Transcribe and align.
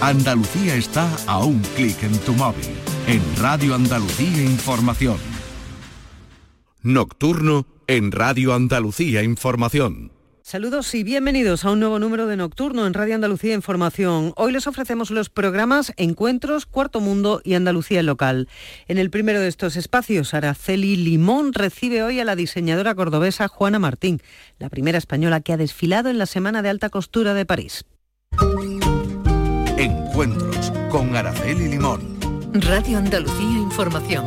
Andalucía 0.00 0.74
está 0.74 1.08
a 1.26 1.44
un 1.44 1.60
clic 1.76 2.02
en 2.02 2.18
tu 2.20 2.34
móvil. 2.34 2.66
En 3.06 3.22
Radio 3.36 3.74
Andalucía 3.74 4.42
Información. 4.42 5.16
Nocturno 6.82 7.66
en 7.86 8.12
Radio 8.12 8.54
Andalucía 8.54 9.22
Información. 9.22 10.10
Saludos 10.42 10.94
y 10.94 11.04
bienvenidos 11.04 11.64
a 11.64 11.70
un 11.70 11.80
nuevo 11.80 11.98
número 11.98 12.26
de 12.26 12.36
Nocturno 12.36 12.86
en 12.86 12.92
Radio 12.92 13.14
Andalucía 13.14 13.54
Información. 13.54 14.34
Hoy 14.36 14.52
les 14.52 14.66
ofrecemos 14.66 15.10
los 15.10 15.30
programas 15.30 15.94
Encuentros, 15.96 16.66
Cuarto 16.66 17.00
Mundo 17.00 17.40
y 17.42 17.54
Andalucía 17.54 18.02
Local. 18.02 18.48
En 18.88 18.98
el 18.98 19.08
primero 19.08 19.40
de 19.40 19.48
estos 19.48 19.76
espacios, 19.76 20.34
Araceli 20.34 20.96
Limón 20.96 21.54
recibe 21.54 22.02
hoy 22.02 22.20
a 22.20 22.24
la 22.26 22.36
diseñadora 22.36 22.94
cordobesa 22.94 23.48
Juana 23.48 23.78
Martín, 23.78 24.20
la 24.58 24.68
primera 24.68 24.98
española 24.98 25.40
que 25.40 25.54
ha 25.54 25.56
desfilado 25.56 26.10
en 26.10 26.18
la 26.18 26.26
Semana 26.26 26.60
de 26.60 26.68
Alta 26.68 26.90
Costura 26.90 27.32
de 27.32 27.46
París. 27.46 27.86
Encuentros 30.14 30.72
con 30.90 31.16
Araceli 31.16 31.66
Limón. 31.66 32.00
Radio 32.52 32.98
Andalucía 32.98 33.58
Información. 33.58 34.24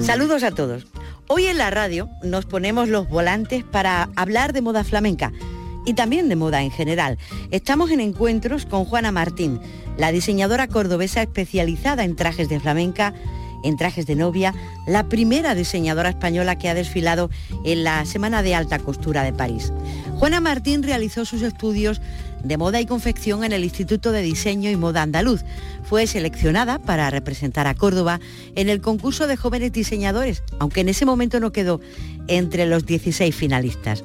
Saludos 0.00 0.42
a 0.42 0.50
todos. 0.50 0.88
Hoy 1.28 1.46
en 1.46 1.56
la 1.56 1.70
radio 1.70 2.10
nos 2.24 2.46
ponemos 2.46 2.88
los 2.88 3.08
volantes 3.08 3.62
para 3.62 4.08
hablar 4.16 4.52
de 4.52 4.60
moda 4.60 4.82
flamenca 4.82 5.32
y 5.86 5.94
también 5.94 6.28
de 6.28 6.34
moda 6.34 6.62
en 6.62 6.72
general. 6.72 7.16
Estamos 7.52 7.92
en 7.92 8.00
encuentros 8.00 8.66
con 8.66 8.84
Juana 8.84 9.12
Martín, 9.12 9.60
la 9.96 10.12
diseñadora 10.12 10.68
cordobesa 10.68 11.22
especializada 11.22 12.04
en 12.04 12.16
trajes 12.16 12.48
de 12.48 12.60
flamenca, 12.60 13.14
en 13.62 13.76
trajes 13.76 14.06
de 14.06 14.14
novia, 14.14 14.54
la 14.86 15.08
primera 15.08 15.54
diseñadora 15.54 16.10
española 16.10 16.56
que 16.56 16.68
ha 16.68 16.74
desfilado 16.74 17.30
en 17.64 17.84
la 17.84 18.04
Semana 18.04 18.42
de 18.42 18.54
Alta 18.54 18.78
Costura 18.78 19.22
de 19.22 19.32
París. 19.32 19.72
Juana 20.18 20.40
Martín 20.40 20.82
realizó 20.82 21.24
sus 21.24 21.42
estudios 21.42 22.00
de 22.44 22.56
moda 22.56 22.80
y 22.80 22.86
confección 22.86 23.44
en 23.44 23.52
el 23.52 23.64
Instituto 23.64 24.12
de 24.12 24.22
Diseño 24.22 24.70
y 24.70 24.76
Moda 24.76 25.02
Andaluz. 25.02 25.44
Fue 25.82 26.06
seleccionada 26.06 26.78
para 26.78 27.10
representar 27.10 27.66
a 27.66 27.74
Córdoba 27.74 28.20
en 28.54 28.68
el 28.68 28.80
concurso 28.80 29.26
de 29.26 29.36
jóvenes 29.36 29.72
diseñadores, 29.72 30.42
aunque 30.58 30.80
en 30.80 30.88
ese 30.88 31.04
momento 31.04 31.40
no 31.40 31.52
quedó 31.52 31.80
entre 32.28 32.66
los 32.66 32.86
16 32.86 33.34
finalistas. 33.34 34.04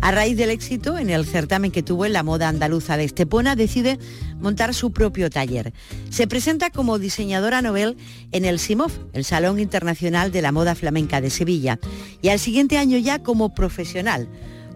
A 0.00 0.12
raíz 0.12 0.36
del 0.36 0.50
éxito 0.50 0.96
en 0.96 1.10
el 1.10 1.26
certamen 1.26 1.70
que 1.70 1.82
tuvo 1.82 2.06
en 2.06 2.12
la 2.12 2.22
moda 2.22 2.48
andaluza 2.48 2.96
de 2.96 3.04
Estepona, 3.04 3.56
decide 3.56 3.98
montar 4.40 4.72
su 4.74 4.92
propio 4.92 5.28
taller. 5.28 5.72
Se 6.10 6.26
presenta 6.26 6.70
como 6.70 6.98
diseñadora 6.98 7.62
novel 7.62 7.96
en 8.30 8.44
el 8.44 8.58
SIMOF, 8.58 8.96
el 9.12 9.24
Salón 9.24 9.58
Internacional 9.58 10.30
de 10.30 10.42
la 10.42 10.52
Moda 10.52 10.74
Flamenca 10.74 11.20
de 11.20 11.30
Sevilla, 11.30 11.80
y 12.22 12.28
al 12.28 12.38
siguiente 12.38 12.78
año 12.78 12.96
ya 12.98 13.22
como 13.22 13.54
profesional 13.54 14.28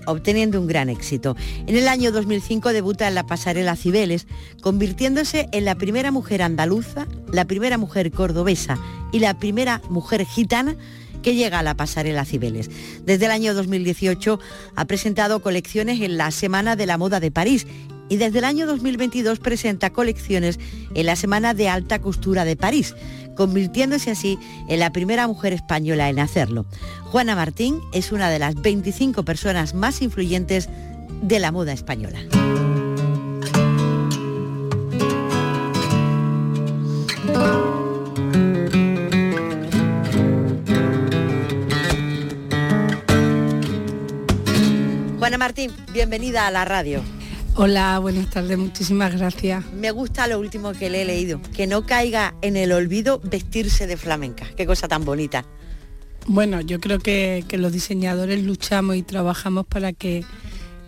obteniendo 0.07 0.61
un 0.61 0.67
gran 0.67 0.89
éxito. 0.89 1.37
En 1.67 1.77
el 1.77 1.87
año 1.87 2.11
2005 2.11 2.73
debuta 2.73 3.07
en 3.07 3.15
la 3.15 3.25
pasarela 3.25 3.77
Cibeles, 3.77 4.27
convirtiéndose 4.61 5.49
en 5.53 5.65
la 5.65 5.77
primera 5.77 6.11
mujer 6.11 6.43
andaluza, 6.43 7.07
la 7.31 7.45
primera 7.45 7.79
mujer 7.79 8.11
cordobesa 8.11 8.79
y 9.13 9.21
la 9.21 9.39
primera 9.39 9.81
mujer 9.89 10.27
gitana 10.27 10.77
que 11.23 11.35
llega 11.35 11.61
a 11.61 11.63
la 11.63 11.77
pasarela 11.77 12.25
Cibeles. 12.25 12.71
Desde 13.05 13.27
el 13.27 13.31
año 13.31 13.55
2018 13.55 14.41
ha 14.75 14.85
presentado 14.85 15.41
colecciones 15.41 16.01
en 16.01 16.17
la 16.17 16.31
Semana 16.31 16.77
de 16.77 16.87
la 16.87 16.99
Moda 16.99 17.21
de 17.21 17.31
París 17.31 17.67
y 18.09 18.17
desde 18.17 18.41
el 18.41 18.45
año 18.45 18.67
2022 18.67 19.39
presenta 19.39 19.91
colecciones 19.91 20.59
en 20.95 21.07
la 21.07 21.17
Semana 21.17 21.55
de 21.55 21.69
Alta 21.69 22.01
Costura 22.01 22.45
de 22.45 22.57
París, 22.57 22.95
convirtiéndose 23.37 24.11
así 24.11 24.39
en 24.69 24.81
la 24.81 24.93
primera 24.93 25.27
mujer 25.27 25.53
española 25.53 26.11
en 26.11 26.19
hacerlo. 26.19 26.67
Juana 27.05 27.35
Martín 27.35 27.81
es 27.93 28.13
una 28.13 28.29
de 28.29 28.39
las 28.39 28.55
25 28.61 29.25
personas 29.25 29.75
más 29.75 30.03
influyentes 30.03 30.69
de 31.23 31.39
la 31.39 31.53
moda 31.53 31.73
española. 31.73 32.19
Juana 45.33 45.47
Martín, 45.47 45.71
bienvenida 45.95 46.47
a 46.47 46.51
la 46.51 46.67
radio. 46.67 47.01
Hola, 47.55 47.99
buenas 48.01 48.29
tardes, 48.29 48.59
muchísimas 48.59 49.17
gracias. 49.17 49.65
Me 49.73 49.91
gusta 49.91 50.27
lo 50.27 50.39
último 50.39 50.73
que 50.73 50.91
le 50.91 51.01
he 51.01 51.05
leído, 51.07 51.41
que 51.57 51.67
no 51.67 51.87
caiga 51.87 52.35
en 52.43 52.55
el 52.55 52.71
olvido 52.71 53.19
vestirse 53.19 53.87
de 53.87 53.97
flamenca. 53.97 54.45
Qué 54.59 54.67
cosa 54.67 54.89
tan 54.89 55.07
bonita. 55.07 55.47
Bueno, 56.27 56.61
yo 56.61 56.81
creo 56.81 56.99
que, 56.99 57.47
los 57.53 57.73
diseñadores 57.73 58.45
luchamos 58.45 58.97
y 58.97 59.03
trabajamos 59.03 59.65
para 59.65 59.95
que, 59.95 60.23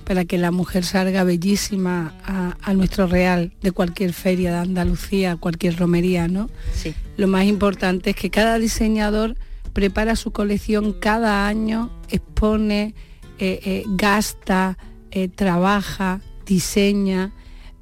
para 0.05 0.27
que 0.27 0.37
la 0.37 0.51
mujer 0.51 0.85
salga 0.85 1.25
bellísima 1.25 2.13
a, 2.23 2.59
a, 2.61 2.75
nuestro 2.75 3.07
real 3.07 3.55
de 3.63 3.73
cualquier 3.73 4.13
feria 4.13 4.53
de 4.53 4.59
Andalucía, 4.59 5.37
cualquier 5.37 5.79
romería, 5.79 6.29
¿no? 6.29 6.51
Sí. 6.75 6.95
Lo 7.17 7.29
más 7.29 7.47
importante 7.47 8.11
es 8.11 8.17
que 8.17 8.29
cada 8.29 8.59
diseñador 8.59 9.37
prepara 9.73 10.17
su 10.17 10.33
colección 10.33 10.93
cada 10.93 11.47
año, 11.47 11.91
expone, 12.11 12.95
eh, 13.39 13.61
eh, 13.65 13.85
gasta, 13.87 14.79
eh, 15.11 15.29
trabaja, 15.29 16.21
diseña 16.47 17.33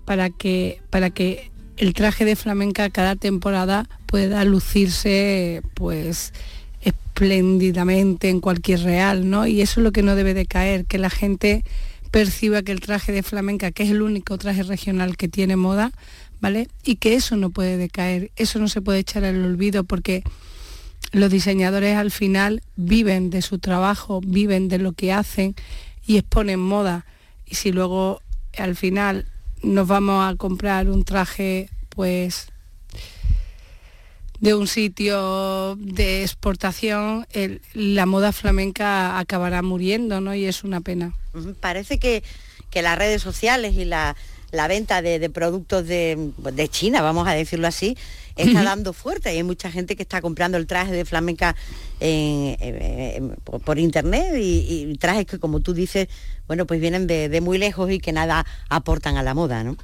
para 0.04 0.30
que, 0.30 0.80
para 0.90 1.10
que 1.10 1.50
el 1.76 1.94
traje 1.94 2.24
de 2.24 2.36
flamenca 2.36 2.90
cada 2.90 3.16
temporada 3.16 3.88
pueda 4.06 4.44
lucirse 4.44 5.62
pues 5.74 6.32
espléndidamente 6.80 8.28
en 8.28 8.40
cualquier 8.40 8.80
real, 8.80 9.28
¿no? 9.28 9.46
Y 9.46 9.60
eso 9.60 9.80
es 9.80 9.84
lo 9.84 9.92
que 9.92 10.02
no 10.02 10.16
debe 10.16 10.34
de 10.34 10.46
caer, 10.46 10.86
que 10.86 10.98
la 10.98 11.10
gente 11.10 11.64
perciba 12.10 12.62
que 12.62 12.72
el 12.72 12.80
traje 12.80 13.12
de 13.12 13.22
flamenca, 13.22 13.72
que 13.72 13.82
es 13.82 13.90
el 13.90 14.02
único 14.02 14.38
traje 14.38 14.62
regional 14.62 15.16
que 15.16 15.28
tiene 15.28 15.56
moda, 15.56 15.92
¿vale? 16.40 16.68
Y 16.84 16.96
que 16.96 17.14
eso 17.14 17.36
no 17.36 17.50
puede 17.50 17.76
decaer, 17.76 18.30
eso 18.36 18.58
no 18.58 18.68
se 18.68 18.82
puede 18.82 19.00
echar 19.00 19.24
al 19.24 19.44
olvido 19.44 19.84
porque 19.84 20.22
los 21.12 21.30
diseñadores 21.30 21.96
al 21.96 22.10
final 22.10 22.62
viven 22.76 23.30
de 23.30 23.42
su 23.42 23.58
trabajo, 23.58 24.20
viven 24.24 24.68
de 24.68 24.78
lo 24.78 24.92
que 24.92 25.12
hacen 25.12 25.54
y 26.06 26.16
exponen 26.16 26.58
moda. 26.58 27.06
Y 27.46 27.54
si 27.54 27.70
luego 27.70 28.22
al 28.56 28.76
final 28.76 29.26
nos 29.62 29.86
vamos 29.86 30.26
a 30.26 30.36
comprar 30.36 30.88
un 30.88 31.04
traje, 31.04 31.68
pues 31.90 32.48
de 34.40 34.54
un 34.54 34.66
sitio 34.66 35.76
de 35.76 36.22
exportación, 36.22 37.26
la 37.74 38.06
moda 38.06 38.32
flamenca 38.32 39.18
acabará 39.18 39.62
muriendo, 39.62 40.20
¿no? 40.20 40.34
Y 40.34 40.46
es 40.46 40.64
una 40.64 40.80
pena. 40.80 41.14
Parece 41.60 41.98
que, 42.00 42.24
que 42.70 42.82
las 42.82 42.98
redes 42.98 43.22
sociales 43.22 43.74
y 43.76 43.84
la, 43.84 44.16
la 44.52 44.68
venta 44.68 45.02
de, 45.02 45.30
productos 45.30 45.86
de, 45.86 46.68
China, 46.70 47.00
vamos 47.00 47.26
a 47.26 47.32
decirlo 47.32 47.66
así, 47.66 47.96
está 48.36 48.62
dando 48.62 48.92
fuerte 48.92 49.32
y 49.32 49.38
hay 49.38 49.42
mucha 49.42 49.70
gente 49.70 49.96
que 49.96 50.02
está 50.02 50.20
comprando 50.20 50.58
el 50.58 50.66
traje 50.66 50.92
de 50.92 51.04
flamenca 51.04 51.56
por, 53.64 53.78
internet 53.78 54.34
y, 54.36 54.94
trajes 54.98 55.26
que 55.26 55.38
como 55.38 55.60
tú 55.60 55.72
dices, 55.72 56.08
bueno, 56.46 56.66
pues 56.66 56.80
vienen 56.80 57.06
de, 57.06 57.40
muy 57.40 57.58
lejos 57.58 57.90
y 57.90 57.98
que 57.98 58.12
nada 58.12 58.46
aportan 58.68 59.16
a 59.16 59.22
la 59.22 59.34
moda, 59.34 59.64
¿no? 59.64 59.76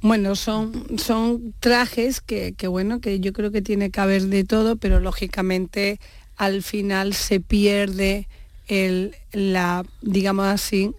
Bueno, 0.00 0.36
son, 0.36 0.98
son 0.98 1.52
trajes 1.58 2.20
que, 2.20 2.54
bueno, 2.68 3.00
que 3.00 3.18
yo 3.18 3.32
creo 3.32 3.50
que 3.50 3.62
tiene 3.62 3.90
que 3.90 4.00
haber 4.00 4.22
de 4.26 4.44
todo, 4.44 4.76
pero 4.76 5.00
lógicamente 5.00 5.98
al 6.36 6.62
final 6.62 7.14
se 7.14 7.40
pierde 7.40 8.28
el, 8.68 9.16
la, 9.32 9.84
digamos 10.02 10.46
así, 10.46 10.92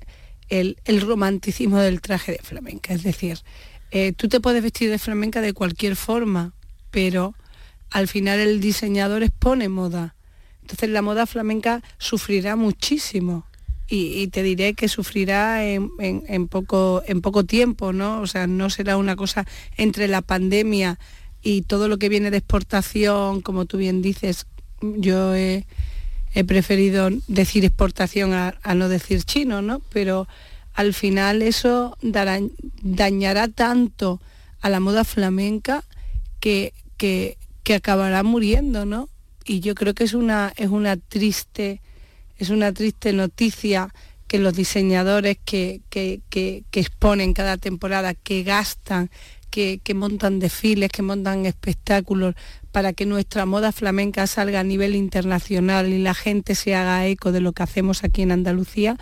el, 0.50 1.02
romanticismo 1.02 1.80
del 1.80 2.02
traje 2.02 2.34
de 2.34 2.40
flamenca. 2.40 2.94
Es 2.94 3.04
decir, 3.04 3.40
eh, 3.92 4.14
tú 4.14 4.28
te 4.28 4.40
puedes 4.40 4.64
vestir 4.64 4.90
de 4.90 5.00
flamenca 5.00 5.42
de 5.42 5.54
cualquier 5.54 5.96
forma, 5.96 6.54
pero 6.92 7.36
al 7.90 8.08
final 8.08 8.40
el 8.40 8.59
diseñador 8.59 9.23
expone 9.23 9.70
moda. 9.70 10.16
Entonces 10.62 10.90
la 10.90 11.02
moda 11.02 11.26
flamenca 11.26 11.82
sufrirá 11.97 12.56
muchísimo. 12.56 13.46
Y, 13.91 14.28
te 14.28 14.44
diré 14.44 14.76
que 14.76 14.88
sufrirá 14.88 15.66
en, 15.66 16.47
poco, 16.47 17.02
en 17.08 17.22
poco 17.22 17.44
tiempo, 17.44 17.91
¿no? 17.91 18.22
O 18.22 18.28
sea, 18.28 18.46
no 18.46 18.70
será 18.70 18.97
una 18.97 19.16
cosa 19.16 19.47
entre 19.78 20.08
la 20.08 20.22
pandemia 20.22 21.00
y 21.41 21.64
todo 21.64 21.88
lo 21.88 21.97
que 21.97 22.08
viene 22.08 22.29
de 22.29 22.38
exportación, 22.38 23.41
como 23.41 23.66
tú 23.66 23.78
bien 23.78 24.03
dices, 24.03 24.46
yo 24.82 25.34
he, 25.34 25.66
he 26.34 26.44
preferido 26.44 27.09
decir 27.28 27.66
exportación 27.66 28.34
a, 28.34 28.53
no 28.76 28.90
decir 28.90 29.23
chino, 29.23 29.62
¿no? 29.62 29.82
Pero 29.91 30.28
al 30.79 30.93
final 30.93 31.41
eso 31.41 31.97
dañará 32.81 33.49
tanto 33.49 34.22
a 34.61 34.70
la 34.70 34.79
moda 34.79 35.03
flamenca 35.03 35.84
que, 36.40 36.72
que, 36.96 37.35
acabará 37.76 38.23
muriendo, 38.23 38.85
¿no? 38.85 39.09
Y 39.43 39.59
yo 39.59 39.76
creo 39.76 39.93
que 39.93 40.05
es 40.05 40.14
una, 40.14 40.53
es 40.55 40.70
una 40.70 40.96
triste, 40.96 41.81
es 42.37 42.49
una 42.49 42.72
triste 42.72 43.11
noticia 43.11 43.93
que 44.29 44.40
los 44.40 44.53
diseñadores 44.53 45.37
que, 45.43 45.81
que, 45.90 46.22
exponen 46.72 47.34
cada 47.34 47.58
temporada, 47.58 48.14
que 48.14 48.43
gastan, 48.43 49.11
que, 49.49 49.82
que 49.84 49.93
montan 49.93 50.40
desfiles, 50.40 50.91
que 50.91 51.02
montan 51.02 51.46
espectáculos 51.46 52.35
para 52.72 52.93
que 52.93 53.05
nuestra 53.05 53.46
moda 53.46 53.73
flamenca 53.73 54.28
salga 54.28 54.61
a 54.61 54.64
nivel 54.64 54.96
internacional 54.96 55.90
y 55.90 56.02
la 56.02 56.14
gente 56.14 56.55
se 56.55 56.73
haga 56.73 57.05
eco 57.05 57.34
de 57.34 57.41
lo 57.41 57.52
que 57.52 57.64
hacemos 57.64 58.05
aquí 58.05 58.22
en 58.22 58.32
Andalucía, 58.32 58.96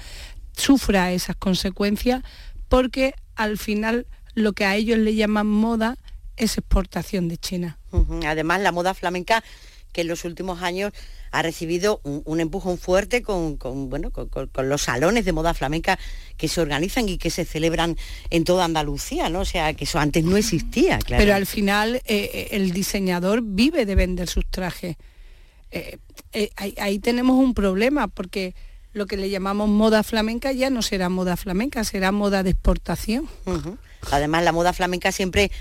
sufra 0.58 1.12
esas 1.14 1.36
consecuencias 1.36 2.24
porque 2.68 3.14
al 3.36 3.58
final 3.58 4.08
lo 4.34 4.54
que 4.54 4.66
a 4.66 4.76
ellos 4.76 4.98
le 4.98 5.16
llaman 5.16 5.48
moda 5.48 5.98
es 6.36 6.58
exportación 6.58 7.28
de 7.28 7.38
China. 7.38 7.80
Además, 8.26 8.62
la 8.62 8.72
moda 8.72 8.94
flamenca 8.94 9.44
que 9.92 10.02
en 10.02 10.08
los 10.08 10.26
últimos 10.26 10.62
años 10.62 10.94
ha 11.32 11.42
recibido 11.42 12.02
un, 12.04 12.40
empujón 12.40 12.78
fuerte 12.78 13.22
con, 13.22 13.58
bueno, 13.90 14.12
con, 14.12 14.50
los 14.70 14.84
salones 14.84 15.26
de 15.26 15.34
moda 15.34 15.54
flamenca 15.54 16.00
que 16.38 16.48
se 16.48 16.62
organizan 16.62 17.10
y 17.10 17.18
que 17.18 17.30
se 17.30 17.46
celebran 17.46 17.98
en 18.30 18.44
toda 18.44 18.66
Andalucía, 18.66 19.30
¿no? 19.30 19.42
O 19.42 19.46
sea, 19.46 19.74
que 19.74 19.86
eso 19.86 20.00
antes 20.00 20.24
no 20.24 20.38
existía, 20.38 21.00
claro. 21.00 21.22
Pero 21.22 21.36
al 21.36 21.46
final 21.46 21.96
eh, 21.96 22.02
eh, 22.08 22.48
el 22.52 22.72
diseñador 22.72 23.42
vive 23.44 23.86
de 23.86 23.96
vender 23.96 24.30
sus 24.30 24.46
trajes. 24.46 24.98
Eh, 25.72 25.98
ahí, 26.56 27.00
tenemos 27.00 27.36
un 27.38 27.54
problema 27.54 28.08
porque 28.08 28.56
lo 28.98 29.06
que 29.06 29.18
le 29.18 29.30
llamamos 29.30 29.70
moda 29.70 30.04
flamenca 30.04 30.52
ya 30.52 30.70
no 30.70 30.82
será 30.82 31.10
moda 31.10 31.38
flamenca, 31.38 31.84
será 31.84 32.12
moda 32.12 32.44
de 32.44 32.52
exportación. 32.52 33.28
Además, 34.12 34.44
la 34.44 34.52
moda 34.52 34.74
flamenca 34.74 35.12
siempre 35.12 35.52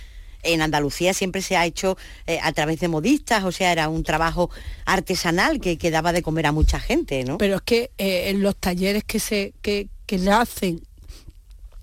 en 0.42 0.62
Andalucía 0.62 1.12
siempre 1.12 1.42
se 1.42 1.56
ha 1.56 1.66
hecho 1.66 1.96
eh, 2.26 2.38
a 2.42 2.52
través 2.52 2.80
de 2.80 2.88
modistas, 2.88 3.44
o 3.44 3.52
sea, 3.52 3.72
era 3.72 3.88
un 3.88 4.02
trabajo 4.02 4.50
artesanal 4.84 5.60
que, 5.60 5.76
que 5.76 5.90
daba 5.90 6.12
de 6.12 6.22
comer 6.22 6.46
a 6.46 6.52
mucha 6.52 6.78
gente, 6.78 7.24
¿no? 7.24 7.38
Pero 7.38 7.56
es 7.56 7.62
que 7.62 7.90
eh, 7.98 8.30
en 8.30 8.42
los 8.42 8.56
talleres 8.56 9.04
que 9.04 9.18
se 9.18 9.54
que, 9.60 9.88
que 10.06 10.16
hacen 10.30 10.82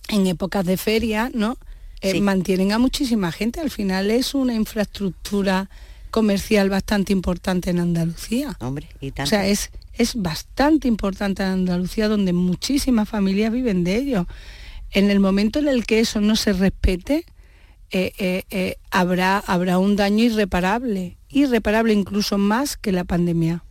en 0.09 0.27
épocas 0.27 0.65
de 0.65 0.77
feria, 0.77 1.29
¿no? 1.33 1.57
Eh, 2.01 2.19
mantienen 2.19 2.73
a 2.73 2.79
muchísima 2.79 3.31
gente. 3.31 3.61
Al 3.61 3.71
final 3.71 4.11
es 4.11 4.33
una 4.33 4.53
infraestructura 4.53 5.69
comercial 6.11 6.69
bastante 6.69 7.13
importante 7.13 7.69
en 7.69 7.79
Andalucía. 7.79 8.57
Hombre, 8.59 8.89
y 8.99 9.13
O 9.19 9.25
sea, 9.25 9.47
es, 9.47 9.71
es 9.93 10.15
bastante 10.15 10.87
importante 10.87 11.43
en 11.43 11.49
Andalucía 11.49 12.07
donde 12.07 12.33
muchísimas 12.33 13.07
familias 13.07 13.51
viven 13.51 13.83
de 13.83 13.95
ello. 13.95 14.27
En 14.91 15.09
el 15.09 15.19
momento 15.19 15.59
en 15.59 15.67
el 15.67 15.85
que 15.85 15.99
eso 15.99 16.21
no 16.21 16.35
se 16.35 16.53
respete, 16.53 17.25
eh, 17.91 18.11
eh, 18.17 18.43
eh, 18.49 18.77
habrá, 18.89 19.37
habrá 19.37 19.77
un 19.77 19.95
daño 19.95 20.23
irreparable, 20.23 21.17
irreparable 21.29 21.93
incluso 21.93 22.37
más 22.37 22.75
que 22.75 22.91
la 22.91 23.03
pandemia. 23.03 23.63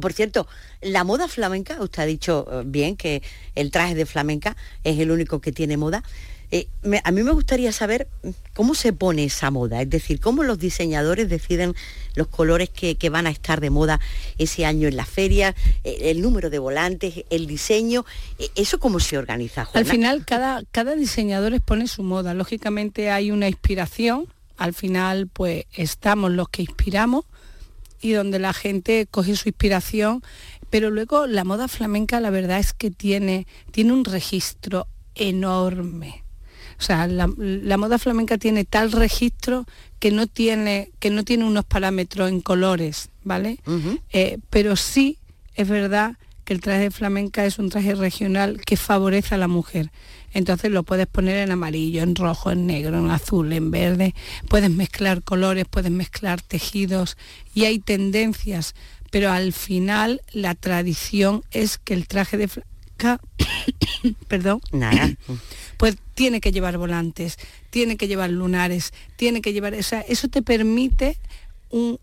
Por 0.00 0.12
cierto, 0.14 0.48
la 0.80 1.04
moda 1.04 1.28
flamenca, 1.28 1.80
usted 1.80 2.02
ha 2.02 2.06
dicho 2.06 2.62
bien 2.64 2.96
que 2.96 3.22
el 3.54 3.70
traje 3.70 3.94
de 3.94 4.06
flamenca 4.06 4.56
es 4.82 4.98
el 4.98 5.10
único 5.10 5.40
que 5.40 5.52
tiene 5.52 5.76
moda. 5.76 6.02
Eh, 6.52 6.66
a 7.04 7.12
mí 7.12 7.22
me 7.22 7.30
gustaría 7.30 7.70
saber 7.70 8.08
cómo 8.54 8.74
se 8.74 8.92
pone 8.92 9.24
esa 9.24 9.52
moda, 9.52 9.82
es 9.82 9.88
decir, 9.88 10.18
cómo 10.18 10.42
los 10.42 10.58
diseñadores 10.58 11.28
deciden 11.28 11.74
los 12.16 12.26
colores 12.26 12.70
que, 12.70 12.96
van 13.08 13.28
a 13.28 13.30
estar 13.30 13.60
de 13.60 13.70
moda 13.70 14.00
ese 14.36 14.66
año 14.66 14.88
en 14.88 14.96
la 14.96 15.04
feria, 15.04 15.54
eh, 15.84 16.10
el 16.10 16.20
número 16.20 16.50
de 16.50 16.58
volantes, 16.58 17.24
el 17.30 17.46
diseño, 17.46 18.04
eh, 18.40 18.48
eso 18.56 18.80
cómo 18.80 18.98
se 18.98 19.16
organiza. 19.16 19.68
Al 19.74 19.84
final 19.84 20.24
cada, 20.24 20.62
cada 20.72 20.96
diseñador 20.96 21.54
expone 21.54 21.86
su 21.86 22.02
moda, 22.02 22.34
lógicamente 22.34 23.10
hay 23.10 23.30
una 23.30 23.46
inspiración, 23.46 24.26
al 24.56 24.74
final 24.74 25.28
pues 25.28 25.66
estamos 25.72 26.32
los 26.32 26.48
que 26.48 26.62
inspiramos 26.62 27.26
y 28.00 28.10
donde 28.10 28.40
la 28.40 28.52
gente 28.52 29.06
coge 29.08 29.36
su 29.36 29.48
inspiración, 29.48 30.24
pero 30.68 30.90
luego 30.90 31.28
la 31.28 31.44
moda 31.44 31.68
flamenca 31.68 32.18
la 32.18 32.30
verdad 32.30 32.58
es 32.58 32.72
que 32.72 32.90
tiene, 32.90 33.46
tiene 33.70 33.92
un 33.92 34.04
registro 34.04 34.88
enorme 35.14 36.24
o 36.80 36.82
sea, 36.82 37.06
la, 37.06 37.26
moda 37.76 37.98
flamenca 37.98 38.38
tiene 38.38 38.64
tal 38.64 38.90
registro 38.90 39.66
que 39.98 40.10
no 40.10 40.26
tiene, 40.26 40.90
que 40.98 41.10
no 41.10 41.24
tiene 41.24 41.44
unos 41.44 41.66
parámetros 41.66 42.30
en 42.30 42.40
colores, 42.40 43.10
¿vale? 43.22 43.58
Eh, 44.14 44.38
pero 44.48 44.76
sí 44.76 45.18
es 45.56 45.68
verdad 45.68 46.16
que 46.46 46.54
el 46.54 46.62
traje 46.62 46.84
de 46.84 46.90
flamenca 46.90 47.44
es 47.44 47.58
un 47.58 47.68
traje 47.68 47.94
regional 47.94 48.62
que 48.64 48.78
favorece 48.78 49.34
a 49.34 49.38
la 49.38 49.46
mujer. 49.46 49.90
Entonces 50.32 50.70
lo 50.70 50.82
puedes 50.84 51.06
poner 51.06 51.36
en 51.36 51.50
amarillo, 51.50 52.02
en 52.02 52.16
rojo, 52.16 52.50
en 52.50 52.66
negro, 52.66 52.98
en 52.98 53.10
azul, 53.10 53.52
en 53.52 53.70
verde. 53.70 54.14
Puedes 54.48 54.70
mezclar 54.70 55.22
colores, 55.22 55.66
puedes 55.68 55.90
mezclar 55.90 56.40
tejidos 56.40 57.18
y 57.52 57.66
hay 57.66 57.78
tendencias. 57.78 58.74
Pero 59.10 59.30
al 59.30 59.52
final 59.52 60.22
la 60.32 60.54
tradición 60.54 61.42
es 61.50 61.76
que 61.76 61.92
el 61.92 62.08
traje 62.08 62.38
de 62.38 62.48
perdón, 64.28 64.60
Nada 64.72 65.10
pues 65.80 65.96
tiene 66.12 66.42
que 66.42 66.52
llevar 66.52 66.76
volantes, 66.76 67.38
tiene 67.70 67.96
que 67.96 68.06
llevar 68.06 68.28
lunares, 68.28 68.92
tiene 69.16 69.40
que 69.40 69.54
llevar, 69.54 69.72
o 69.72 69.82
sea, 69.82 70.02
eso 70.02 70.28
te 70.28 70.42
permite 70.42 71.16
un, 71.70 71.98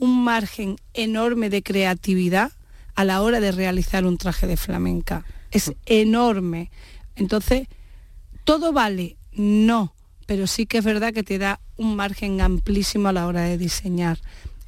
margen 0.00 0.78
enorme 0.94 1.48
de 1.48 1.62
creatividad 1.62 2.50
a 2.96 3.04
la 3.04 3.22
hora 3.22 3.38
de 3.38 3.52
realizar 3.52 4.04
un 4.04 4.18
traje 4.18 4.48
de 4.48 4.56
flamenca. 4.56 5.24
Es 5.52 5.72
enorme. 5.86 6.72
Entonces, 7.14 7.68
¿todo 8.42 8.72
vale? 8.72 9.16
No, 9.30 9.94
pero 10.26 10.48
sí 10.48 10.66
que 10.66 10.78
es 10.78 10.84
verdad 10.84 11.12
que 11.12 11.22
te 11.22 11.38
da 11.38 11.60
un 11.76 11.94
margen 11.94 12.40
amplísimo 12.40 13.10
a 13.10 13.12
la 13.12 13.28
hora 13.28 13.42
de 13.42 13.58
diseñar. 13.58 14.18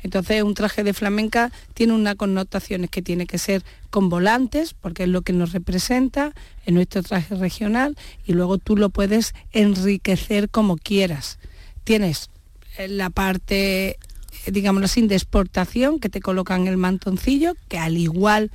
Entonces 0.03 0.43
un 0.43 0.55
traje 0.55 0.83
de 0.83 0.95
flamenca 0.95 1.53
tiene 1.75 1.93
unas 1.93 2.17
connotaciones 2.17 2.91
que 2.91 3.03
tiene 3.03 3.27
que 3.27 3.39
ser 3.39 3.63
con 3.91 4.09
volantes, 4.09 4.75
porque 4.75 5.05
es 5.05 5.09
lo 5.09 5.23
que 5.23 5.33
nos 5.33 5.53
representa 5.53 6.33
en 6.67 6.75
nuestro 6.75 7.03
traje 7.03 7.35
regional, 7.35 7.97
y 8.27 8.33
luego 8.33 8.59
tú 8.59 8.77
lo 8.77 8.91
puedes 8.91 9.35
enriquecer 9.53 10.49
como 10.49 10.77
quieras. 10.77 11.39
Tienes 11.85 12.31
eh, 12.79 12.89
la 12.89 13.11
parte, 13.11 13.99
digámoslo 14.47 14.87
así, 14.87 15.07
de 15.07 15.17
exportación, 15.17 15.99
que 15.99 16.09
te 16.09 16.21
colocan 16.21 16.67
el 16.67 16.77
mantoncillo, 16.77 17.55
que 17.69 17.79
al 17.79 17.97
igual 17.97 18.51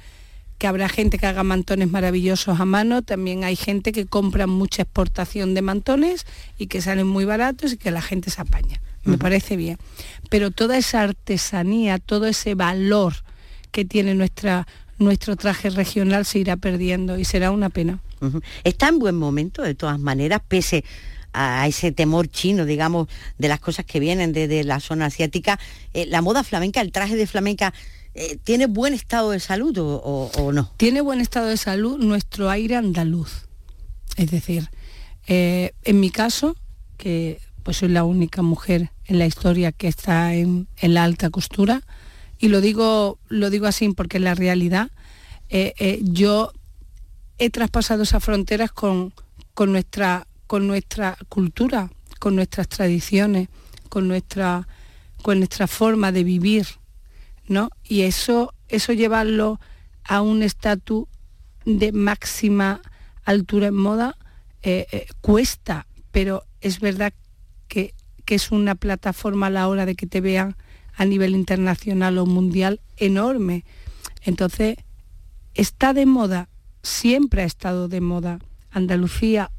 que 0.57 0.67
habrá 0.67 0.87
gente 0.87 1.17
que 1.17 1.27
haga 1.27 1.43
mantones 1.43 1.91
maravillosos 1.91 2.61
a 2.61 2.65
mano, 2.65 3.01
también 3.01 3.43
hay 3.43 3.57
gente 3.57 3.91
que 3.91 4.05
compra 4.05 4.47
mucha 4.47 4.83
exportación 4.83 5.53
de 5.53 5.61
mantones 5.61 6.25
y 6.57 6.67
que 6.67 6.81
salen 6.81 7.07
muy 7.07 7.25
baratos 7.25 7.73
y 7.73 7.77
que 7.77 7.91
la 7.91 8.01
gente 8.01 8.31
se 8.31 8.41
apaña 8.41 8.79
me 9.05 9.17
parece 9.17 9.55
bien. 9.55 9.77
Pero 10.29 10.51
toda 10.51 10.77
esa 10.77 11.01
artesanía, 11.01 11.99
todo 11.99 12.25
ese 12.25 12.55
valor 12.55 13.13
que 13.71 13.85
tiene 13.85 14.15
nuestra, 14.15 14.67
nuestro 14.97 15.35
traje 15.35 15.69
regional 15.69 16.25
se 16.25 16.39
irá 16.39 16.57
perdiendo 16.57 17.17
y 17.17 17.25
será 17.25 17.51
una 17.51 17.69
pena. 17.69 17.99
Está 18.63 18.87
en 18.87 18.99
buen 18.99 19.15
momento, 19.15 19.61
de 19.61 19.75
todas 19.75 19.99
maneras, 19.99 20.41
pese 20.47 20.83
a 21.33 21.67
ese 21.67 21.91
temor 21.91 22.29
chino, 22.29 22.65
digamos, 22.65 23.07
de 23.37 23.49
las 23.49 23.59
cosas 23.59 23.85
que 23.85 23.99
vienen 23.99 24.31
de, 24.33 24.63
la 24.63 24.79
zona 24.79 25.07
asiática, 25.07 25.59
eh, 25.93 26.05
la 26.05 26.21
moda 26.21 26.43
flamenca, 26.43 26.81
el 26.81 26.91
traje 26.91 27.15
de 27.15 27.27
flamenca, 27.27 27.73
eh, 28.13 28.37
¿tiene 28.43 28.67
buen 28.67 28.93
estado 28.93 29.31
de 29.31 29.39
salud 29.41 29.77
o, 29.77 30.51
no? 30.53 30.71
Tiene 30.77 31.01
buen 31.01 31.19
estado 31.19 31.47
de 31.47 31.57
salud 31.57 31.97
nuestro 31.99 32.49
aire 32.49 32.77
andaluz. 32.77 33.47
Es 34.15 34.31
decir, 34.31 34.69
eh, 35.27 35.73
en 35.83 35.99
mi 35.99 36.09
caso, 36.09 36.55
que 36.97 37.41
pues 37.63 37.77
soy 37.77 37.89
la 37.89 38.05
única 38.05 38.41
mujer 38.41 38.91
en 39.05 39.19
la 39.19 39.25
historia 39.25 39.71
que 39.71 39.87
está 39.87 40.33
en, 40.33 40.67
la 40.81 41.03
alta 41.03 41.29
costura. 41.29 41.81
Y 42.37 42.49
lo 42.49 42.61
digo, 42.61 43.19
lo 43.27 43.49
digo 43.49 43.67
así 43.67 43.87
porque 43.89 44.17
es 44.17 44.23
la 44.23 44.35
realidad. 44.35 44.91
Eh, 45.49 45.73
eh, 45.77 45.99
yo 46.01 46.51
he 47.37 47.49
traspasado 47.49 48.03
esas 48.03 48.23
fronteras 48.23 48.71
con, 48.71 49.13
con, 49.53 49.71
nuestra, 49.71 50.27
con 50.47 50.67
nuestra 50.67 51.17
cultura, 51.29 51.91
con 52.19 52.35
nuestras 52.35 52.67
tradiciones, 52.67 53.49
con 53.89 54.07
nuestra, 54.07 54.67
con 55.21 55.39
nuestra 55.39 55.67
forma 55.67 56.11
de 56.11 56.23
vivir. 56.23 56.67
¿no? 57.47 57.69
Y 57.83 58.01
eso, 58.01 58.53
eso 58.67 58.93
llevarlo 58.93 59.59
a 60.03 60.21
un 60.21 60.41
estatus 60.41 61.07
de 61.65 61.91
máxima 61.91 62.81
altura 63.23 63.67
en 63.67 63.75
moda 63.75 64.17
eh, 64.61 65.07
cuesta, 65.21 65.85
pero 66.11 66.43
es 66.61 66.79
verdad 66.79 67.13
que 67.67 67.93
que 68.25 68.35
es 68.35 68.51
una 68.51 68.75
plataforma 68.75 69.47
a 69.47 69.51
la 69.51 69.67
hora 69.67 69.85
de 69.85 69.95
que 69.95 70.07
te 70.07 70.21
vean 70.21 70.55
a 70.95 71.05
nivel 71.05 71.35
internacional 71.35 72.17
o 72.17 72.25
mundial 72.25 72.81
enorme. 72.97 73.63
Entonces, 74.23 74.77
está 75.53 75.93
de 75.93 76.05
moda, 76.05 76.49
siempre 76.81 77.43
ha 77.43 77.45
estado 77.45 77.87
de 77.87 78.01
moda. 78.01 78.39
Andalucía, 78.71 79.51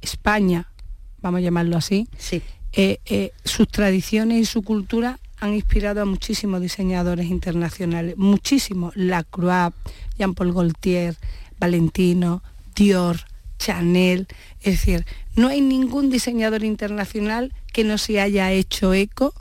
España, 0.00 0.72
vamos 1.20 1.38
a 1.38 1.42
llamarlo 1.42 1.76
así, 1.76 2.08
sí. 2.18 2.42
Eh, 2.76 2.98
eh, 3.06 3.30
sus 3.44 3.68
tradiciones 3.68 4.40
y 4.40 4.44
su 4.44 4.62
cultura 4.62 5.20
han 5.38 5.54
inspirado 5.54 6.02
a 6.02 6.04
muchísimos 6.04 6.60
diseñadores 6.60 7.26
internacionales, 7.26 8.16
muchísimos, 8.16 8.96
Lacroix, 8.96 9.72
Jean-Paul 10.18 10.52
Gaultier, 10.52 11.16
Valentino, 11.58 12.42
Dior, 12.74 13.20
Chanel, 13.58 14.26
es 14.60 14.80
decir, 14.80 15.06
no 15.36 15.48
hay 15.48 15.60
ningún 15.60 16.10
diseñador 16.10 16.64
internacional 16.64 17.52
que 17.74 17.82
no 17.84 17.98
se 17.98 18.20
haya 18.20 18.52
hecho 18.52 18.94
eco 18.94 19.34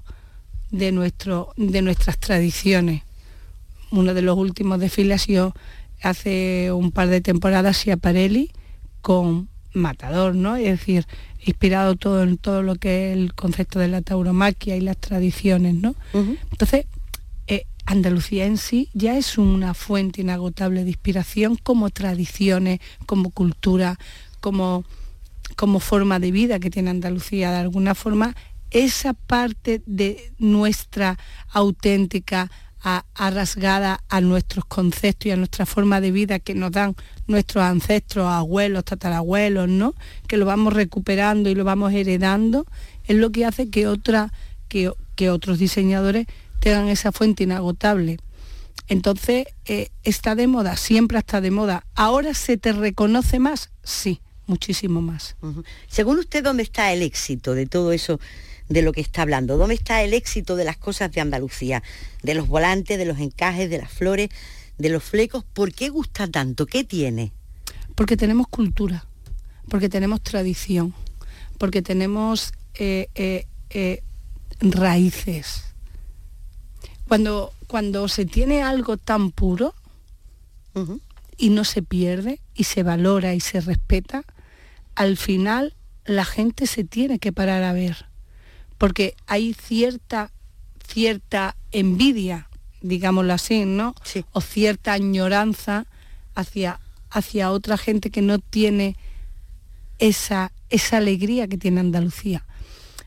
de, 0.71 0.91
nuestro, 0.91 1.53
de 1.55 1.83
nuestras 1.83 2.17
tradiciones. 2.17 3.03
Uno 3.91 4.15
de 4.15 4.23
los 4.23 4.35
últimos 4.35 4.79
desfiles 4.79 5.21
ha 5.21 5.25
sido 5.25 5.53
hace 6.01 6.71
un 6.71 6.91
par 6.91 7.09
de 7.09 7.21
temporadas 7.21 7.85
Parelli 8.01 8.49
con 9.01 9.49
matador, 9.73 10.33
¿no? 10.33 10.55
Es 10.55 10.79
decir, 10.79 11.05
inspirado 11.45 11.95
todo 11.95 12.23
en 12.23 12.37
todo 12.37 12.63
lo 12.63 12.75
que 12.75 13.11
es 13.11 13.17
el 13.17 13.35
concepto 13.35 13.77
de 13.77 13.87
la 13.87 14.01
tauromaquia 14.01 14.75
y 14.75 14.81
las 14.81 14.97
tradiciones, 14.97 15.75
¿no? 15.75 15.93
Entonces, 16.51 16.87
eh, 17.45 17.67
Andalucía 17.85 18.45
en 18.45 18.57
sí 18.57 18.89
ya 18.93 19.15
es 19.15 19.37
una 19.37 19.75
fuente 19.75 20.21
inagotable 20.21 20.83
de 20.83 20.89
inspiración 20.89 21.55
como 21.55 21.91
tradiciones, 21.91 22.79
como 23.05 23.29
cultura, 23.29 23.99
como, 24.39 24.85
como 25.55 25.79
forma 25.79 26.19
de 26.19 26.31
vida 26.31 26.59
que 26.59 26.69
tiene 26.69 26.89
Andalucía. 26.89 27.51
De 27.51 27.57
alguna 27.57 27.95
forma, 27.95 28.35
esa 28.71 29.13
parte 29.13 29.81
de 29.85 30.33
nuestra 30.39 31.17
auténtica 31.49 32.49
arrasgada 33.15 34.03
a 34.09 34.19
nuestros 34.19 34.65
conceptos 34.65 35.27
y 35.27 35.31
a 35.31 35.37
nuestra 35.37 35.65
forma 35.65 36.01
de 36.01 36.11
vida 36.11 36.39
que 36.39 36.53
nos 36.53 36.71
dan 36.71 36.95
nuestros 37.27 37.63
ancestros, 37.63 38.27
abuelos, 38.27 38.83
tatarabuelos, 38.83 39.69
¿no? 39.69 39.93
Que 40.27 40.35
lo 40.35 40.45
vamos 40.45 40.73
recuperando 40.73 41.49
y 41.49 41.55
lo 41.55 41.63
vamos 41.63 41.93
heredando, 41.93 42.65
es 43.05 43.15
lo 43.15 43.31
que 43.31 43.45
hace 43.45 43.69
que, 43.69 43.87
otra, 43.87 44.33
que, 44.67 44.91
que 45.15 45.29
otros 45.29 45.59
diseñadores 45.59 46.27
tengan 46.59 46.89
esa 46.89 47.13
fuente 47.13 47.43
inagotable. 47.43 48.17
Entonces, 48.89 49.45
eh, 49.65 49.89
está 50.03 50.35
de 50.35 50.47
moda, 50.47 50.75
siempre 50.75 51.17
está 51.17 51.39
de 51.39 51.51
moda. 51.51 51.85
¿Ahora 51.95 52.33
se 52.33 52.57
te 52.57 52.73
reconoce 52.73 53.39
más? 53.39 53.71
Sí, 53.83 54.19
muchísimo 54.47 55.01
más. 55.01 55.35
Según 55.87 56.19
usted, 56.19 56.43
¿dónde 56.43 56.63
está 56.63 56.91
el 56.93 57.01
éxito 57.01 57.53
de 57.53 57.65
todo 57.65 57.91
eso 57.91 58.19
de 58.69 58.81
lo 58.81 58.91
que 58.91 59.01
está 59.01 59.21
hablando? 59.21 59.57
¿Dónde 59.57 59.75
está 59.75 60.03
el 60.03 60.13
éxito 60.13 60.55
de 60.55 60.65
las 60.65 60.77
cosas 60.77 61.11
de 61.11 61.21
Andalucía? 61.21 61.83
De 62.21 62.33
los 62.33 62.47
volantes, 62.47 62.97
de 62.97 63.05
los 63.05 63.19
encajes, 63.19 63.69
de 63.69 63.77
las 63.77 63.91
flores, 63.91 64.29
de 64.77 64.89
los 64.89 65.03
flecos. 65.03 65.43
¿Por 65.43 65.73
qué 65.73 65.89
gusta 65.89 66.27
tanto? 66.27 66.65
¿Qué 66.65 66.83
tiene? 66.83 67.31
Porque 67.95 68.17
tenemos 68.17 68.47
cultura, 68.47 69.05
porque 69.69 69.89
tenemos 69.89 70.21
tradición, 70.21 70.93
porque 71.57 71.81
tenemos 71.81 72.53
eh, 72.75 73.09
eh, 73.15 73.45
eh, 73.69 74.01
raíces. 74.59 75.65
Cuando, 77.07 77.53
cuando 77.67 78.07
se 78.07 78.25
tiene 78.25 78.63
algo 78.63 78.97
tan 78.97 79.31
puro 79.31 79.75
y 81.37 81.49
no 81.49 81.63
se 81.63 81.83
pierde 81.83 82.39
y 82.55 82.63
se 82.63 82.81
valora 82.81 83.35
y 83.35 83.39
se 83.39 83.61
respeta, 83.61 84.23
al 84.95 85.17
final 85.17 85.75
la 86.05 86.25
gente 86.25 86.67
se 86.67 86.83
tiene 86.83 87.19
que 87.19 87.31
parar 87.31 87.63
a 87.63 87.73
ver 87.73 88.05
porque 88.77 89.15
hay 89.27 89.53
cierta, 89.53 90.31
cierta 90.85 91.55
envidia, 91.71 92.49
digámoslo 92.81 93.31
así, 93.31 93.63
¿no? 93.63 93.95
O 94.33 94.41
cierta 94.41 94.91
añoranza 94.91 95.85
hacia, 96.35 96.81
hacia 97.09 97.51
otra 97.51 97.77
gente 97.77 98.09
que 98.09 98.21
no 98.21 98.39
tiene 98.39 98.97
esa, 99.99 100.51
esa 100.69 100.97
alegría 100.97 101.47
que 101.47 101.57
tiene 101.57 101.79
Andalucía. 101.79 102.45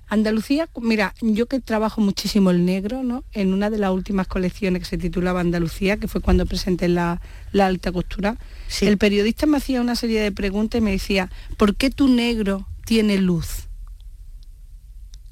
Andalucía, 0.09 0.69
mira, 0.81 1.15
yo 1.21 1.47
que 1.47 1.61
trabajo 1.61 2.01
muchísimo 2.01 2.51
el 2.51 2.65
negro, 2.65 3.03
¿no? 3.03 3.25
En 3.33 3.53
una 3.53 3.71
de 3.71 3.79
las 3.79 3.91
últimas 3.91 4.29
colecciones 4.29 4.81
que 4.81 4.89
se 4.89 4.99
titulaba 4.99 5.41
Andalucía, 5.41 5.97
que 5.97 6.07
fue 6.07 6.21
cuando 6.21 6.47
presenté 6.47 6.89
la, 6.89 7.21
alta 7.53 7.91
costura, 7.91 8.37
el 8.81 8.99
periodista 8.99 9.47
me 9.47 9.57
hacía 9.57 9.81
una 9.81 9.97
serie 9.97 10.21
de 10.21 10.31
preguntas 10.31 10.79
y 10.79 10.83
me 10.83 10.93
decía, 10.93 11.31
¿por 11.57 11.75
qué 11.75 11.91
tu 11.91 12.09
negro 12.09 12.69
tiene 12.85 13.19
luz? 13.19 13.69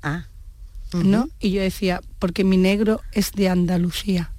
Ah. 0.03 0.27
¿no? 0.93 1.29
Y 1.41 1.51
yo 1.51 1.63
decía, 1.63 2.01
porque 2.19 2.45
mi 2.45 2.57
negro 2.57 3.01
es 3.13 3.33
de 3.33 3.49
Andalucía. 3.49 4.31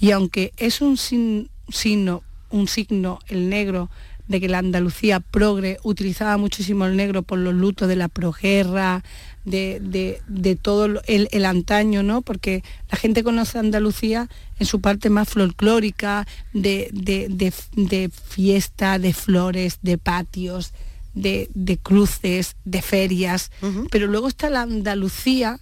Y 0.00 0.10
aunque 0.10 0.52
es 0.56 0.80
un 0.80 0.96
signo, 0.96 2.22
un 2.50 2.68
signo, 2.68 3.18
el 3.28 3.48
negro, 3.48 3.90
de 4.28 4.40
que 4.40 4.48
la 4.48 4.58
Andalucía 4.58 5.20
progre 5.20 5.78
utilizaba 5.84 6.36
muchísimo 6.36 6.84
el 6.86 6.96
negro 6.96 7.22
por 7.22 7.38
los 7.38 7.54
lutos 7.54 7.88
de 7.88 7.96
la 7.96 8.08
proguerra, 8.08 9.04
de, 9.46 10.58
todo 10.60 11.00
el, 11.06 11.44
antaño, 11.44 12.02
¿no? 12.02 12.20
Porque 12.20 12.62
la 12.90 12.98
gente 12.98 13.24
conoce 13.24 13.56
a 13.56 13.62
Andalucía 13.62 14.28
en 14.58 14.66
su 14.66 14.80
parte 14.80 15.08
más 15.08 15.28
folclórica, 15.28 16.26
de, 16.52 16.90
de 16.92 18.10
fiesta, 18.10 18.98
de 18.98 19.14
flores, 19.14 19.78
de 19.82 19.96
patios, 19.96 20.72
de, 21.16 21.78
cruces, 21.82 22.56
de 22.64 22.82
ferias. 22.82 23.50
Pero 23.90 24.06
luego 24.06 24.28
está 24.28 24.50
la 24.50 24.62
Andalucía 24.62 25.60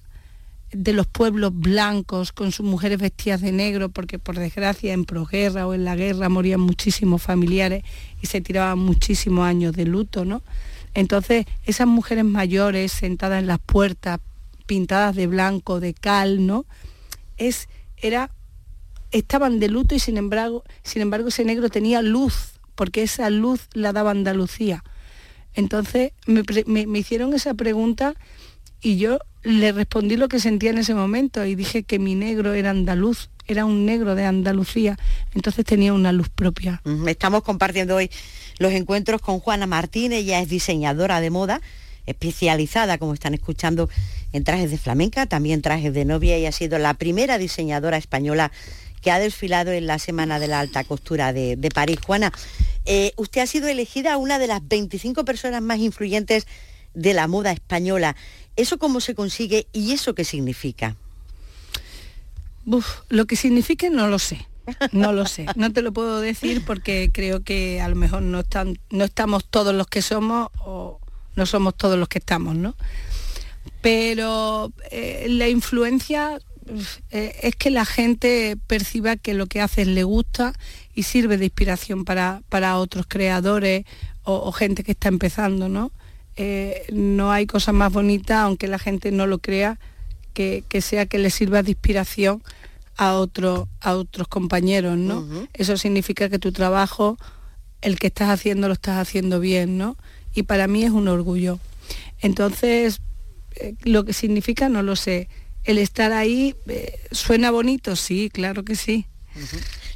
de 0.73 0.93
los 0.93 1.07
pueblos 1.07 1.53
blancos 1.55 2.33
con 2.33 2.51
sus 2.51 2.67
mujeres 2.67 2.99
vestidas 2.99 3.41
de 3.41 3.53
negro, 3.53 3.91
porque 3.91 4.19
por 4.19 4.37
desgracia 4.37 4.93
en 4.93 5.05
proguerra 5.05 5.67
o 5.69 5.75
en 5.75 5.85
la 5.85 5.95
guerra 5.95 6.29
morían 6.29 6.61
muchísimos 6.61 7.23
familiares 7.23 7.85
y 8.21 8.27
se 8.27 8.41
tiraban 8.41 8.81
muchísimos 8.81 9.47
años 9.47 9.75
de 9.75 9.85
luto, 9.85 10.25
¿no? 10.25 10.43
Entonces, 10.95 11.47
esas 11.65 11.87
mujeres 11.87 12.25
mayores 12.25 12.93
sentadas 12.93 13.41
en 13.41 13.47
las 13.47 13.59
puertas, 13.59 14.21
pintadas 14.67 15.15
de 15.15 15.27
blanco, 15.27 15.81
de 15.81 15.93
cal, 15.93 16.47
¿no? 16.47 16.67
Es, 17.37 17.69
era, 17.97 18.31
estaban 19.11 19.61
de 19.61 19.69
luto 19.69 19.95
y 19.95 19.99
sin 19.99 20.17
embargo, 20.17 20.65
sin 20.83 21.03
embargo 21.03 21.29
ese 21.29 21.45
negro 21.45 21.69
tenía 21.69 22.01
luz, 22.01 22.61
porque 22.75 23.03
esa 23.03 23.29
luz 23.31 23.69
la 23.73 23.93
daba 23.93 24.13
Andalucía. 24.13 24.85
Entonces 25.55 26.13
me 26.27 26.99
hicieron 26.99 27.33
esa 27.33 27.55
pregunta 27.55 28.15
y 28.81 28.97
yo 28.97 29.19
le 29.45 29.73
respondí 29.73 30.17
lo 30.17 30.29
que 30.29 30.41
sentía 30.41 30.71
en 30.71 30.79
ese 30.79 30.95
momento 30.95 31.45
y 31.45 31.55
dije 31.55 31.83
que 31.83 31.99
mi 31.99 32.15
negro 32.15 32.55
era 32.55 32.71
andaluz, 32.71 33.29
era 33.47 33.65
un 33.67 33.85
negro 33.85 34.15
de 34.15 34.25
Andalucía, 34.25 34.99
entonces 35.35 35.65
tenía 35.65 35.93
una 35.93 36.13
luz 36.13 36.29
propia. 36.31 36.83
Estamos 37.07 37.43
compartiendo 37.43 37.97
hoy 37.97 38.11
los 38.59 38.73
encuentros 38.73 39.21
con 39.21 39.41
Juana 39.41 39.67
Martínez, 39.67 40.21
ella 40.21 40.41
es 40.41 40.49
diseñadora 40.49 41.21
de 41.21 41.31
moda, 41.31 41.61
especializada, 42.07 42.99
como 42.99 43.15
están 43.15 43.35
escuchando, 43.35 43.89
en 44.33 44.45
trajes 44.45 44.71
de 44.71 44.79
flamenca, 44.79 45.27
también 45.27 45.63
trajes 45.63 45.95
de 45.95 46.05
novia 46.05 46.39
y 46.39 46.47
ha 46.47 46.53
sido 46.53 46.79
la 46.79 46.95
primera 46.95 47.39
diseñadora 47.39 47.97
española 47.97 48.51
que 49.01 49.11
ha 49.11 49.19
desfilado 49.19 49.71
en 49.71 49.87
la 49.87 49.99
Semana 49.99 50.39
de 50.39 50.49
la 50.49 50.61
Alta 50.61 50.83
Costura 50.83 51.33
de, 51.33 51.69
París. 51.75 51.99
Juana, 52.05 52.33
eh, 52.85 53.13
usted 53.17 53.43
ha 53.43 53.47
sido 53.47 53.69
elegida 53.69 54.17
una 54.17 54.39
de 54.39 54.47
las 54.47 54.67
25 54.67 55.25
personas 55.25 55.63
más 55.63 55.79
influyentes 55.79 56.47
de 56.95 57.13
la 57.13 57.29
moda 57.29 57.53
española. 57.53 58.17
¿Eso 58.57 58.79
cómo 58.79 59.01
se 59.01 59.15
consigue 59.15 59.67
y 59.73 59.93
eso 59.93 60.15
qué 60.15 60.25
significa? 60.25 60.97
lo 63.11 63.27
que 63.27 63.37
significa 63.37 63.91
no 63.91 64.09
lo 64.09 64.19
sé. 64.19 64.47
No 64.93 65.13
lo 65.13 65.27
sé, 65.27 65.47
no 65.57 65.73
te 65.73 65.83
lo 65.83 65.93
puedo 65.93 66.21
decir 66.21 66.65
porque 66.65 67.11
creo 67.13 67.43
que 67.43 67.81
a 67.81 67.89
lo 67.89 67.97
mejor 67.97 68.23
no, 68.23 68.41
están, 68.41 68.79
no 68.91 69.05
estamos 69.05 69.45
todos 69.45 69.75
los 69.75 69.87
que 69.87 70.03
somos 70.03 70.49
o 70.65 71.01
no 71.37 71.47
somos 71.47 71.77
todos 71.77 71.99
los 71.99 72.09
que 72.09 72.19
estamos, 72.19 72.55
¿no? 72.55 72.75
Pero 73.81 74.73
eh, 74.91 75.27
la 75.29 75.49
influencia 75.49 76.39
eh, 77.11 77.37
es 77.43 77.57
que 77.57 77.71
la 77.71 77.85
gente 77.85 78.57
perciba 78.67 79.17
que 79.17 79.35
lo 79.35 79.47
que 79.47 79.61
haces 79.61 79.87
le 79.87 80.05
gusta 80.05 80.55
y 80.95 81.03
sirve 81.03 81.37
de 81.37 81.47
inspiración 81.47 82.05
para, 82.05 82.43
para 82.49 82.79
otros 82.79 83.07
creadores 83.07 83.85
o, 84.23 84.51
gente 84.53 84.85
que 84.85 84.93
está 84.93 85.09
empezando, 85.09 85.69
¿no? 85.69 85.93
Eh, 86.37 86.87
no 86.93 87.31
hay 87.31 87.47
cosa 87.47 87.73
más 87.73 87.93
bonita, 87.93 88.43
aunque 88.43 88.69
la 88.69 88.79
gente 88.79 89.13
no 89.13 89.27
lo 89.27 89.39
crea, 89.39 89.79
que, 90.33 90.65
sea 90.81 91.07
que 91.07 91.19
le 91.19 91.31
sirva 91.31 91.63
de 91.63 91.73
inspiración 91.73 92.43
a, 92.97 93.11
a 93.11 93.95
otros 93.95 94.29
compañeros, 94.29 94.97
¿no? 94.97 95.27
Eso 95.53 95.77
significa 95.77 96.29
que 96.29 96.39
tu 96.39 96.53
trabajo, 96.53 97.19
el 97.81 97.99
que 97.99 98.09
estás 98.09 98.31
haciendo, 98.31 98.69
lo 98.69 98.75
estás 98.75 98.99
haciendo 98.99 99.41
bien, 99.41 99.79
¿no? 99.79 99.97
Y 100.35 100.45
para 100.45 100.67
mí 100.67 100.85
es 100.85 100.91
un 100.91 101.09
orgullo. 101.09 101.61
Entonces, 102.21 103.01
eh, 103.57 103.75
lo 103.83 104.05
que 104.05 104.13
significa 104.13 104.69
no 104.69 104.83
lo 104.83 104.97
sé. 104.97 105.29
El 105.65 105.79
estar 105.79 106.13
ahí, 106.13 106.55
eh, 106.69 106.99
¿suena 107.11 107.51
bonito? 107.51 107.97
Sí, 107.97 108.31
claro 108.31 108.65
que 108.65 108.77
sí 108.77 109.07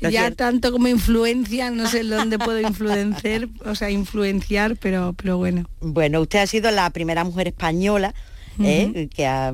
ya 0.01 0.31
tanto 0.31 0.73
como 0.73 0.89
influencia, 0.89 1.71
no 1.71 1.89
sé 1.89 2.05
dónde 2.05 2.39
puedo 2.39 2.61
influenciar, 2.61 3.49
o 3.65 3.75
sea, 3.75 3.91
influenciar, 3.91 4.77
pero, 4.77 5.15
pero 5.15 5.37
bueno. 5.39 5.69
Bueno, 5.81 6.21
usted 6.21 6.41
ha 6.41 6.47
sido 6.47 6.71
la 6.71 6.89
primera 6.91 7.25
mujer 7.25 7.49
española 7.49 8.15
¿eh? 8.63 9.09
que, 9.15 9.27
ha, 9.27 9.53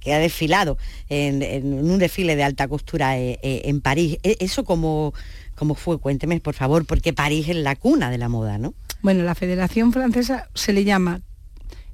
que, 0.00 0.14
ha, 0.14 0.18
desfilado 0.18 0.78
en, 1.08 1.72
un 1.72 1.98
desfile 1.98 2.36
de 2.36 2.44
alta 2.44 2.68
costura 2.68 3.18
eh, 3.18 3.38
eh, 3.42 3.62
en 3.64 3.80
París. 3.80 4.18
E, 4.22 4.36
¿Eso 4.40 4.64
cómo, 4.64 5.14
cómo 5.54 5.74
fue? 5.74 5.98
Cuénteme, 5.98 6.40
por 6.40 6.54
favor, 6.54 6.84
porque 6.86 7.12
París 7.12 7.48
es 7.48 7.56
la 7.56 7.76
cuna 7.76 8.10
de 8.10 8.18
la 8.18 8.28
moda, 8.28 8.58
¿no? 8.58 8.74
Bueno, 9.02 9.24
la 9.24 9.34
Federación 9.34 9.92
Francesa 9.92 10.48
se 10.54 10.72
le 10.72 10.84
llama 10.84 11.20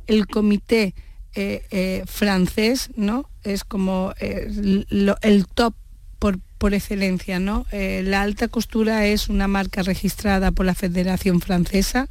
el 0.07 0.27
Comité 0.27 0.95
francés, 2.07 2.91
¿no? 2.95 3.29
Es 3.43 3.65
como 3.65 4.15
el 4.21 5.47
top 5.53 5.75
por, 6.59 6.75
excelencia. 6.75 7.39
¿no? 7.39 7.67
Eh, 7.73 8.03
la 8.05 8.23
alta 8.23 8.49
costura 8.49 9.07
es 9.07 9.29
una 9.29 9.49
marca 9.49 9.83
registrada 9.83 10.51
por 10.51 10.65
la 10.65 10.75
Federación 10.75 11.41
Francesa 11.41 12.09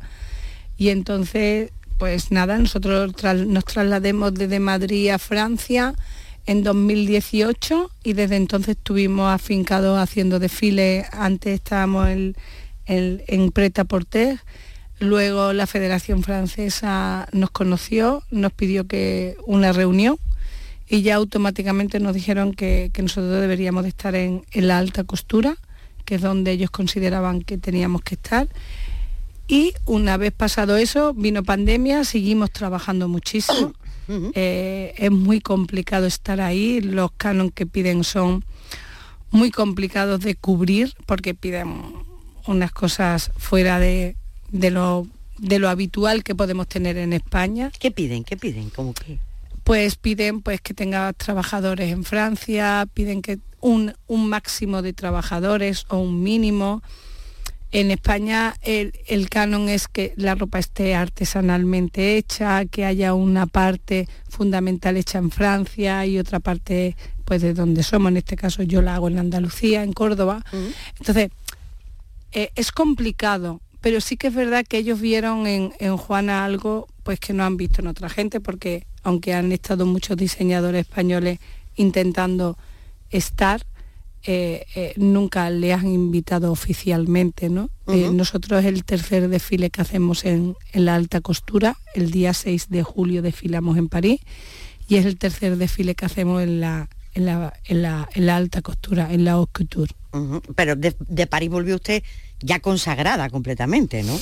y 0.78 0.90
entonces, 0.90 1.72
pues 2.04 2.32
nada, 2.32 2.58
nosotros 2.58 3.14
nos 3.48 3.64
traslademos 3.64 4.34
desde 4.34 4.60
Madrid 4.60 5.08
a 5.08 5.20
Francia 5.20 5.96
en 6.46 6.62
2018 6.62 7.90
y 8.04 8.12
desde 8.12 8.36
entonces 8.36 8.76
estuvimos 8.76 9.34
afincados 9.34 9.98
haciendo 9.98 10.38
desfiles, 10.38 11.06
antes 11.14 11.54
estábamos 11.54 12.10
en, 12.10 12.36
en 12.86 13.52
Preta 13.54 13.86
Porter, 13.86 14.42
Luego 15.00 15.54
la 15.54 15.66
Federación 15.66 16.24
Francesa 16.24 17.30
nos 17.32 17.52
conoció, 17.52 18.22
nos 18.32 18.52
pidió 18.52 18.86
que 18.86 19.38
una 19.46 19.72
reunión 19.72 20.18
y 20.90 21.04
ya 21.04 21.16
automáticamente 21.16 22.02
nos 22.02 22.16
dijeron 22.16 22.54
que, 22.54 22.92
nosotros 22.98 23.40
deberíamos 23.40 23.84
de 23.84 23.90
estar 23.90 24.14
en, 24.14 24.44
la 24.54 24.78
alta 24.78 25.06
costura, 25.06 25.56
que 26.04 26.16
es 26.16 26.22
donde 26.22 26.52
ellos 26.52 26.70
consideraban 26.70 27.44
que 27.44 27.58
teníamos 27.58 28.02
que 28.02 28.16
estar. 28.16 28.50
Y 29.48 29.74
una 29.86 30.18
vez 30.18 30.32
pasado 30.32 30.78
eso, 30.78 31.14
vino 31.14 31.44
pandemia, 31.44 32.04
seguimos 32.04 32.52
trabajando 32.52 33.08
muchísimo. 33.08 33.74
Eh, 34.10 34.94
es 34.98 35.12
muy 35.12 35.40
complicado 35.40 36.08
estar 36.08 36.42
ahí, 36.42 36.82
los 36.82 37.14
canon 37.14 37.52
que 37.52 37.66
piden 37.66 38.04
son 38.04 38.44
muy 39.32 39.50
complicados 39.50 40.20
de 40.20 40.36
cubrir 40.36 40.94
porque 41.06 41.34
piden 41.34 41.82
unas 42.46 42.74
cosas 42.74 43.32
fuera 43.38 43.80
de, 43.80 44.18
de 44.52 44.72
lo, 44.72 45.08
de 45.38 45.58
lo 45.58 45.70
habitual 45.70 46.24
que 46.24 46.36
podemos 46.36 46.68
tener 46.68 46.98
en 46.98 47.14
España. 47.14 47.72
¿Qué 47.80 47.92
piden? 47.92 48.24
¿Qué 48.24 48.38
piden? 48.38 48.70
¿Cómo 48.70 48.94
qué? 48.94 49.20
Pues 49.64 49.96
piden 49.96 50.42
pues 50.42 50.60
que 50.62 50.74
tenga 50.74 51.14
trabajadores 51.14 51.92
en 51.92 52.04
Francia, 52.04 52.86
piden 52.94 53.22
que 53.22 53.40
un, 53.62 53.96
un 54.08 54.30
máximo 54.30 54.82
de 54.82 54.94
trabajadores 54.94 55.86
o 55.88 55.98
un 55.98 56.22
mínimo. 56.22 56.84
En 57.74 57.92
España 57.92 58.56
el, 58.62 58.94
el, 59.08 59.30
canon 59.30 59.68
es 59.68 59.88
que 59.88 60.14
la 60.16 60.36
ropa 60.36 60.60
esté 60.60 60.96
artesanalmente 60.96 62.18
hecha, 62.18 62.66
que 62.66 62.86
haya 62.86 63.14
una 63.14 63.48
parte 63.48 64.08
fundamental 64.30 64.96
hecha 64.96 65.18
en 65.18 65.32
Francia 65.32 66.06
y 66.06 66.20
otra 66.20 66.40
parte 66.40 66.96
pues 67.26 67.42
de 67.42 67.54
donde 67.54 67.84
somos, 67.84 68.12
en 68.12 68.18
este 68.18 68.36
caso 68.36 68.64
yo 68.64 68.82
la 68.82 68.96
hago 68.96 69.08
en 69.08 69.20
Andalucía, 69.20 69.84
en 69.84 69.92
Córdoba. 69.92 70.46
Entonces, 71.00 71.32
eh, 72.32 72.52
es 72.56 72.72
complicado 72.72 73.60
pero 73.84 74.00
sí 74.00 74.16
que 74.16 74.28
es 74.28 74.34
verdad 74.34 74.66
que 74.66 74.78
ellos 74.78 75.02
vieron 75.02 75.46
en, 75.46 75.98
Juana 75.98 76.46
algo 76.46 76.88
pues 77.04 77.20
que 77.20 77.34
no 77.34 77.44
han 77.44 77.58
visto 77.58 77.82
en 77.82 77.88
otra 77.88 78.08
gente, 78.08 78.40
porque 78.40 78.88
aunque 79.04 79.34
han 79.34 79.52
estado 79.52 79.86
muchos 79.86 80.16
diseñadores 80.16 80.88
españoles 80.88 81.40
intentando 81.76 82.58
estar, 83.10 83.66
eh, 84.26 84.66
eh, 84.76 84.94
nunca 84.96 85.50
le 85.50 85.74
han 85.74 85.88
invitado 85.88 86.52
oficialmente. 86.52 87.50
¿no? 87.50 87.70
Eh, 87.88 88.10
nosotros 88.12 88.62
es 88.62 88.66
el 88.68 88.86
tercer 88.86 89.28
desfile 89.28 89.70
que 89.70 89.82
hacemos 89.82 90.24
en, 90.24 90.56
la 90.74 90.96
alta 90.96 91.22
costura, 91.22 91.78
el 91.94 92.12
día 92.12 92.34
6 92.34 92.70
de 92.70 92.84
julio 92.84 93.22
desfilamos 93.22 93.78
en 93.78 93.90
París 93.90 94.22
y 94.88 94.96
es 94.96 95.06
el 95.06 95.18
tercer 95.18 95.58
desfile 95.58 95.96
que 95.96 96.06
hacemos 96.06 96.42
en 96.42 96.62
la, 96.62 96.90
en 97.14 97.26
la, 97.82 98.36
alta 98.36 98.62
costura, 98.62 99.12
en 99.12 99.26
la 99.26 99.34
haute 99.34 99.52
couture. 99.52 99.94
Pero 100.56 100.76
de 100.76 101.28
París 101.28 101.50
volvió 101.50 101.76
usted 101.76 102.04
ya 102.40 102.60
consagrada 102.60 103.30
completamente, 103.30 104.04
¿no? 104.04 104.18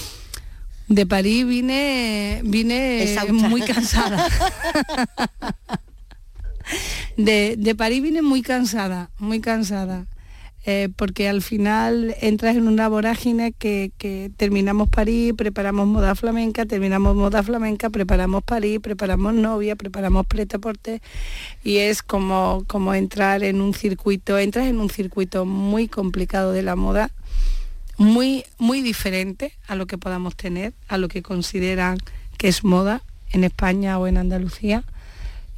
De 0.88 1.05
París 1.05 1.46
vine, 1.46 2.41
vine 2.43 3.15
muy 3.34 3.62
cansada. 3.62 4.27
de, 7.17 7.75
París 7.77 8.01
vine 8.01 8.21
muy 8.21 8.41
cansada, 8.41 9.09
muy 9.19 9.39
cansada. 9.39 10.05
Eh, 10.63 10.89
porque 10.95 11.27
al 11.27 11.41
final 11.41 12.15
entras 12.21 12.55
en 12.55 12.67
una 12.67 12.87
vorágine 12.87 13.51
que, 13.51 13.91
terminamos 14.37 14.89
París, 14.89 15.33
preparamos 15.35 15.87
moda 15.87 16.13
flamenca, 16.13 16.67
terminamos 16.67 17.15
moda 17.15 17.41
flamenca, 17.41 17.89
preparamos 17.89 18.43
París, 18.43 18.79
preparamos 18.79 19.33
novia, 19.33 19.75
preparamos 19.75 20.27
pretaporte 20.27 21.01
y 21.63 21.77
es 21.77 22.03
como, 22.03 22.63
como 22.67 22.93
entrar 22.93 23.41
en 23.41 23.59
un 23.59 23.73
circuito, 23.73 24.37
entras 24.37 24.67
en 24.67 24.79
un 24.79 24.91
circuito 24.91 25.45
muy 25.45 25.87
complicado 25.87 26.51
de 26.51 26.61
la 26.61 26.75
moda 26.75 27.09
muy, 28.01 28.45
muy 28.57 28.81
diferente 28.81 29.53
a 29.67 29.75
lo 29.75 29.85
que 29.85 29.97
podamos 29.97 30.35
tener, 30.35 30.73
a 30.87 30.97
lo 30.97 31.07
que 31.07 31.21
consideran 31.21 31.97
que 32.37 32.47
es 32.47 32.63
moda 32.63 33.03
en 33.31 33.43
España 33.43 33.99
o 33.99 34.07
en 34.07 34.17
Andalucía. 34.17 34.83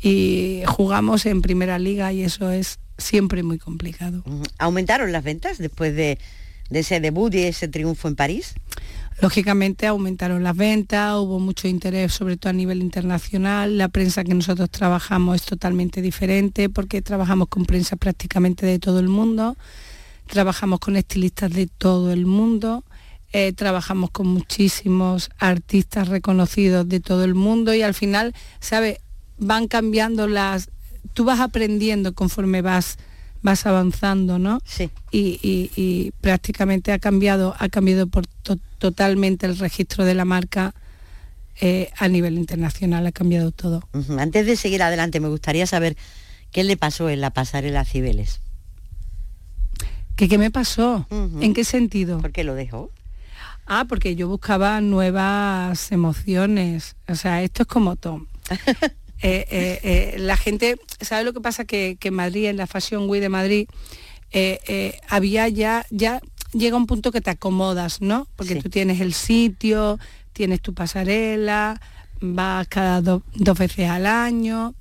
Y 0.03 0.63
jugamos 0.67 1.25
en 1.25 1.41
primera 1.41 1.79
liga 1.79 2.11
y 2.11 2.23
eso 2.23 2.51
es 2.51 2.79
siempre 2.97 3.41
muy 3.41 3.57
complicado. 3.57 4.23
¿Aumentaron 4.59 5.11
las 5.11 5.23
ventas 5.23 5.57
después 5.57 5.95
de, 5.95 6.19
ese 6.69 6.99
debut 6.99 7.33
y 7.33 7.43
ese 7.43 7.67
triunfo 7.67 8.09
en 8.09 8.15
París? 8.15 8.53
Lógicamente 9.21 9.87
aumentaron 9.87 10.43
las 10.43 10.57
ventas, 10.57 11.15
hubo 11.15 11.39
mucho 11.39 11.67
interés, 11.67 12.13
sobre 12.13 12.35
todo 12.35 12.49
a 12.49 12.53
nivel 12.53 12.81
internacional. 12.81 13.77
La 13.77 13.87
prensa 13.87 14.23
que 14.23 14.33
nosotros 14.33 14.69
trabajamos 14.69 15.37
es 15.37 15.43
totalmente 15.43 16.01
diferente 16.01 16.69
porque 16.69 17.01
trabajamos 17.01 17.47
con 17.47 17.65
prensa 17.65 17.95
prácticamente 17.95 18.65
de 18.65 18.79
todo 18.79 18.99
el 18.99 19.07
mundo 19.07 19.55
trabajamos 20.27 20.79
con 20.79 20.95
estilistas 20.95 21.51
de 21.51 21.67
todo 21.67 22.11
el 22.11 22.25
mundo, 22.25 22.83
eh, 23.31 23.53
trabajamos 23.53 24.11
con 24.11 24.27
muchísimos 24.27 25.29
artistas 25.39 26.07
reconocidos 26.07 26.87
de 26.87 26.99
todo 26.99 27.23
el 27.23 27.35
mundo 27.35 27.73
y 27.73 27.81
al 27.81 27.93
final, 27.93 28.33
¿sabes? 28.59 28.99
Van 29.45 29.67
cambiando 29.67 30.27
las... 30.27 30.69
Tú 31.13 31.25
vas 31.25 31.39
aprendiendo 31.39 32.13
conforme 32.13 32.61
vas 32.61 32.97
vas 33.43 33.65
avanzando, 33.65 34.39
¿no? 34.39 34.59
Sí. 34.65 34.89
Y, 35.11 36.11
prácticamente 36.21 36.91
ha 36.91 36.99
cambiado, 36.99 37.55
ha 37.59 37.69
cambiado 37.69 38.07
por 38.07 38.25
totalmente 38.79 39.45
el 39.45 39.57
registro 39.59 40.05
de 40.05 40.15
la 40.15 40.25
marca 40.25 40.73
eh, 41.59 41.91
a 41.97 42.07
nivel 42.07 42.37
internacional, 42.37 43.05
ha 43.05 43.11
cambiado 43.11 43.51
todo. 43.51 43.87
Antes 44.17 44.47
de 44.47 44.55
seguir 44.55 44.81
adelante, 44.81 45.19
me 45.19 45.27
gustaría 45.27 45.67
saber 45.67 45.95
qué 46.51 46.63
le 46.63 46.77
pasó 46.77 47.09
en 47.09 47.21
la 47.21 47.29
pasarela 47.29 47.85
Cibeles. 47.85 48.39
¿Qué, 50.15 50.29
qué 50.29 50.37
me 50.37 50.49
pasó? 50.49 51.05
¿En 51.11 51.53
qué 51.53 51.65
sentido? 51.65 52.19
¿Por 52.19 52.31
qué 52.31 52.43
lo 52.43 52.55
dejó? 52.55 52.91
Ah, 53.65 53.85
porque 53.87 54.15
yo 54.15 54.27
buscaba 54.27 54.79
nuevas 54.79 55.91
emociones. 55.91 56.95
O 57.07 57.15
sea, 57.15 57.43
esto 57.43 57.63
es 57.63 57.67
como 57.67 57.95
Tom. 57.97 58.27
Eh, 59.23 59.47
eh, 59.49 59.79
eh, 59.83 60.15
la 60.19 60.35
gente, 60.35 60.75
¿sabe 60.99 61.23
lo 61.23 61.31
que 61.31 61.39
pasa? 61.39 61.63
Que, 61.63 61.97
en 61.99 62.13
Madrid, 62.13 62.47
en 62.47 62.57
la 62.57 62.67
Fashion 62.67 63.09
Week 63.09 63.21
de 63.21 63.29
Madrid, 63.29 63.67
había 65.07 65.47
ya, 65.47 65.85
ya 65.91 66.19
llega 66.51 66.75
un 66.75 66.87
punto 66.87 67.11
que 67.11 67.21
te 67.21 67.29
acomodas, 67.29 68.01
¿no? 68.01 68.27
Porque 68.35 68.57
tú 68.57 68.69
tienes 68.69 68.99
el 68.99 69.13
sitio, 69.13 69.97
tienes 70.33 70.59
tu 70.59 70.73
pasarela, 70.73 71.79
vas 72.19 72.67
cada 72.67 72.99
dos 73.01 73.57
veces 73.57 73.89
al 73.89 74.07
año, 74.07 74.75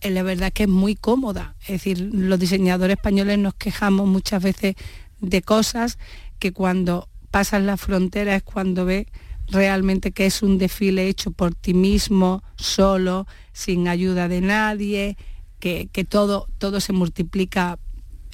la 0.00 0.22
verdad 0.22 0.50
que 0.52 0.62
es 0.62 0.68
muy 0.68 0.94
cómoda. 0.94 1.54
Es 1.62 1.68
decir, 1.68 2.08
los 2.12 2.38
diseñadores 2.38 2.96
españoles 2.96 3.38
nos 3.38 3.54
quejamos 3.54 4.06
muchas 4.08 4.42
veces 4.42 4.76
de 5.20 5.42
cosas 5.42 5.98
que 6.38 6.52
cuando 6.52 7.08
pasas 7.30 7.62
la 7.62 7.76
frontera 7.76 8.34
es 8.36 8.42
cuando 8.42 8.86
ves 8.86 9.06
realmente 9.48 10.12
que 10.12 10.26
es 10.26 10.42
un 10.42 10.58
desfile 10.58 11.08
hecho 11.08 11.30
por 11.30 11.54
ti 11.54 11.74
mismo, 11.74 12.42
solo, 12.56 13.26
sin 13.52 13.88
ayuda 13.88 14.28
de 14.28 14.40
nadie, 14.40 15.16
que, 15.60 16.06
todo, 16.06 16.46
todo 16.58 16.78
se 16.80 16.92
multiplica 16.92 17.78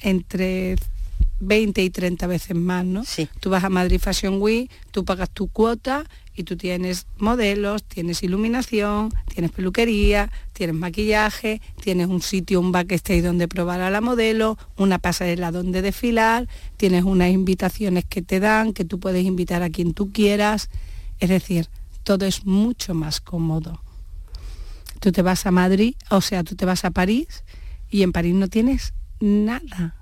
entre 0.01 0.75
20 1.39 1.81
y 1.81 1.89
30 1.89 2.27
veces 2.27 2.55
más, 2.57 2.83
¿no? 2.85 3.05
Sí. 3.05 3.29
Tú 3.39 3.49
vas 3.49 3.63
a 3.63 3.69
Madrid 3.69 3.99
Fashion 4.01 4.41
Week, 4.41 4.69
tú 4.91 5.05
pagas 5.05 5.29
tu 5.29 5.47
cuota 5.47 6.03
y 6.35 6.43
tú 6.43 6.57
tienes 6.57 7.07
modelos, 7.17 7.83
tienes 7.83 8.21
iluminación, 8.23 9.13
tienes 9.33 9.51
peluquería, 9.51 10.29
tienes 10.53 10.75
maquillaje, 10.75 11.61
tienes 11.81 12.07
un 12.07 12.21
sitio, 12.21 12.59
un 12.59 12.71
backstage 12.71 13.21
donde 13.21 13.47
probar 13.47 13.81
a 13.81 13.89
la 13.89 14.01
modelo, 14.01 14.57
una 14.77 14.99
pasarela 14.99 15.51
donde 15.51 15.81
desfilar, 15.81 16.47
tienes 16.77 17.03
unas 17.03 17.29
invitaciones 17.29 18.05
que 18.05 18.21
te 18.21 18.39
dan, 18.39 18.73
que 18.73 18.85
tú 18.85 18.99
puedes 18.99 19.25
invitar 19.25 19.63
a 19.63 19.69
quien 19.69 19.93
tú 19.93 20.11
quieras. 20.11 20.69
Es 21.21 21.29
decir, 21.29 21.69
todo 22.03 22.25
es 22.25 22.45
mucho 22.45 22.93
más 22.93 23.21
cómodo. 23.21 23.81
Tú 24.99 25.13
te 25.13 25.21
vas 25.21 25.45
a 25.45 25.51
Madrid, 25.51 25.95
o 26.09 26.19
sea, 26.19 26.43
tú 26.43 26.55
te 26.55 26.65
vas 26.65 26.83
a 26.83 26.91
París 26.91 27.45
y 27.89 28.03
en 28.03 28.11
París 28.11 28.35
no 28.35 28.49
tienes 28.49 28.93
nada 29.21 29.95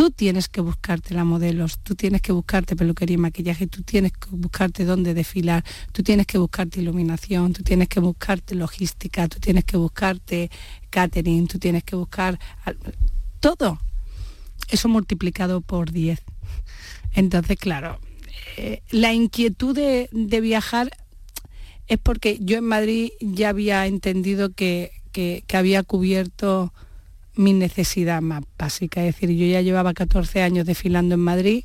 Tú 0.00 0.10
tienes 0.10 0.48
que 0.48 0.62
buscarte 0.62 1.12
la 1.12 1.24
modelos, 1.24 1.78
tú 1.80 1.94
tienes 1.94 2.22
que 2.22 2.32
buscarte 2.32 2.74
peluquería 2.74 3.16
y 3.16 3.18
maquillaje, 3.18 3.66
tú 3.66 3.82
tienes 3.82 4.12
que 4.12 4.30
buscarte 4.30 4.86
dónde 4.86 5.12
desfilar, 5.12 5.62
tú 5.92 6.02
tienes 6.02 6.26
que 6.26 6.38
buscarte 6.38 6.80
iluminación, 6.80 7.52
tú 7.52 7.62
tienes 7.62 7.88
que 7.88 8.00
buscarte 8.00 8.54
logística, 8.54 9.28
tú 9.28 9.40
tienes 9.40 9.64
que 9.64 9.76
buscarte 9.76 10.50
catering, 10.88 11.48
tú 11.48 11.58
tienes 11.58 11.84
que 11.84 11.96
buscar 11.96 12.38
todo. 13.40 13.78
Eso 14.68 14.88
multiplicado 14.88 15.60
por 15.60 15.90
10. 15.90 16.22
Entonces, 17.12 17.58
claro, 17.58 18.00
eh, 18.56 18.82
la 18.90 19.12
inquietud 19.12 19.74
de, 19.74 20.40
viajar 20.40 20.90
es 21.86 21.98
porque 21.98 22.38
yo 22.40 22.58
en 22.58 22.64
Madrid 22.64 23.10
ya 23.20 23.48
había 23.48 23.86
entendido 23.86 24.52
que 24.52 24.92
había 25.52 25.82
cubierto 25.82 26.72
mi 27.34 27.52
necesidad 27.52 28.20
más 28.22 28.42
básica. 28.58 29.04
Es 29.04 29.14
decir, 29.14 29.30
yo 29.30 29.46
ya 29.46 29.60
llevaba 29.60 29.94
14 29.94 30.42
años 30.42 30.66
desfilando 30.66 31.14
en 31.14 31.20
Madrid 31.20 31.64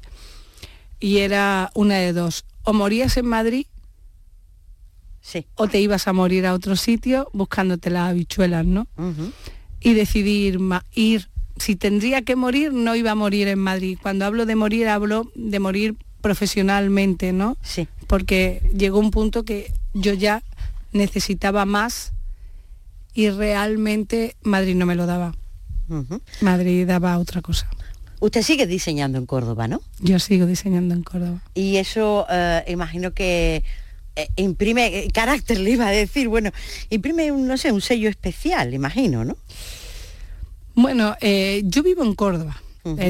y 0.99 1.17
era 1.17 1.71
una 1.75 1.95
de 1.97 2.13
dos. 2.13 2.45
O 2.63 2.73
morías 2.73 3.17
en 3.17 3.27
Madrid 3.27 3.67
sí. 5.21 5.45
o 5.55 5.67
te 5.67 5.79
ibas 5.81 6.07
a 6.07 6.13
morir 6.13 6.45
a 6.45 6.53
otro 6.53 6.75
sitio 6.75 7.29
buscándote 7.33 7.89
las 7.89 8.09
habichuelas, 8.09 8.65
¿no? 8.65 8.87
Y 9.81 9.93
decidí 9.93 10.47
ir, 10.47 10.59
ir, 10.93 11.29
si 11.57 11.75
tendría 11.75 12.23
que 12.23 12.35
morir, 12.35 12.73
no 12.73 12.95
iba 12.95 13.11
a 13.11 13.15
morir 13.15 13.47
en 13.47 13.59
Madrid. 13.59 13.99
Cuando 14.01 14.25
hablo 14.25 14.45
de 14.45 14.55
morir, 14.55 14.87
hablo 14.87 15.31
de 15.35 15.59
morir 15.59 15.95
profesionalmente, 16.25 17.33
¿no? 17.33 17.55
Sí. 17.61 17.87
Porque 18.07 18.67
llegó 18.75 18.97
un 18.97 19.11
punto 19.11 19.45
que 19.45 19.71
yo 19.93 20.13
ya 20.13 20.41
necesitaba 20.91 21.65
más 21.65 22.13
y 23.13 23.29
realmente 23.29 24.35
Madrid 24.41 24.73
no 24.73 24.87
me 24.87 24.95
lo 24.95 25.05
daba. 25.05 25.35
Madrid 26.41 26.87
daba 26.87 27.19
otra 27.19 27.43
cosa. 27.43 27.69
Usted 28.21 28.41
sigue 28.41 28.65
diseñando 28.65 29.19
en 29.19 29.27
Córdoba, 29.27 29.67
¿no? 29.67 29.83
Yo 29.99 30.17
sigo 30.17 30.47
diseñando 30.47 30.95
en 30.95 31.03
Córdoba. 31.03 31.43
Y 31.53 31.77
eso 31.77 32.25
eh, 32.27 32.63
imagino 32.69 33.11
que 33.11 33.63
eh, 34.15 34.27
imprime 34.35 34.87
eh, 34.87 35.11
carácter, 35.13 35.59
le 35.59 35.69
iba 35.69 35.85
a 35.85 35.91
decir, 35.91 36.27
bueno, 36.27 36.49
imprime, 36.89 37.31
un, 37.31 37.47
no 37.47 37.55
sé, 37.57 37.71
un 37.71 37.81
sello 37.81 38.09
especial, 38.09 38.73
imagino, 38.73 39.23
¿no? 39.25 39.37
Bueno, 40.73 41.15
yo 41.21 41.83
vivo 41.83 42.03
en 42.03 42.15
Córdoba, 42.15 42.59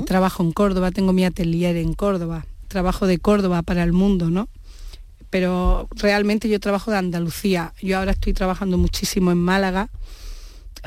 trabajo 0.06 0.44
en 0.44 0.52
Córdoba, 0.52 0.92
tengo 0.92 1.14
mi 1.14 1.24
atelier 1.24 1.78
en 1.78 1.94
Córdoba, 1.94 2.46
trabajo 2.76 3.08
de 3.08 3.20
Córdoba 3.20 3.62
para 3.62 3.84
el 3.84 3.94
mundo, 3.94 4.30
¿no? 4.30 4.50
Pero 5.30 5.88
realmente 5.92 6.50
yo 6.50 6.60
trabajo 6.60 6.92
de 6.92 6.98
Andalucía. 6.98 7.74
Yo 7.82 7.98
ahora 7.98 8.12
estoy 8.12 8.34
trabajando 8.34 8.78
muchísimo 8.78 9.32
en 9.32 9.38
Málaga, 9.38 9.88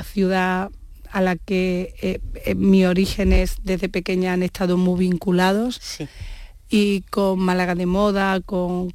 ciudad 0.03 0.69
a 1.11 1.21
la 1.21 1.35
que 1.35 1.95
eh, 2.03 2.19
eh, 2.45 2.53
mi 2.53 2.85
origen 2.85 3.33
es 3.33 3.55
desde 3.63 3.89
pequeña 3.89 4.33
han 4.33 4.43
estado 4.43 4.77
muy 4.77 4.99
vinculados. 4.99 5.81
Y 6.69 7.01
con 7.09 7.39
Málaga 7.39 7.73
de 7.73 7.87
Moda, 7.87 8.39
con, 8.41 8.93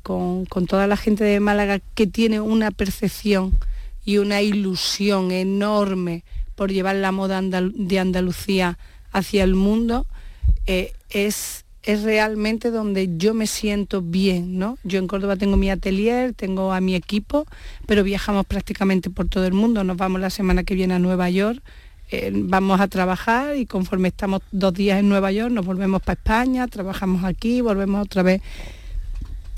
toda 0.68 0.86
la 0.86 0.96
gente 0.96 1.24
de 1.24 1.40
Málaga 1.40 1.80
que 1.96 2.06
tiene 2.06 2.40
una 2.40 2.70
percepción 2.70 3.58
y 4.04 4.18
una 4.18 4.40
ilusión 4.40 5.32
enorme 5.32 6.22
por 6.54 6.70
llevar 6.70 6.94
la 6.94 7.10
moda 7.10 7.42
de 7.42 7.98
Andalucía 7.98 8.78
hacia 9.10 9.42
el 9.42 9.56
mundo, 9.56 10.06
eh, 10.66 10.92
es, 11.10 11.63
es 11.84 12.02
realmente 12.02 12.70
donde 12.70 13.16
yo 13.16 13.34
me 13.34 13.46
siento 13.46 14.02
bien, 14.02 14.58
¿no? 14.58 14.78
Yo 14.84 14.98
en 14.98 15.06
Córdoba 15.06 15.36
tengo 15.36 15.56
mi 15.56 15.70
atelier, 15.70 16.32
tengo 16.34 16.72
a 16.72 16.80
mi 16.80 16.94
equipo, 16.94 17.46
pero 17.86 18.02
viajamos 18.02 18.46
prácticamente 18.46 19.10
por 19.10 19.28
todo 19.28 19.46
el 19.46 19.52
mundo. 19.52 19.84
Nos 19.84 19.96
vamos 19.96 20.20
la 20.20 20.30
semana 20.30 20.64
que 20.64 20.74
viene 20.74 20.94
a 20.94 20.98
Nueva 20.98 21.30
York 21.30 21.62
eh, 22.10 22.30
vamos 22.32 22.80
a 22.80 22.88
trabajar 22.88 23.56
y 23.56 23.64
conforme 23.64 24.08
estamos 24.08 24.42
dos 24.52 24.74
días 24.74 25.00
en 25.00 25.08
Nueva 25.08 25.32
York 25.32 25.50
nos 25.50 25.64
volvemos 25.64 26.02
para 26.02 26.18
España, 26.18 26.68
trabajamos 26.68 27.24
aquí, 27.24 27.60
volvemos 27.60 28.04
otra 28.04 28.22
vez. 28.22 28.42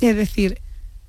Es 0.01 0.17
decir, 0.17 0.61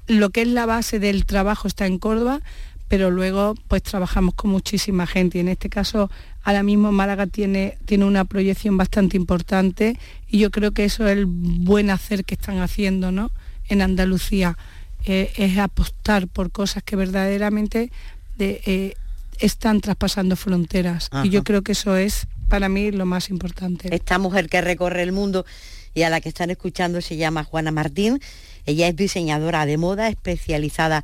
lo 0.08 0.32
que 0.32 0.42
es 0.42 0.48
la 0.48 0.66
base 0.66 1.00
del 1.00 1.26
trabajo 1.26 1.68
está 1.68 1.86
en 1.86 2.00
Córdoba, 2.00 2.42
pero 2.88 3.12
luego 3.12 3.56
pues 3.68 3.84
trabajamos 3.84 4.34
con 4.36 4.52
muchísima 4.52 5.08
gente 5.08 5.38
y 5.38 5.42
en 5.42 5.50
este 5.50 5.70
caso 5.70 6.10
ahora 6.44 6.64
mismo 6.64 6.92
Málaga 6.92 7.28
tiene, 7.28 7.78
tiene 7.86 8.06
una 8.06 8.26
proyección 8.26 8.78
bastante 8.78 9.18
importante 9.18 10.00
y 10.30 10.40
yo 10.40 10.52
creo 10.52 10.72
que 10.72 10.86
eso 10.86 11.08
es 11.08 11.18
el 11.18 11.26
buen 11.26 11.90
hacer 11.90 12.24
que 12.24 12.36
están 12.36 12.60
haciendo 12.60 13.12
¿no? 13.12 13.32
en 13.68 13.82
Andalucía, 13.82 14.58
eh, 15.06 15.32
es 15.36 15.58
apostar 15.58 16.28
por 16.28 16.52
cosas 16.52 16.84
que 16.84 16.96
verdaderamente 16.96 17.92
de, 18.38 18.62
eh, 18.66 18.94
están 19.40 19.82
traspasando 19.82 20.36
fronteras. 20.36 21.10
Y 21.24 21.30
yo 21.30 21.44
creo 21.44 21.62
que 21.62 21.74
eso 21.74 21.96
es 21.96 22.28
para 22.50 22.70
mí 22.70 22.92
lo 22.92 23.06
más 23.06 23.30
importante. 23.30 23.94
Esta 23.94 24.20
mujer 24.20 24.50
que 24.50 24.62
recorre 24.62 25.04
el 25.04 25.12
mundo 25.12 25.46
y 25.94 26.04
a 26.04 26.10
la 26.10 26.22
que 26.22 26.30
están 26.30 26.50
escuchando 26.50 27.02
se 27.02 27.18
llama 27.18 27.44
Juana 27.44 27.72
Martín. 27.72 28.20
Ella 28.66 28.88
es 28.88 28.96
diseñadora 28.96 29.66
de 29.66 29.78
moda 29.78 30.10
especializada 30.10 30.98
en 30.98 31.04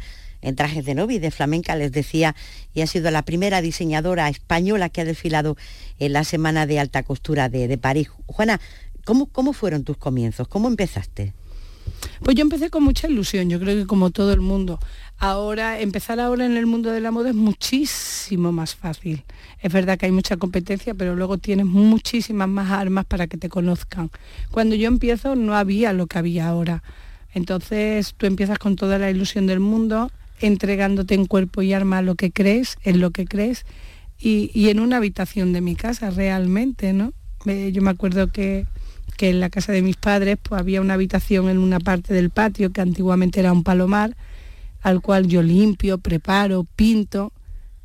trajes 0.52 0.86
de 0.86 0.96
novia 0.96 1.20
de 1.20 1.32
flamenca, 1.32 1.76
les 1.76 1.92
decía, 1.92 2.36
y 2.74 2.82
ha 2.82 2.88
sido 2.88 3.10
la 3.12 3.24
primera 3.24 3.62
diseñadora 3.62 4.30
española 4.30 4.90
que 4.90 5.02
ha 5.02 5.06
desfilado 5.06 5.58
en 6.00 6.14
la 6.14 6.24
Semana 6.24 6.66
de 6.68 6.80
Alta 6.80 7.04
Costura 7.04 7.50
de, 7.50 7.68
de 7.68 7.78
París. 7.78 8.10
Juana, 8.28 8.60
¿cómo, 9.06 9.28
¿cómo 9.28 9.54
fueron 9.54 9.84
tus 9.84 9.98
comienzos? 9.98 10.48
¿Cómo 10.48 10.68
empezaste? 10.68 11.34
Pues 12.24 12.36
yo 12.36 12.42
empecé 12.42 12.70
con 12.70 12.84
mucha 12.84 13.08
ilusión, 13.08 13.50
yo 13.50 13.60
creo 13.60 13.76
que 13.76 13.88
como 13.88 14.10
todo 14.10 14.34
el 14.34 14.40
mundo. 14.40 14.80
Ahora, 15.18 15.80
empezar 15.80 16.20
ahora 16.20 16.46
en 16.46 16.58
el 16.58 16.66
mundo 16.66 16.92
de 16.92 17.02
la 17.02 17.12
moda 17.12 17.30
es 17.30 17.36
muchísimo 17.36 18.52
más 18.52 18.76
fácil. 18.76 19.24
Es 19.62 19.72
verdad 19.72 19.98
que 19.98 20.06
hay 20.06 20.12
mucha 20.12 20.38
competencia, 20.38 20.94
pero 20.94 21.16
luego 21.16 21.38
tienes 21.38 21.66
muchísimas 21.66 22.48
más 22.48 22.72
armas 22.72 23.06
para 23.06 23.28
que 23.28 23.38
te 23.38 23.50
conozcan. 23.50 24.10
Cuando 24.52 24.76
yo 24.76 24.88
empiezo 24.88 25.36
no 25.36 25.56
había 25.56 25.94
lo 25.94 26.08
que 26.08 26.18
había 26.18 26.48
ahora. 26.48 26.84
Entonces 27.34 28.14
tú 28.16 28.26
empiezas 28.26 28.60
con 28.60 28.76
toda 28.76 29.00
la 29.00 29.10
ilusión 29.10 29.48
del 29.48 29.60
mundo, 29.60 30.12
entregándote 30.46 31.16
en 31.16 31.26
cuerpo 31.26 31.62
y 31.62 31.74
arma 31.74 32.02
lo 32.02 32.16
que 32.16 32.32
crees, 32.32 32.78
en 32.84 33.00
lo 33.00 33.12
que 33.12 33.26
crees, 33.26 33.66
y, 34.20 34.52
y 34.54 34.70
en 34.70 34.80
una 34.80 34.98
habitación 34.98 35.54
de 35.54 35.62
mi 35.62 35.76
casa 35.76 36.10
realmente, 36.10 36.94
¿no? 36.94 37.14
Eh, 37.46 37.72
yo 37.74 37.82
me 37.82 37.90
acuerdo 37.90 38.32
que 38.32 38.66
que 39.18 39.30
en 39.30 39.40
la 39.40 39.50
casa 39.50 39.72
de 39.72 39.82
mis 39.82 39.96
padres 39.96 40.38
pues, 40.42 40.60
había 40.60 40.82
una 40.82 40.96
habitación 40.96 41.50
en 41.50 41.58
una 41.58 41.80
parte 41.80 42.14
del 42.14 42.30
patio 42.30 42.72
que 42.72 42.82
antiguamente 42.82 43.40
era 43.40 43.52
un 43.52 43.64
palomar, 43.64 44.16
al 44.82 45.02
cual 45.02 45.28
yo 45.28 45.42
limpio, 45.42 45.98
preparo, 45.98 46.66
pinto 46.76 47.32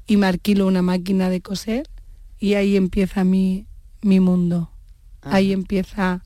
y 0.06 0.16
marquilo 0.16 0.66
una 0.66 0.82
máquina 0.82 1.30
de 1.30 1.40
coser 1.40 1.88
y 2.40 2.54
ahí 2.54 2.76
empieza 2.76 3.24
mi, 3.24 3.66
mi 4.02 4.20
mundo. 4.20 4.70
Ahí 5.22 5.52
empieza, 5.52 6.22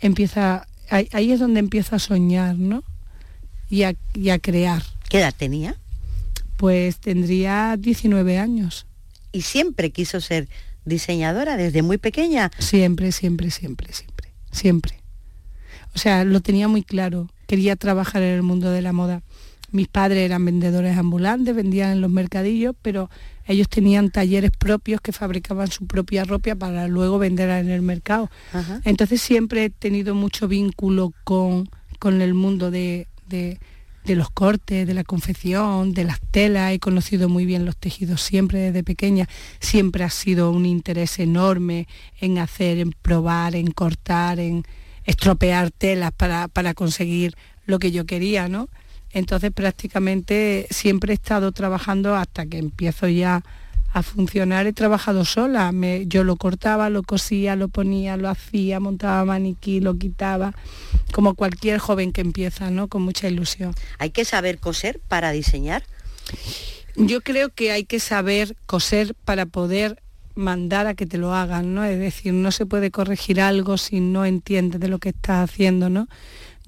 empieza, 0.00 0.66
ahí, 0.88 1.32
es 1.32 1.40
donde 1.40 1.60
empiezo 1.60 1.96
a 1.96 1.98
soñar, 1.98 2.56
¿no? 2.56 2.82
Y 3.68 3.82
a, 3.82 3.94
y 4.14 4.30
a 4.30 4.38
crear. 4.38 4.82
¿Qué 5.10 5.18
edad 5.18 5.34
tenía? 5.36 5.76
Pues 6.56 6.96
tendría 6.98 7.76
19 7.78 8.38
años. 8.38 8.86
¿Y 9.32 9.42
siempre 9.42 9.90
quiso 9.90 10.22
ser 10.22 10.48
diseñadora 10.86 11.58
desde 11.58 11.82
muy 11.82 11.98
pequeña? 11.98 12.50
Siempre, 12.58 13.12
siempre, 13.12 13.50
siempre, 13.50 13.92
siempre 13.92 14.20
siempre. 14.50 14.94
O 15.94 15.98
sea, 15.98 16.24
lo 16.24 16.40
tenía 16.40 16.68
muy 16.68 16.82
claro, 16.82 17.28
quería 17.46 17.76
trabajar 17.76 18.22
en 18.22 18.34
el 18.34 18.42
mundo 18.42 18.70
de 18.70 18.82
la 18.82 18.92
moda. 18.92 19.22
Mis 19.72 19.88
padres 19.88 20.18
eran 20.18 20.44
vendedores 20.44 20.96
ambulantes, 20.96 21.54
vendían 21.54 21.92
en 21.92 22.00
los 22.00 22.10
mercadillos, 22.10 22.74
pero 22.82 23.08
ellos 23.46 23.68
tenían 23.68 24.10
talleres 24.10 24.50
propios 24.50 25.00
que 25.00 25.12
fabricaban 25.12 25.70
su 25.70 25.86
propia 25.86 26.24
ropa 26.24 26.54
para 26.56 26.88
luego 26.88 27.18
venderla 27.18 27.60
en 27.60 27.70
el 27.70 27.82
mercado. 27.82 28.30
Entonces 28.84 29.22
siempre 29.22 29.64
he 29.64 29.70
tenido 29.70 30.14
mucho 30.14 30.48
vínculo 30.48 31.12
con, 31.22 31.68
con 32.00 32.20
el 32.20 32.34
mundo 32.34 32.72
de, 32.72 33.06
de 33.28 33.60
los 34.04 34.30
cortes, 34.30 34.86
de 34.86 34.94
la 34.94 35.04
confección, 35.04 35.92
de 35.94 36.04
las 36.04 36.20
telas, 36.20 36.72
he 36.72 36.78
conocido 36.78 37.28
muy 37.28 37.44
bien 37.44 37.64
los 37.64 37.76
tejidos 37.76 38.22
siempre 38.22 38.58
desde 38.58 38.82
pequeña, 38.82 39.28
siempre 39.60 40.04
ha 40.04 40.10
sido 40.10 40.50
un 40.50 40.66
interés 40.66 41.18
enorme 41.18 41.86
en 42.20 42.38
hacer, 42.38 42.78
en 42.78 42.92
probar, 42.92 43.54
en 43.54 43.70
cortar, 43.70 44.40
en 44.40 44.64
estropear 45.04 45.70
telas 45.70 46.12
para, 46.12 46.48
para 46.48 46.74
conseguir 46.74 47.34
lo 47.66 47.78
que 47.78 47.92
yo 47.92 48.06
quería, 48.06 48.48
¿no? 48.48 48.68
Entonces 49.12 49.50
prácticamente 49.52 50.66
siempre 50.70 51.12
he 51.12 51.14
estado 51.14 51.52
trabajando 51.52 52.14
hasta 52.14 52.46
que 52.46 52.58
empiezo 52.58 53.08
ya 53.08 53.42
a 53.92 54.02
funcionar 54.02 54.66
he 54.66 54.72
trabajado 54.72 55.24
sola. 55.24 55.72
yo 56.06 56.24
lo 56.24 56.36
cortaba, 56.36 56.90
lo 56.90 57.02
cosía, 57.02 57.56
lo 57.56 57.68
ponía, 57.68 58.16
lo 58.16 58.28
hacía, 58.28 58.80
montaba 58.80 59.24
maniquí, 59.24 59.80
lo 59.80 59.96
quitaba, 59.96 60.54
como 61.12 61.34
cualquier 61.34 61.78
joven 61.78 62.12
que 62.12 62.20
empieza, 62.20 62.70
¿no? 62.70 62.88
Con 62.88 63.02
mucha 63.02 63.28
ilusión. 63.28 63.74
¿Hay 63.98 64.10
que 64.10 64.24
saber 64.24 64.58
coser 64.58 65.00
para 65.08 65.32
diseñar? 65.32 65.82
Yo 66.96 67.20
creo 67.20 67.50
que 67.50 67.72
hay 67.72 67.84
que 67.84 68.00
saber 68.00 68.56
coser 68.66 69.14
para 69.24 69.46
poder 69.46 70.02
mandar 70.34 70.86
a 70.86 70.94
que 70.94 71.06
te 71.06 71.18
lo 71.18 71.34
hagan, 71.34 71.74
¿no? 71.74 71.84
Es 71.84 71.98
decir, 71.98 72.32
no 72.32 72.50
se 72.52 72.66
puede 72.66 72.90
corregir 72.90 73.40
algo 73.40 73.76
si 73.76 74.00
no 74.00 74.24
entiendes 74.24 74.80
de 74.80 74.88
lo 74.88 74.98
que 74.98 75.10
estás 75.10 75.50
haciendo, 75.50 75.90
¿no? 75.90 76.08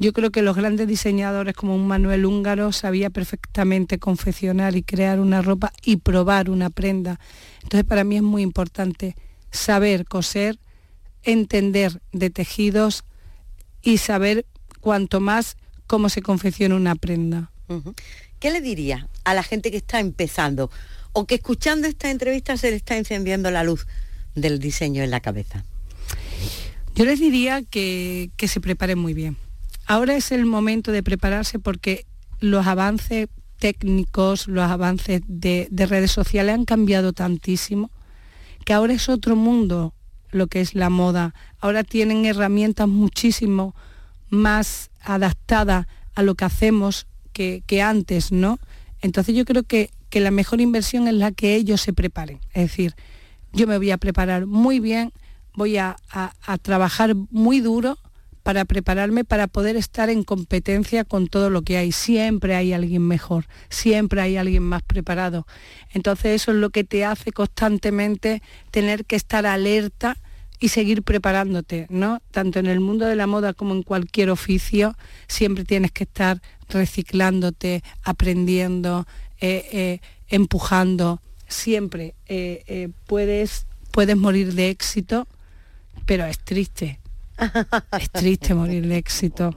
Yo 0.02 0.12
creo 0.12 0.32
que 0.32 0.42
los 0.42 0.56
grandes 0.56 0.88
diseñadores 0.88 1.54
como 1.54 1.76
un 1.76 1.86
Manuel 1.86 2.26
Húngaro 2.26 2.72
sabía 2.72 3.08
perfectamente 3.08 4.00
confeccionar 4.00 4.74
y 4.74 4.82
crear 4.82 5.20
una 5.20 5.42
ropa 5.42 5.72
y 5.80 5.98
probar 5.98 6.50
una 6.50 6.70
prenda. 6.70 7.20
Entonces 7.62 7.84
para 7.84 8.02
mí 8.02 8.16
es 8.16 8.22
muy 8.24 8.42
importante 8.42 9.14
saber 9.52 10.04
coser, 10.04 10.58
entender 11.22 12.02
de 12.10 12.30
tejidos 12.30 13.04
y 13.80 13.98
saber 13.98 14.44
cuanto 14.80 15.20
más 15.20 15.56
cómo 15.86 16.08
se 16.08 16.20
confecciona 16.20 16.74
una 16.74 16.96
prenda. 16.96 17.52
¿Qué 18.40 18.50
le 18.50 18.60
diría 18.60 19.08
a 19.22 19.34
la 19.34 19.44
gente 19.44 19.70
que 19.70 19.76
está 19.76 20.00
empezando 20.00 20.68
o 21.12 21.28
que 21.28 21.36
escuchando 21.36 21.86
esta 21.86 22.10
entrevista 22.10 22.56
se 22.56 22.70
le 22.70 22.76
está 22.76 22.96
encendiendo 22.96 23.52
la 23.52 23.62
luz 23.62 23.86
del 24.34 24.58
diseño 24.58 25.04
en 25.04 25.12
la 25.12 25.20
cabeza? 25.20 25.64
Yo 26.96 27.04
les 27.04 27.20
diría 27.20 27.62
que, 27.62 28.32
que 28.36 28.48
se 28.48 28.60
preparen 28.60 28.98
muy 28.98 29.14
bien 29.14 29.36
Ahora 29.86 30.14
es 30.16 30.32
el 30.32 30.46
momento 30.46 30.92
de 30.92 31.02
prepararse 31.02 31.58
porque 31.58 32.06
los 32.40 32.66
avances 32.66 33.28
técnicos, 33.58 34.48
los 34.48 34.70
avances 34.70 35.22
de, 35.26 35.68
redes 35.70 36.10
sociales 36.10 36.54
han 36.54 36.64
cambiado 36.64 37.12
tantísimo 37.12 37.90
que 38.64 38.72
ahora 38.72 38.92
es 38.92 39.08
otro 39.08 39.36
mundo 39.36 39.94
lo 40.30 40.46
que 40.46 40.60
es 40.60 40.74
la 40.74 40.88
moda. 40.88 41.34
Ahora 41.60 41.84
tienen 41.84 42.24
herramientas 42.24 42.88
muchísimo 42.88 43.74
más 44.30 44.90
adaptadas 45.00 45.86
a 46.14 46.22
lo 46.22 46.34
que 46.34 46.44
hacemos 46.44 47.06
que, 47.32 47.62
antes, 47.82 48.32
¿no? 48.32 48.58
Entonces 49.00 49.34
yo 49.34 49.44
creo 49.44 49.62
que, 49.62 49.90
la 50.12 50.30
mejor 50.30 50.60
inversión 50.60 51.08
es 51.08 51.14
la 51.14 51.32
que 51.32 51.54
ellos 51.54 51.80
se 51.80 51.92
preparen. 51.92 52.40
Es 52.52 52.62
decir, 52.68 52.94
yo 53.52 53.66
me 53.66 53.78
voy 53.78 53.90
a 53.90 53.96
preparar 53.96 54.46
muy 54.46 54.80
bien, 54.80 55.12
voy 55.54 55.76
a 55.78 55.96
trabajar 56.62 57.14
muy 57.30 57.60
duro 57.60 57.96
para 58.42 58.64
prepararme 58.64 59.24
para 59.24 59.46
poder 59.46 59.76
estar 59.76 60.10
en 60.10 60.24
competencia 60.24 61.04
con 61.04 61.28
todo 61.28 61.50
lo 61.50 61.62
que 61.62 61.76
hay. 61.76 61.92
Siempre 61.92 62.54
hay 62.54 62.72
alguien 62.72 63.02
mejor, 63.02 63.46
siempre 63.68 64.20
hay 64.20 64.36
alguien 64.36 64.62
más 64.62 64.82
preparado. 64.82 65.46
Entonces 65.90 66.42
eso 66.42 66.50
es 66.50 66.58
lo 66.58 66.70
que 66.70 66.84
te 66.84 67.04
hace 67.04 67.32
constantemente 67.32 68.42
tener 68.70 69.04
que 69.04 69.16
estar 69.16 69.46
alerta 69.46 70.16
y 70.58 70.68
seguir 70.68 71.02
preparándote, 71.02 71.86
¿no? 71.90 72.20
Tanto 72.30 72.60
en 72.60 72.66
el 72.66 72.80
mundo 72.80 73.06
de 73.06 73.16
la 73.16 73.26
moda 73.26 73.52
como 73.52 73.74
en 73.74 73.82
cualquier 73.82 74.30
oficio, 74.30 74.96
siempre 75.26 75.64
tienes 75.64 75.90
que 75.90 76.04
estar 76.04 76.40
reciclándote, 76.68 77.82
aprendiendo, 78.04 79.06
eh, 79.40 79.68
eh, 79.72 80.00
empujando. 80.28 81.20
Siempre 81.48 82.14
eh, 82.26 82.90
puedes, 83.06 83.66
puedes 83.90 84.16
morir 84.16 84.54
de 84.54 84.70
éxito, 84.70 85.26
pero 86.06 86.24
es 86.26 86.38
triste 86.38 87.01
es 87.98 88.10
triste 88.10 88.54
morir 88.54 88.86
de 88.86 88.96
éxito. 88.96 89.50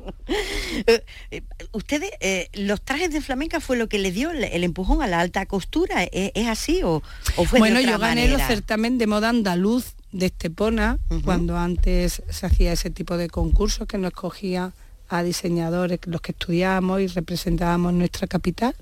Eh, 0.87 1.03
eh, 1.31 1.41
¿Ustedes, 1.71 2.11
eh, 2.19 2.49
los 2.53 2.81
trajes 2.81 3.11
de 3.11 3.21
flamenca 3.21 3.59
fue 3.59 3.77
lo 3.77 3.87
que 3.87 3.99
le 3.99 4.11
dio 4.11 4.31
el, 4.31 4.63
empujón 4.63 5.01
a 5.01 5.07
la 5.07 5.19
alta 5.19 5.45
costura? 5.45 6.03
¿Es, 6.03 6.47
así 6.47 6.81
o, 6.83 7.01
fue 7.45 7.59
Bueno, 7.59 7.79
yo 7.79 7.97
gané 7.99 8.27
los 8.27 8.41
certamen 8.41 8.97
de 8.97 9.07
moda 9.07 9.29
andaluz 9.29 9.93
de 10.11 10.27
Estepona, 10.27 10.97
cuando 11.23 11.57
antes 11.57 12.23
se 12.29 12.45
hacía 12.45 12.73
ese 12.73 12.89
tipo 12.89 13.17
de 13.17 13.29
concursos 13.29 13.87
que 13.87 13.97
nos 13.97 14.09
escogía 14.09 14.73
a 15.09 15.23
diseñadores, 15.23 15.99
los 16.05 16.21
que 16.21 16.31
estudiábamos 16.31 17.01
y 17.01 17.07
representábamos 17.07 17.93
nuestra 17.93 18.27
capital. 18.27 18.75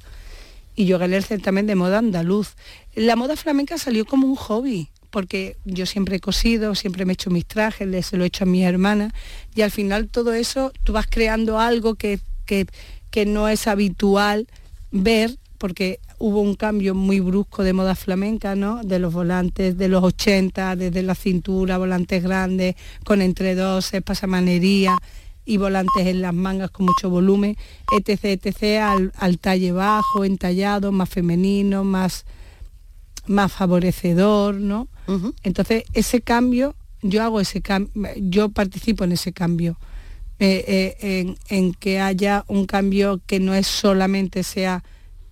Y 0.75 0.86
yo 0.86 0.97
gané 0.97 1.17
el 1.17 1.23
certamen 1.23 1.67
de 1.67 1.75
moda 1.75 1.99
andaluz. 1.99 2.56
La 2.95 3.15
moda 3.15 3.36
flamenca 3.36 3.77
salió 3.77 4.06
como 4.06 4.27
un 4.27 4.36
hobby 4.36 4.89
porque 5.13 5.58
yo 5.63 5.86
siempre 5.86 6.15
he 6.15 6.19
cosido, 6.19 6.73
siempre 6.73 7.06
me 7.06 7.12
he 7.12 7.13
hecho 7.13 7.30
mis 7.30 7.45
trajes, 7.45 7.88
les 7.88 8.12
lo 8.13 8.23
he 8.23 8.28
hecho 8.28 8.45
a 8.45 8.47
mi 8.47 8.63
hermana, 8.63 9.13
y 9.54 9.62
al 9.62 9.69
final 9.69 10.08
todo 10.08 10.34
eso 10.34 10.73
tú 10.84 10.91
vas 10.91 11.06
creando 11.08 11.60
algo 11.60 11.93
que, 11.93 12.19
que, 12.47 13.26
no 13.28 13.47
es 13.47 13.67
habitual 13.67 14.47
ver, 14.89 15.38
porque 15.60 15.99
hubo 16.17 16.41
un 16.41 16.56
cambio 16.56 16.95
muy 16.95 17.19
brusco 17.19 17.62
de 17.62 17.73
moda 17.73 17.93
flamenca, 17.93 18.56
¿no? 18.56 18.84
De 18.84 18.97
los 18.97 19.13
volantes 19.13 19.78
de 19.78 19.88
los 19.88 20.04
80, 20.04 20.76
desde 20.78 21.04
la 21.04 21.13
cintura, 21.13 21.78
volantes 21.78 22.23
grandes, 22.23 22.76
con 23.06 23.21
entredoses, 23.21 24.02
pasamanería 24.02 24.97
y 25.45 25.58
volantes 25.58 26.08
en 26.08 26.23
las 26.23 26.34
mangas 26.34 26.71
con 26.71 26.88
mucho 26.88 27.12
volumen, 27.12 27.56
etc, 27.95 28.23
etc, 28.23 28.82
al, 28.82 29.12
al 29.15 29.38
talle 29.38 29.73
bajo, 29.73 30.26
entallado, 30.26 30.91
más 30.91 31.10
femenino, 31.10 31.84
más, 31.84 32.26
más 33.25 33.51
favorecedor, 33.51 34.55
¿no? 34.55 34.88
Entonces, 35.43 35.83
ese 35.93 36.21
cambio, 36.21 36.75
yo 37.01 37.23
hago 37.23 37.41
ese 37.41 37.62
cambio, 37.62 37.91
yo 38.15 38.49
participo 38.49 39.03
en 39.03 39.12
ese 39.12 39.33
cambio, 39.33 39.77
eh, 40.39 40.95
eh, 41.01 41.36
en, 41.49 41.73
que 41.73 41.99
haya 41.99 42.45
un 42.47 42.65
cambio 42.65 43.21
que 43.25 43.39
no 43.39 43.53
es 43.53 43.67
solamente 43.67 44.43
sea 44.43 44.83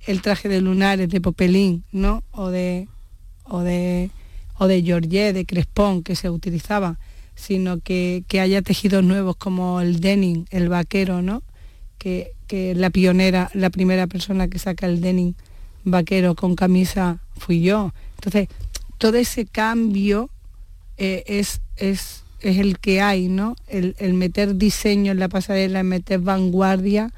el 0.06 0.22
traje 0.22 0.50
de 0.50 0.62
lunares 0.62 1.10
de 1.10 1.22
Popelín, 1.22 1.84
¿no? 1.92 2.24
O 2.32 2.50
de 2.50 2.88
o 3.46 3.62
de 3.62 4.10
o 4.58 4.68
de 4.68 4.84
Georget, 4.84 5.34
de 5.34 5.46
Crespón 5.46 6.04
que 6.04 6.16
se 6.16 6.30
utilizaba, 6.30 7.00
sino 7.36 7.80
que, 7.80 8.24
haya 8.40 8.62
tejidos 8.62 9.04
nuevos 9.04 9.36
como 9.36 9.82
el 9.82 10.00
denim, 10.00 10.46
el 10.52 10.70
vaquero, 10.70 11.22
¿no? 11.22 11.44
Que, 11.98 12.34
que 12.48 12.76
la 12.76 12.90
pionera, 12.90 13.50
la 13.54 13.70
primera 13.70 14.08
persona 14.08 14.48
que 14.48 14.60
saca 14.60 14.86
el 14.86 15.02
denim 15.02 15.34
vaquero 15.84 16.36
con 16.36 16.56
camisa 16.56 17.20
fui 17.38 17.62
yo. 17.62 17.94
Entonces, 18.16 18.48
todo 18.98 19.18
ese 19.18 19.46
cambio 19.46 20.30
eh, 20.98 21.24
es, 21.26 21.62
es, 21.78 22.24
es, 22.42 22.58
el 22.58 22.80
que 22.80 23.02
hay, 23.02 23.28
¿no? 23.28 23.56
El, 23.68 24.14
meter 24.14 24.56
diseño 24.56 25.12
en 25.12 25.20
la 25.20 25.30
pasarela, 25.30 25.80
el 25.80 25.88
meter 25.88 26.20
vanguardia, 26.20 27.12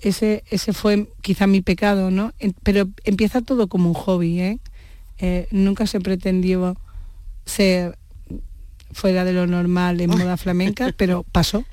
ese, 0.00 0.44
ese 0.50 0.72
fue 0.72 1.08
quizá 1.20 1.46
mi 1.46 1.60
pecado, 1.60 2.10
¿no? 2.10 2.32
Pero 2.62 2.88
empieza 3.04 3.40
todo 3.40 3.68
como 3.68 3.88
un 3.88 3.94
hobby, 3.94 4.40
¿eh? 4.40 4.58
eh 5.18 5.48
nunca 5.50 5.86
se 5.86 6.00
pretendió 6.00 6.76
ser 7.44 7.98
fuera 8.92 9.24
de 9.24 9.32
lo 9.32 9.46
normal 9.46 10.00
en 10.00 10.10
moda 10.10 10.36
flamenca, 10.36 10.92
pero 10.96 11.24
pasó. 11.24 11.64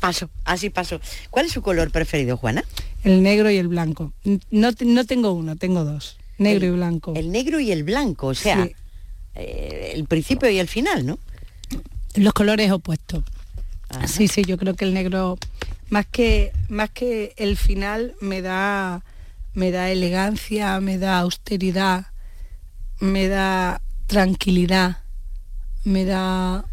Pasó, 0.00 0.28
así 0.44 0.68
pasó. 0.70 1.00
¿Cuál 1.30 1.46
es 1.46 1.52
su 1.52 1.62
color 1.62 1.90
preferido, 1.92 2.36
Juana? 2.36 2.64
El 3.06 3.22
negro 3.22 3.48
y 3.52 3.56
el 3.56 3.68
blanco. 3.68 4.12
No, 4.50 4.70
no 4.80 5.04
tengo 5.04 5.30
uno, 5.30 5.54
tengo 5.54 5.84
dos. 5.84 6.16
Negro 6.38 6.66
y 6.66 6.70
blanco. 6.70 7.12
El 7.14 7.30
negro 7.30 7.60
y 7.60 7.70
el 7.70 7.84
blanco, 7.84 8.26
o 8.26 8.34
sea, 8.34 8.68
eh, 9.36 9.92
el 9.94 10.06
principio 10.06 10.50
y 10.50 10.58
el 10.58 10.66
final, 10.66 11.06
¿no? 11.06 11.20
Los 12.16 12.32
colores 12.32 12.72
opuestos. 12.72 13.22
Sí, 14.08 14.26
sí, 14.26 14.42
yo 14.42 14.58
creo 14.58 14.74
que 14.74 14.84
el 14.84 14.92
negro, 14.92 15.38
más 15.88 16.04
que, 16.06 16.50
más 16.68 16.90
que 16.90 17.32
el 17.36 17.56
final, 17.56 18.16
me 18.20 18.42
da, 18.42 19.04
me 19.54 19.70
da 19.70 19.88
elegancia, 19.88 20.80
me 20.80 20.98
da 20.98 21.20
austeridad, 21.20 22.06
me 22.98 23.28
da 23.28 23.82
tranquilidad, 24.08 24.96
me 25.84 26.04
da... 26.04 26.64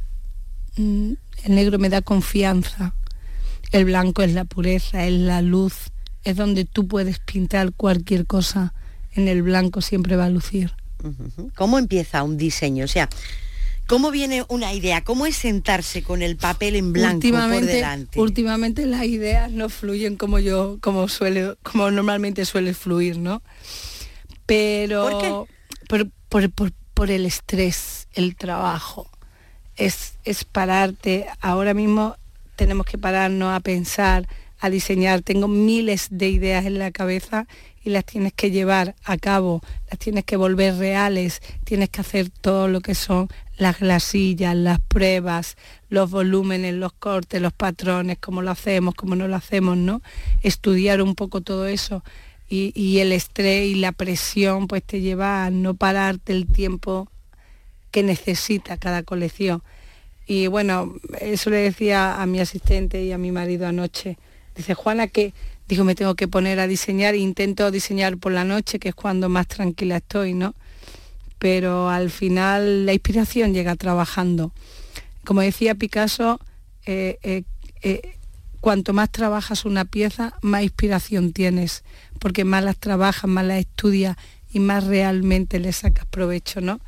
Mm, 0.77 1.11
el 1.43 1.55
negro 1.55 1.77
me 1.77 1.89
da 1.89 2.01
confianza, 2.01 2.95
el 3.71 3.85
blanco 3.85 4.23
es 4.23 4.33
la 4.33 4.45
pureza, 4.45 5.05
es 5.05 5.13
la 5.13 5.43
luz, 5.43 5.92
es 6.23 6.35
donde 6.35 6.65
tú 6.65 6.87
puedes 6.87 7.19
pintar 7.19 7.73
cualquier 7.73 8.25
cosa, 8.25 8.73
en 9.13 9.27
el 9.27 9.43
blanco 9.43 9.81
siempre 9.81 10.15
va 10.15 10.25
a 10.25 10.29
lucir. 10.29 10.73
¿Cómo 11.55 11.77
empieza 11.77 12.23
un 12.23 12.37
diseño? 12.37 12.85
O 12.85 12.87
sea, 12.87 13.09
¿cómo 13.87 14.09
viene 14.09 14.45
una 14.47 14.73
idea? 14.73 15.03
¿Cómo 15.03 15.25
es 15.25 15.35
sentarse 15.35 16.01
con 16.01 16.21
el 16.21 16.37
papel 16.37 16.75
en 16.75 16.93
blanco 16.93 17.15
últimamente, 17.15 17.65
por 17.65 17.73
delante? 17.73 18.19
Últimamente 18.19 18.85
las 18.85 19.03
ideas 19.03 19.51
no 19.51 19.69
fluyen 19.69 20.15
como 20.15 20.39
yo, 20.39 20.77
como 20.81 21.07
suele, 21.09 21.55
como 21.61 21.91
normalmente 21.91 22.45
suele 22.45 22.73
fluir, 22.73 23.17
¿no? 23.17 23.41
Pero 24.45 25.47
¿Por, 25.87 26.09
por, 26.93 27.11
el 27.11 27.25
estrés, 27.25 28.07
el 28.13 28.35
trabajo. 28.35 29.09
Es, 29.75 30.13
es 30.23 30.43
pararte. 30.43 31.27
Ahora 31.41 31.73
mismo 31.73 32.15
tenemos 32.55 32.85
que 32.85 32.97
pararnos 32.97 33.53
a 33.53 33.59
pensar, 33.59 34.27
a 34.63 34.69
diseñar. 34.69 35.21
Tengo 35.21 35.49
miles 35.49 36.07
de 36.09 36.29
ideas 36.29 36.65
en 36.65 36.79
la 36.79 36.91
cabeza 36.91 37.47
y 37.83 37.89
las 37.89 38.05
tienes 38.05 38.31
que 38.31 38.49
llevar 38.49 38.95
a 39.03 39.17
cabo, 39.17 39.61
las 39.89 39.99
tienes 39.99 40.23
que 40.23 40.37
volver 40.37 40.77
reales, 40.77 41.41
tienes 41.65 41.89
que 41.89 41.99
hacer 41.99 42.29
todo 42.29 42.69
lo 42.69 42.79
que 42.79 42.95
son 42.95 43.27
las 43.57 43.81
glasillas, 43.81 44.55
las 44.55 44.79
pruebas, 44.79 45.57
los 45.89 46.09
volúmenes, 46.09 46.75
los 46.75 46.93
cortes, 46.93 47.41
los 47.41 47.51
patrones, 47.51 48.19
cómo 48.21 48.41
lo 48.41 48.51
hacemos, 48.51 48.95
cómo 48.95 49.17
no 49.17 49.27
lo 49.27 49.35
hacemos, 49.35 49.75
¿no? 49.75 50.01
Estudiar 50.43 51.01
un 51.01 51.13
poco 51.13 51.41
todo 51.41 51.67
eso. 51.67 52.01
Y, 52.49 52.99
el 52.99 53.11
estrés 53.11 53.65
y 53.65 53.75
la 53.75 53.91
presión 53.91 54.67
pues 54.67 54.83
te 54.83 55.01
lleva 55.01 55.43
a 55.43 55.49
no 55.49 55.73
pararte 55.73 56.31
el 56.31 56.45
tiempo 56.45 57.09
que 57.91 58.01
necesita 58.03 58.77
cada 58.77 59.03
colección. 59.03 59.61
Y 60.25 60.47
bueno, 60.47 60.93
eso 61.19 61.49
le 61.49 61.57
decía 61.57 62.21
a 62.21 62.25
mi 62.27 62.39
asistente 62.39 63.03
y 63.03 63.11
a 63.11 63.17
mi 63.17 63.33
marido 63.33 63.67
anoche. 63.67 64.17
Dice, 64.55 64.73
Juana, 64.73 65.07
que 65.07 65.33
digo, 65.67 65.83
me 65.83 65.95
tengo 65.95 66.15
que 66.15 66.27
poner 66.27 66.59
a 66.59 66.67
diseñar, 66.67 67.15
intento 67.15 67.71
diseñar 67.71 68.17
por 68.17 68.31
la 68.31 68.43
noche, 68.43 68.79
que 68.79 68.89
es 68.89 68.95
cuando 68.95 69.29
más 69.29 69.47
tranquila 69.47 69.97
estoy, 69.97 70.33
¿no? 70.33 70.55
Pero 71.39 71.89
al 71.89 72.09
final 72.09 72.85
la 72.85 72.93
inspiración 72.93 73.53
llega 73.53 73.75
trabajando. 73.75 74.53
Como 75.25 75.41
decía 75.41 75.75
Picasso, 75.75 76.39
eh, 76.85 77.17
eh, 77.23 77.43
eh, 77.81 78.17
cuanto 78.59 78.93
más 78.93 79.09
trabajas 79.09 79.65
una 79.65 79.85
pieza, 79.85 80.33
más 80.41 80.63
inspiración 80.63 81.33
tienes, 81.33 81.83
porque 82.19 82.45
más 82.45 82.63
las 82.63 82.77
trabajas, 82.77 83.29
más 83.29 83.45
las 83.45 83.59
estudias 83.59 84.15
y 84.51 84.59
más 84.59 84.85
realmente 84.85 85.59
le 85.59 85.71
sacas 85.73 86.05
provecho, 86.05 86.61
¿no? 86.61 86.79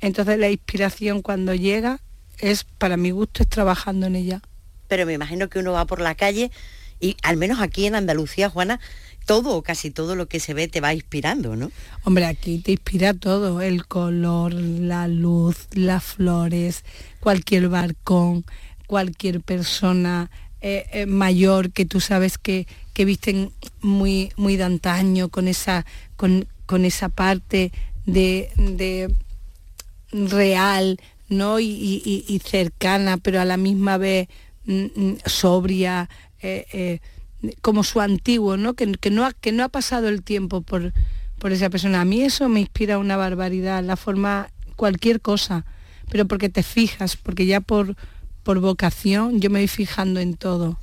Entonces 0.00 0.38
la 0.38 0.50
inspiración 0.50 1.22
cuando 1.22 1.54
llega 1.54 2.00
es, 2.38 2.64
para 2.64 2.96
mi 2.96 3.10
gusto, 3.10 3.42
es 3.42 3.48
trabajando 3.48 4.06
en 4.06 4.16
ella. 4.16 4.42
Pero 4.86 5.06
me 5.06 5.14
imagino 5.14 5.48
que 5.48 5.58
uno 5.58 5.72
va 5.72 5.86
por 5.86 6.00
la 6.00 6.14
calle 6.14 6.52
y 7.00 7.16
al 7.22 7.36
menos 7.36 7.60
aquí 7.60 7.86
en 7.86 7.94
Andalucía, 7.94 8.50
Juana, 8.50 8.80
todo 9.26 9.56
o 9.56 9.62
casi 9.62 9.90
todo 9.90 10.14
lo 10.14 10.26
que 10.26 10.40
se 10.40 10.54
ve 10.54 10.68
te 10.68 10.80
va 10.80 10.94
inspirando, 10.94 11.56
¿no? 11.56 11.70
Hombre, 12.04 12.26
aquí 12.26 12.58
te 12.58 12.72
inspira 12.72 13.12
todo, 13.12 13.60
el 13.60 13.86
color, 13.86 14.54
la 14.54 15.08
luz, 15.08 15.66
las 15.72 16.04
flores, 16.04 16.84
cualquier 17.20 17.68
barcón, 17.68 18.44
cualquier 18.86 19.40
persona 19.40 20.30
eh, 20.60 20.86
eh, 20.92 21.06
mayor 21.06 21.70
que 21.70 21.84
tú 21.84 22.00
sabes 22.00 22.38
que, 22.38 22.66
que 22.94 23.04
visten 23.04 23.52
muy, 23.82 24.32
muy 24.36 24.56
de 24.56 24.64
antaño, 24.64 25.28
con 25.28 25.48
esa, 25.48 25.84
con, 26.16 26.46
esa 26.84 27.08
parte 27.08 27.72
de, 28.06 29.12
real, 30.12 30.98
¿no? 31.28 31.60
Y, 31.60 32.40
cercana, 32.44 33.18
pero 33.18 33.40
a 33.40 33.44
la 33.44 33.56
misma 33.56 33.98
vez 33.98 34.28
mm, 34.64 34.84
mm, 34.94 35.16
sobria, 35.26 36.08
eh, 36.42 36.66
eh, 36.72 37.00
como 37.60 37.84
su 37.84 38.00
antiguo, 38.00 38.56
¿no? 38.56 38.74
Que, 38.74 38.86
no 39.10 39.24
ha, 39.24 39.32
que 39.32 39.52
no 39.52 39.64
ha 39.64 39.68
pasado 39.68 40.08
el 40.08 40.22
tiempo 40.22 40.62
por, 40.62 40.92
por 41.38 41.52
esa 41.52 41.70
persona. 41.70 42.00
A 42.00 42.04
mí 42.04 42.22
eso 42.22 42.48
me 42.48 42.60
inspira 42.60 42.98
una 42.98 43.16
barbaridad, 43.16 43.82
la 43.84 43.96
forma, 43.96 44.50
cualquier 44.76 45.20
cosa, 45.20 45.64
pero 46.10 46.26
porque 46.26 46.48
te 46.48 46.62
fijas, 46.62 47.16
porque 47.16 47.46
ya 47.46 47.60
por, 47.60 47.96
por 48.42 48.60
vocación, 48.60 49.40
yo 49.40 49.50
me 49.50 49.60
voy 49.60 49.68
fijando 49.68 50.20
en 50.20 50.34
todo. 50.34 50.78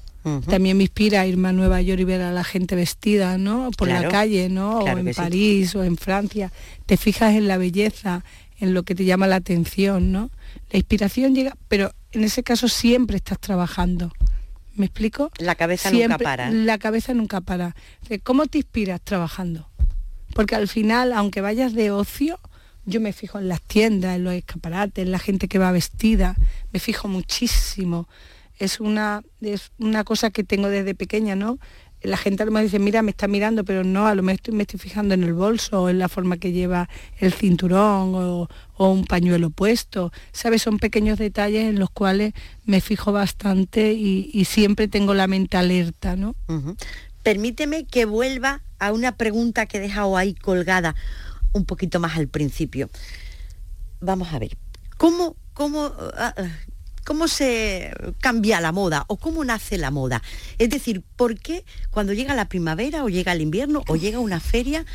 También 0.48 0.78
me 0.78 0.84
inspira 0.84 1.28
irme 1.28 1.50
a 1.50 1.52
Nueva 1.52 1.82
York 1.82 2.00
y 2.00 2.06
ver 2.06 2.22
a 2.22 2.32
la 2.32 2.46
gente 2.46 2.78
vestida, 2.78 3.38
¿no? 3.38 3.72
Por 3.72 3.90
la 3.90 4.08
calle, 4.08 4.48
¿no? 4.48 4.80
o 4.80 4.88
en 4.88 5.14
París 5.14 5.76
o 5.76 5.84
en 5.84 5.98
Francia. 5.98 6.50
Te 6.86 6.96
fijas 6.96 7.36
en 7.36 7.50
la 7.50 7.58
belleza, 7.58 8.24
en 8.58 8.74
lo 8.74 8.84
que 8.84 8.96
te 8.96 9.04
llama 9.04 9.28
la 9.28 9.36
atención, 9.36 10.14
¿no? 10.14 10.32
La 10.72 10.78
inspiración 10.78 11.36
llega, 11.36 11.58
pero 11.68 11.92
en 12.14 12.24
ese 12.24 12.42
caso 12.42 12.70
siempre 12.70 13.18
estás 13.18 13.38
trabajando. 13.38 14.14
¿Me 14.76 14.86
explico? 14.86 15.32
La 15.38 15.56
cabeza 15.56 15.92
nunca 15.92 16.18
para. 16.18 16.50
La 16.50 16.78
cabeza 16.78 17.14
nunca 17.14 17.42
para. 17.42 17.76
¿Cómo 18.24 18.48
te 18.48 18.60
inspiras 18.60 19.02
trabajando? 19.02 19.70
Porque 20.34 20.56
al 20.56 20.68
final, 20.68 21.14
aunque 21.14 21.42
vayas 21.42 21.74
de 21.74 21.92
ocio, 21.92 22.40
yo 22.86 23.00
me 23.00 23.14
fijo 23.14 23.40
en 23.40 23.48
las 23.48 23.62
tiendas, 23.62 24.16
en 24.16 24.24
los 24.24 24.34
escaparates, 24.34 25.06
en 25.06 25.12
la 25.12 25.20
gente 25.20 25.48
que 25.48 25.60
va 25.60 25.72
vestida, 25.72 26.36
me 26.72 26.80
fijo 26.80 27.08
muchísimo. 27.08 28.08
Es 28.58 28.80
una, 28.80 29.24
es 29.42 29.72
una 29.80 30.04
cosa 30.04 30.32
que 30.32 30.44
tengo 30.44 30.70
desde 30.70 30.96
pequeña, 30.96 31.36
¿no? 31.36 31.60
La 32.04 32.18
gente 32.18 32.44
a 32.44 32.46
lo 32.46 32.52
mejor 32.52 32.66
dice, 32.66 32.80
mira, 32.80 33.02
me 33.02 33.12
está 33.12 33.28
mirando, 33.28 33.64
pero 33.64 33.84
no, 33.84 34.08
a 34.08 34.16
lo 34.16 34.24
mejor 34.24 34.54
me 34.54 34.64
estoy 34.64 34.80
fijando 34.80 35.14
en 35.14 35.24
el 35.24 35.34
bolso, 35.34 35.84
o 35.84 35.90
en 35.90 36.00
la 36.00 36.10
forma 36.10 36.38
que 36.38 36.52
lleva 36.52 36.90
el 37.20 37.34
cinturón 37.34 38.14
o, 38.16 38.50
un 38.78 39.06
pañuelo 39.06 39.50
puesto. 39.50 40.12
¿Sabes? 40.34 40.62
Son 40.62 40.78
pequeños 40.78 41.18
detalles 41.18 41.66
en 41.66 41.80
los 41.80 41.90
cuales 41.90 42.34
me 42.66 42.82
fijo 42.82 43.12
bastante 43.12 43.94
y, 43.94 44.46
siempre 44.46 44.88
tengo 44.88 45.14
la 45.14 45.28
mente 45.28 45.58
alerta, 45.58 46.16
¿no? 46.16 46.36
Permíteme 47.24 47.86
que 47.86 48.06
vuelva 48.06 48.62
a 48.80 48.92
una 48.92 49.16
pregunta 49.16 49.66
que 49.66 49.78
he 49.78 49.82
dejado 49.82 50.18
ahí 50.18 50.34
colgada 50.34 50.96
un 51.54 51.66
poquito 51.66 52.00
más 52.00 52.18
al 52.18 52.28
principio. 52.28 52.90
Vamos 54.02 54.34
a 54.34 54.40
ver, 54.40 54.58
¿cómo, 54.98 55.38
cómo, 55.54 55.94
ah, 56.18 56.34
ah, 56.36 56.48
cómo 57.04 57.28
se 57.28 57.94
cambia 58.20 58.62
la 58.62 58.72
moda 58.72 59.06
o 59.08 59.18
cómo 59.18 59.44
nace 59.44 59.78
la 59.78 59.92
moda? 59.92 60.22
Es 60.58 60.70
decir, 60.70 61.02
¿por 61.16 61.38
qué 61.40 61.66
cuando 61.92 62.14
llega 62.14 62.36
la 62.36 62.50
primavera 62.50 63.04
o 63.04 63.10
llega 63.10 63.34
el 63.34 63.42
invierno 63.42 63.84
o 63.88 63.96
llega 63.96 64.20
una 64.20 64.40
feria, 64.40 64.86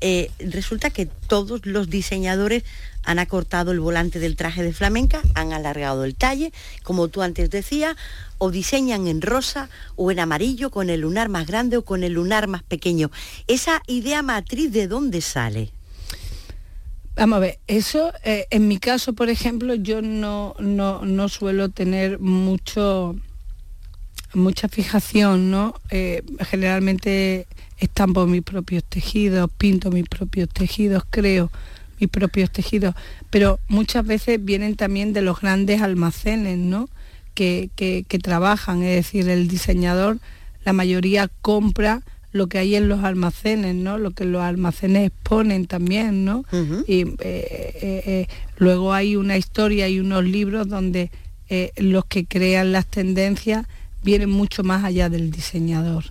eh, 0.00 0.30
resulta 0.38 0.90
que 0.90 1.06
todos 1.06 1.64
los 1.64 1.88
diseñadores 1.88 2.64
han 3.02 3.18
acortado 3.18 3.70
el 3.72 3.80
volante 3.80 4.18
del 4.18 4.36
traje 4.36 4.62
de 4.62 4.74
flamenca, 4.74 5.22
han 5.34 5.52
alargado 5.52 6.04
el 6.04 6.14
talle, 6.14 6.52
como 6.82 7.08
tú 7.08 7.22
antes 7.22 7.48
decías, 7.50 7.96
o 8.38 8.50
diseñan 8.50 9.06
en 9.06 9.22
rosa 9.22 9.70
o 9.94 10.10
en 10.10 10.20
amarillo 10.20 10.70
con 10.70 10.90
el 10.90 11.00
lunar 11.00 11.28
más 11.28 11.46
grande 11.46 11.78
o 11.78 11.84
con 11.84 12.04
el 12.04 12.12
lunar 12.12 12.46
más 12.48 12.62
pequeño. 12.62 13.10
¿Esa 13.46 13.82
idea 13.86 14.22
matriz 14.22 14.70
de 14.72 14.88
dónde 14.88 15.22
sale? 15.22 15.75
Vamos 17.16 17.38
a 17.38 17.40
ver, 17.40 17.58
eso 17.66 18.12
eh, 18.24 18.46
en 18.50 18.68
mi 18.68 18.78
caso, 18.78 19.14
por 19.14 19.30
ejemplo, 19.30 19.74
yo 19.74 20.02
no, 20.02 20.54
no, 20.60 21.28
suelo 21.30 21.70
tener 21.70 22.18
mucho 22.18 23.16
mucha 24.34 24.68
fijación, 24.68 25.50
¿no? 25.50 25.74
Eh, 25.88 26.22
generalmente 26.40 27.46
estampo 27.78 28.26
mis 28.26 28.42
propios 28.42 28.84
tejidos, 28.84 29.50
pinto 29.56 29.90
mis 29.90 30.06
propios 30.06 30.50
tejidos, 30.50 31.04
creo 31.08 31.50
mis 31.98 32.10
propios 32.10 32.50
tejidos, 32.50 32.94
pero 33.30 33.58
muchas 33.66 34.04
veces 34.04 34.44
vienen 34.44 34.76
también 34.76 35.14
de 35.14 35.22
los 35.22 35.40
grandes 35.40 35.80
almacenes, 35.80 36.58
¿no? 36.58 36.90
Que, 37.32 37.70
que, 37.76 38.04
que 38.06 38.18
trabajan, 38.18 38.82
es 38.82 38.94
decir, 38.94 39.30
el 39.30 39.48
diseñador, 39.48 40.18
la 40.66 40.74
mayoría 40.74 41.30
compra 41.40 42.02
lo 42.36 42.48
que 42.48 42.58
hay 42.58 42.76
en 42.76 42.88
los 42.88 43.02
almacenes, 43.04 43.74
¿no? 43.74 43.98
Lo 43.98 44.12
que 44.12 44.24
los 44.24 44.42
almacenes 44.42 45.08
exponen 45.08 45.66
también, 45.66 46.24
¿no? 46.24 46.44
Y 46.86 47.02
eh, 47.02 47.16
eh, 47.20 48.02
eh, 48.06 48.26
luego 48.58 48.92
hay 48.92 49.16
una 49.16 49.36
historia 49.36 49.88
y 49.88 50.00
unos 50.00 50.24
libros 50.24 50.68
donde 50.68 51.10
los 51.76 52.04
que 52.06 52.26
crean 52.26 52.72
las 52.72 52.86
tendencias 52.86 53.66
vienen 54.02 54.30
mucho 54.30 54.64
más 54.64 54.84
allá 54.84 55.08
del 55.08 55.30
diseñador. 55.30 56.04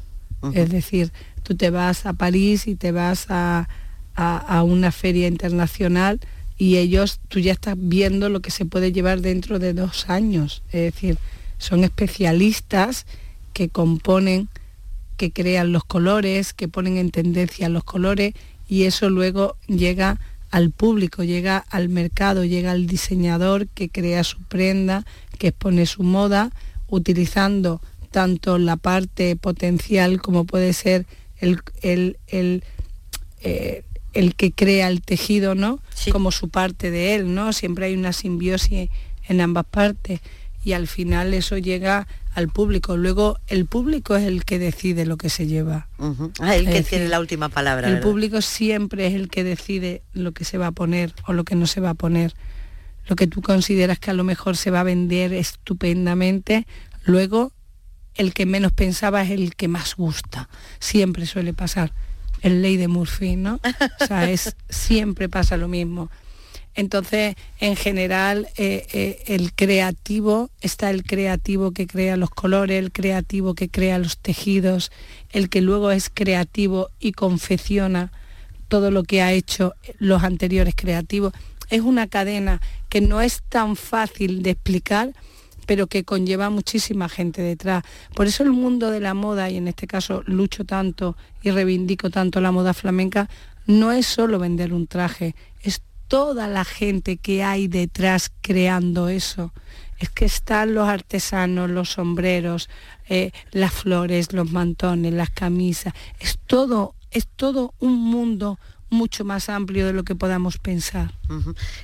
Es 0.53 0.69
decir, 0.69 1.11
tú 1.43 1.55
te 1.55 1.71
vas 1.71 2.05
a 2.05 2.13
París 2.13 2.67
y 2.67 2.75
te 2.75 2.91
vas 2.91 3.25
a, 3.29 3.67
a, 4.15 4.63
una 4.63 4.91
feria 4.91 5.27
internacional 5.27 6.19
y 6.57 6.77
ellos, 6.77 7.19
tú 7.27 7.39
ya 7.39 7.51
estás 7.51 7.75
viendo 7.77 8.29
lo 8.29 8.41
que 8.41 8.51
se 8.51 8.65
puede 8.65 8.91
llevar 8.91 9.21
dentro 9.21 9.59
de 9.59 9.73
dos 9.73 10.09
años. 10.09 10.61
Es 10.71 10.93
decir, 10.93 11.17
son 11.57 11.83
especialistas 11.83 13.05
que 13.53 13.69
componen 13.69 14.49
que 15.15 15.32
crean 15.32 15.71
los 15.71 15.84
colores, 15.84 16.54
que 16.54 16.67
ponen 16.67 16.97
en 16.97 17.12
tendencia 17.12 17.69
los 17.69 17.84
colores 17.84 18.34
y 18.67 18.84
eso 18.84 19.10
luego 19.10 19.58
llega 19.67 20.19
al 20.51 20.71
público, 20.71 21.23
llega 21.23 21.58
al 21.58 21.89
mercado, 21.89 22.45
llega 22.45 22.71
al 22.71 22.88
diseñador 22.88 23.67
que 23.67 23.89
crea 23.89 24.23
su 24.23 24.41
prenda, 24.43 25.06
que 25.38 25.47
expone 25.49 25.86
su 25.86 26.04
moda, 26.04 26.51
utilizando 26.88 27.82
tanto 28.12 28.58
la 28.58 28.78
parte 28.78 29.36
potencial 29.36 30.21
como 30.21 30.45
puede 30.45 30.71
ser 30.73 31.06
el, 31.39 31.60
el, 31.82 32.17
el, 32.28 32.63
eh, 33.41 33.84
que 34.38 34.51
crea 34.54 34.88
el 34.88 35.01
tejido, 35.01 35.56
¿no? 35.56 35.80
Como 36.12 36.32
su 36.32 36.49
parte 36.49 36.91
de 36.91 37.15
él, 37.15 37.36
¿no? 37.36 37.51
Siempre 37.51 37.88
hay 37.88 37.93
una 37.93 38.13
simbiosis 38.13 38.89
en 39.28 39.41
ambas 39.41 39.65
partes 39.65 40.21
y 40.65 40.73
al 40.73 40.88
final 40.88 41.34
eso 41.36 41.58
llega 41.60 42.08
al 42.34 42.49
público. 42.49 42.97
Luego 42.97 43.38
el 43.47 43.67
público 43.67 44.15
es 44.15 44.23
el 44.23 44.43
que 44.45 44.58
decide 44.58 45.06
lo 45.06 45.15
que 45.15 45.30
se 45.30 45.45
lleva. 45.45 45.88
Ah, 46.39 46.56
el 46.56 46.65
que 46.65 46.82
tiene 46.82 47.08
la 47.08 47.19
última 47.19 47.49
palabra. 47.49 47.88
El 47.88 47.99
público 47.99 48.41
siempre 48.41 49.06
es 49.06 49.13
el 49.13 49.30
que 49.30 49.43
decide 49.43 50.01
lo 50.13 50.32
que 50.32 50.43
se 50.43 50.58
va 50.58 50.67
a 50.67 50.71
poner 50.71 51.13
o 51.28 51.34
lo 51.34 51.43
que 51.43 51.54
no 51.56 51.67
se 51.67 51.82
va 51.82 51.91
a 51.91 51.93
poner. 51.93 52.34
Lo 53.08 53.15
que 53.15 53.28
tú 53.28 53.43
consideras 53.43 53.99
que 53.99 54.10
a 54.10 54.15
lo 54.15 54.23
mejor 54.23 54.58
se 54.58 54.71
va 54.71 54.80
a 54.80 54.84
vender 54.84 55.34
estupendamente, 55.34 56.65
luego 57.04 57.54
el 58.15 58.34
que 58.34 58.47
menos 58.47 58.71
pensaba 58.71 59.21
es 59.21 59.30
el 59.30 59.56
que 59.56 59.67
más 59.67 59.95
gusta. 59.95 60.49
Siempre 60.80 61.28
suele 61.28 61.54
pasar. 61.54 61.93
El 62.41 62.63
ley 62.63 62.78
de 62.78 62.88
Murphy, 62.88 63.36
¿no? 63.36 63.60
O 64.01 64.06
sea, 64.06 64.32
es, 64.32 64.56
siempre 64.67 65.30
pasa 65.30 65.58
lo 65.58 65.67
mismo. 65.67 66.10
Entonces, 66.75 67.35
en 67.59 67.75
general, 67.77 68.49
eh, 68.57 68.85
eh, 68.91 69.23
el 69.27 69.53
creativo, 69.53 70.49
está 70.61 70.89
el 70.89 71.03
creativo 71.03 71.71
que 71.71 71.88
crea 71.88 72.17
los 72.17 72.29
colores, 72.29 72.77
el 72.77 72.91
creativo 72.91 73.55
que 73.55 73.69
crea 73.69 73.97
los 73.97 74.17
tejidos, 74.17 74.91
el 75.31 75.49
que 75.49 75.61
luego 75.61 75.91
es 75.91 76.11
creativo 76.13 76.89
y 76.99 77.13
confecciona 77.13 78.11
todo 78.67 78.91
lo 78.91 79.03
que 79.03 79.21
ha 79.21 79.31
hecho 79.31 79.73
los 79.99 80.23
anteriores 80.23 80.73
creativos. 80.75 81.33
Es 81.69 81.81
una 81.81 82.07
cadena 82.07 82.61
que 82.89 82.99
no 82.99 83.21
es 83.21 83.41
tan 83.47 83.77
fácil 83.77 84.43
de 84.43 84.51
explicar, 84.51 85.13
pero 85.65 85.88
que 85.88 86.03
conlleva 86.03 86.49
muchísima 86.49 87.09
gente 87.09 87.41
detrás. 87.41 87.83
Por 88.13 88.27
eso 88.27 88.43
el 88.43 88.51
mundo 88.51 88.91
de 88.91 88.99
la 88.99 89.13
moda, 89.13 89.49
y 89.49 89.57
en 89.57 89.67
este 89.67 89.88
caso 89.88 90.23
lucho 90.25 90.65
tanto 90.65 91.15
y 91.41 91.51
reivindico 91.51 92.09
tanto 92.09 92.41
la 92.41 92.51
moda 92.51 92.73
flamenca, 92.73 93.29
no 93.65 93.91
es 93.91 94.05
solo 94.05 94.39
vender 94.39 94.73
un 94.73 94.88
traje, 94.88 95.35
es 95.61 95.81
toda 96.08 96.48
la 96.48 96.65
gente 96.65 97.18
que 97.18 97.44
hay 97.44 97.68
detrás 97.68 98.32
creando 98.41 99.10
eso. 99.10 99.54
Es 100.00 100.10
que 100.10 100.26
están 100.26 100.74
los 100.74 100.88
artesanos, 100.89 101.70
los 101.70 101.91
sombreros, 101.91 102.70
eh, 103.08 103.32
las 103.52 103.74
flores, 103.74 104.34
los 104.34 104.52
mantones, 104.52 105.13
las 105.13 105.30
camisas. 105.30 105.94
Es 106.20 106.38
todo, 106.46 106.96
es 107.12 107.28
todo 107.28 107.74
un 107.80 107.94
mundo 107.94 108.60
mucho 108.89 109.26
más 109.26 109.50
amplio 109.50 109.88
de 109.88 109.94
lo 109.94 110.04
que 110.04 110.15
podamos 110.15 110.58
pensar. 110.58 111.13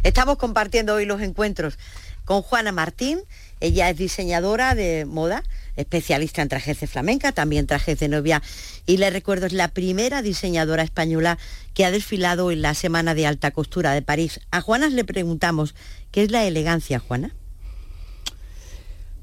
Estamos 0.04 0.38
compartiendo 0.38 0.96
hoy 0.96 1.06
los 1.06 1.22
encuentros 1.22 1.78
con 2.26 2.42
Juana 2.42 2.72
Martín. 2.72 3.20
Ella 3.60 3.90
es 3.90 3.98
diseñadora 3.98 4.76
de 4.76 5.06
moda, 5.06 5.44
especialista 5.82 6.42
en 6.42 6.50
trajes 6.50 6.80
de 6.80 6.88
flamenca, 6.88 7.32
también 7.32 7.68
trajes 7.68 8.00
de 8.00 8.08
novia. 8.08 8.42
Y 8.86 8.98
le 8.98 9.10
recuerdo, 9.10 9.46
es 9.46 9.54
la 9.54 9.68
primera 9.68 10.22
diseñadora 10.22 10.84
española 10.84 11.38
que 11.74 11.86
ha 11.86 11.92
desfilado 11.92 12.52
en 12.52 12.62
la 12.62 12.74
Semana 12.74 13.14
de 13.14 13.28
Alta 13.28 13.52
Costura 13.52 13.92
de 13.92 14.02
París. 14.02 14.40
A 14.52 14.62
Juana 14.62 14.90
le 14.90 15.04
preguntamos, 15.04 15.76
¿qué 16.12 16.24
es 16.24 16.32
la 16.32 16.46
elegancia, 16.46 17.00
Juana? 17.00 17.36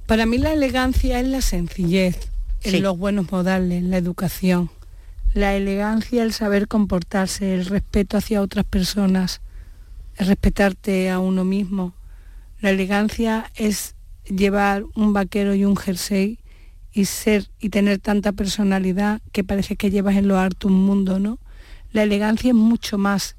Para 0.06 0.24
mí 0.24 0.38
la 0.38 0.52
elegancia 0.52 1.20
es 1.20 1.26
la 1.26 1.42
sencillez, 1.42 2.30
en 2.62 2.82
los 2.82 2.98
buenos 2.98 3.30
modales, 3.30 3.82
la 3.82 3.98
educación. 3.98 4.70
La 5.34 5.54
elegancia, 5.54 6.22
el 6.22 6.32
saber 6.32 6.66
comportarse, 6.66 7.54
el 7.54 7.66
respeto 7.66 8.16
hacia 8.16 8.40
otras 8.40 8.64
personas, 8.64 9.42
el 10.16 10.26
respetarte 10.26 11.10
a 11.10 11.18
uno 11.18 11.44
mismo. 11.44 11.94
La 12.60 12.70
elegancia 12.70 13.50
es 13.54 13.94
llevar 14.24 14.84
un 14.94 15.12
vaquero 15.12 15.54
y 15.54 15.64
un 15.64 15.76
jersey 15.76 16.38
y 16.92 17.04
ser 17.04 17.46
y 17.60 17.68
tener 17.68 17.98
tanta 17.98 18.32
personalidad 18.32 19.20
que 19.32 19.44
parece 19.44 19.76
que 19.76 19.90
llevas 19.90 20.16
en 20.16 20.28
lo 20.28 20.38
harto 20.38 20.68
un 20.68 20.84
mundo, 20.84 21.18
¿no? 21.18 21.38
La 21.92 22.02
elegancia 22.02 22.48
es 22.48 22.54
mucho 22.54 22.98
más 22.98 23.36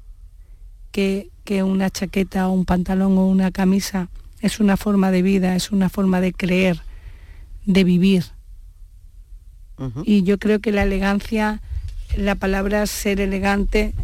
que, 0.92 1.30
que 1.44 1.62
una 1.62 1.90
chaqueta 1.90 2.48
o 2.48 2.52
un 2.52 2.64
pantalón 2.64 3.16
o 3.18 3.26
una 3.26 3.50
camisa. 3.50 4.08
Es 4.40 4.60
una 4.60 4.76
forma 4.76 5.10
de 5.10 5.22
vida, 5.22 5.54
es 5.54 5.70
una 5.70 5.88
forma 5.88 6.20
de 6.20 6.32
creer, 6.32 6.80
de 7.66 7.84
vivir. 7.84 8.24
Y 10.04 10.24
yo 10.24 10.38
creo 10.38 10.60
que 10.60 10.72
la 10.72 10.82
elegancia, 10.82 11.62
la 12.14 12.34
palabra 12.34 12.86
ser 12.86 13.18
elegante 13.18 13.94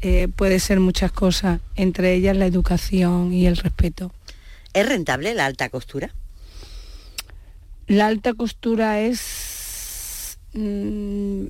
eh, 0.00 0.26
puede 0.34 0.58
ser 0.58 0.80
muchas 0.80 1.12
cosas, 1.12 1.60
entre 1.76 2.14
ellas 2.14 2.36
la 2.36 2.46
educación 2.46 3.32
y 3.32 3.46
el 3.46 3.56
respeto. 3.56 4.12
¿Es 4.72 4.88
rentable 4.88 5.32
la 5.34 5.46
alta 5.46 5.68
costura? 5.68 6.12
La 7.86 8.06
alta 8.06 8.34
costura 8.34 9.00
es 9.00 10.38
mm, 10.54 11.44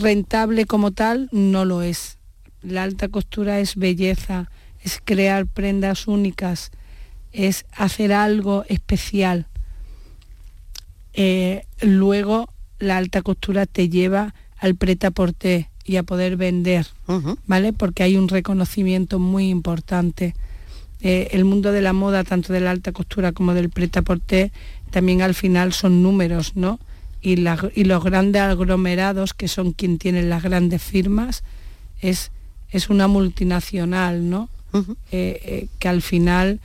rentable 0.00 0.66
como 0.66 0.92
tal, 0.92 1.28
no 1.32 1.64
lo 1.64 1.82
es. 1.82 2.18
La 2.62 2.82
alta 2.82 3.08
costura 3.08 3.60
es 3.60 3.76
belleza, 3.76 4.50
es 4.82 5.00
crear 5.04 5.46
prendas 5.46 6.06
únicas, 6.08 6.70
es 7.32 7.66
hacer 7.72 8.12
algo 8.12 8.64
especial. 8.68 9.46
Eh, 11.12 11.64
luego 11.80 12.52
la 12.78 12.96
alta 12.96 13.22
costura 13.22 13.66
te 13.66 13.88
lleva 13.88 14.34
al 14.58 14.74
preta 14.74 15.10
porté 15.10 15.70
y 15.84 15.96
a 15.96 16.02
poder 16.02 16.36
vender, 16.36 16.86
¿vale? 17.46 17.72
Porque 17.72 18.02
hay 18.02 18.16
un 18.16 18.28
reconocimiento 18.28 19.18
muy 19.18 19.48
importante. 19.48 20.34
Eh, 21.00 21.28
el 21.32 21.44
mundo 21.44 21.72
de 21.72 21.82
la 21.82 21.92
moda, 21.92 22.24
tanto 22.24 22.52
de 22.52 22.60
la 22.60 22.70
alta 22.70 22.92
costura 22.92 23.32
como 23.32 23.54
del 23.54 23.70
preta 23.70 24.02
porté, 24.02 24.50
también 24.90 25.22
al 25.22 25.34
final 25.34 25.72
son 25.72 26.02
números, 26.02 26.56
¿no? 26.56 26.78
Y, 27.20 27.36
los 27.36 28.04
grandes 28.04 28.42
aglomerados, 28.42 29.34
que 29.34 29.48
son 29.48 29.72
quien 29.72 29.98
tienen 29.98 30.30
las 30.30 30.42
grandes 30.42 30.80
firmas, 30.82 31.42
es, 32.00 32.30
es 32.70 32.88
una 32.88 33.08
multinacional, 33.08 34.30
¿no? 34.30 34.48
Eh, 35.10 35.40
eh, 35.42 35.68
que 35.78 35.88
al 35.88 36.02
final, 36.02 36.60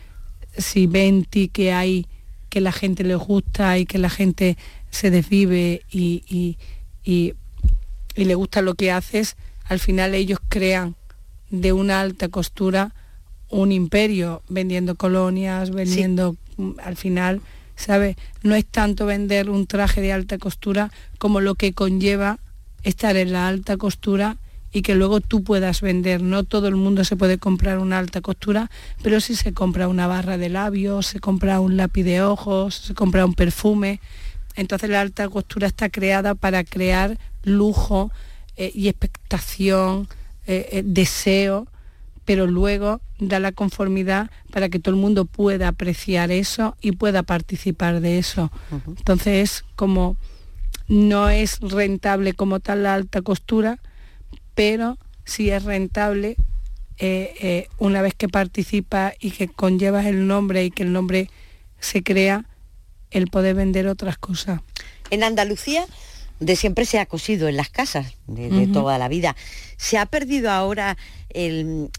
si 0.58 0.86
ven 0.86 1.26
ti 1.26 1.48
que 1.48 1.72
hay, 1.72 2.06
que 2.50 2.62
la 2.62 2.72
gente 2.72 3.04
le 3.04 3.16
gusta 3.16 3.78
y 3.78 3.86
que 3.86 3.98
la 3.98 4.10
gente 4.10 4.58
se 4.92 5.10
desvive 5.10 5.82
y, 5.90 6.58
y, 7.04 7.34
le 8.16 8.36
gusta 8.36 8.62
lo 8.62 8.76
que 8.76 8.92
haces, 8.92 9.38
al 9.66 9.80
final 9.80 10.14
ellos 10.14 10.40
crean 10.50 10.96
de 11.50 11.72
una 11.74 12.02
alta 12.02 12.28
costura 12.28 12.94
un 13.52 13.72
imperio, 13.72 14.42
vendiendo 14.50 14.96
colonias, 14.96 15.72
vendiendo, 15.72 16.36
mm, 16.58 16.72
al 16.84 16.96
final, 16.96 17.42
¿sabe? 17.76 18.18
No 18.44 18.56
es 18.56 18.66
tanto 18.66 19.06
vender 19.06 19.50
un 19.50 19.68
traje 19.68 20.02
de 20.02 20.14
alta 20.14 20.38
costura 20.38 20.92
como 21.18 21.42
lo 21.42 21.56
que 21.56 21.74
conlleva 21.74 22.40
estar 22.84 23.16
en 23.18 23.34
la 23.34 23.48
alta 23.48 23.78
costura 23.78 24.38
y 24.74 24.82
que 24.82 24.96
luego 24.96 25.20
tú 25.20 25.44
puedas 25.44 25.82
vender. 25.82 26.22
No 26.22 26.44
todo 26.44 26.68
el 26.68 26.76
mundo 26.76 27.04
se 27.04 27.16
puede 27.16 27.38
comprar 27.38 27.80
una 27.80 28.00
alta 28.00 28.22
costura, 28.22 28.72
pero 29.04 29.20
si 29.20 29.36
se 29.36 29.54
compra 29.54 29.88
una 29.88 30.08
barra 30.08 30.38
de 30.38 30.50
labios, 30.50 31.08
se 31.08 31.20
compra 31.20 31.60
un 31.60 31.78
lápiz 31.78 32.04
de 32.04 32.22
ojos, 32.22 32.76
se 32.76 32.94
compra 32.94 33.26
un 33.26 33.34
perfume. 33.34 34.00
Entonces 34.56 34.90
la 34.90 35.02
alta 35.02 35.28
costura 35.30 35.68
está 35.68 35.90
creada 35.90 36.36
para 36.36 36.64
crear 36.64 37.18
lujo 37.44 38.12
eh, 38.56 38.72
y 38.74 38.88
expectación, 38.88 40.08
eh, 40.48 40.70
eh, 40.72 40.84
deseo, 40.86 41.68
pero 42.26 42.48
luego 42.48 43.02
da 43.20 43.40
la 43.40 43.52
conformidad 43.52 44.30
para 44.52 44.70
que 44.70 44.80
todo 44.80 44.96
el 44.96 45.02
mundo 45.02 45.26
pueda 45.26 45.68
apreciar 45.68 46.32
eso 46.32 46.76
y 46.82 46.94
pueda 46.94 47.24
participar 47.24 48.00
de 48.00 48.20
eso. 48.20 48.52
Entonces, 48.88 49.66
como 49.76 50.18
no 50.88 51.30
es 51.30 51.60
rentable 51.62 52.34
como 52.34 52.60
tal 52.60 52.84
la 52.84 52.94
alta 52.94 53.22
costura, 53.22 53.80
pero 54.54 54.98
sí 55.26 55.50
es 55.50 55.64
rentable 55.64 56.36
una 57.80 58.02
vez 58.04 58.14
que 58.14 58.30
participa 58.30 59.14
y 59.20 59.32
que 59.32 59.48
conllevas 59.48 60.06
el 60.06 60.28
nombre 60.28 60.64
y 60.64 60.72
que 60.72 60.84
el 60.84 60.94
nombre 60.94 61.30
se 61.80 62.04
crea, 62.04 62.46
el 63.10 63.28
poder 63.28 63.56
vender 63.56 63.88
otras 63.88 64.18
cosas. 64.18 64.62
En 65.10 65.24
Andalucía 65.24 65.86
de 66.42 66.56
siempre 66.56 66.86
se 66.86 67.00
ha 67.00 67.06
cosido 67.06 67.48
en 67.48 67.56
las 67.56 67.70
casas, 67.70 68.16
de, 68.28 68.68
toda 68.68 68.98
la 68.98 69.08
vida. 69.08 69.36
Se 69.78 70.00
ha 70.00 70.08
perdido 70.08 70.50
ahora 70.50 70.98
el, 71.30 71.92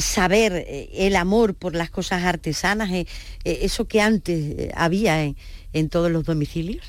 saber, 0.00 0.52
eh, 0.54 0.88
el 0.94 1.16
amor 1.16 1.54
por 1.54 1.74
las 1.74 1.90
cosas 1.90 2.22
artesanas, 2.22 2.90
eh, 2.90 3.06
eh, 3.44 3.58
eso 3.62 3.86
que 3.88 4.00
antes 4.00 4.70
había 4.76 5.24
en, 5.24 5.88
todos 5.90 6.10
los 6.10 6.24
domicilios. 6.24 6.86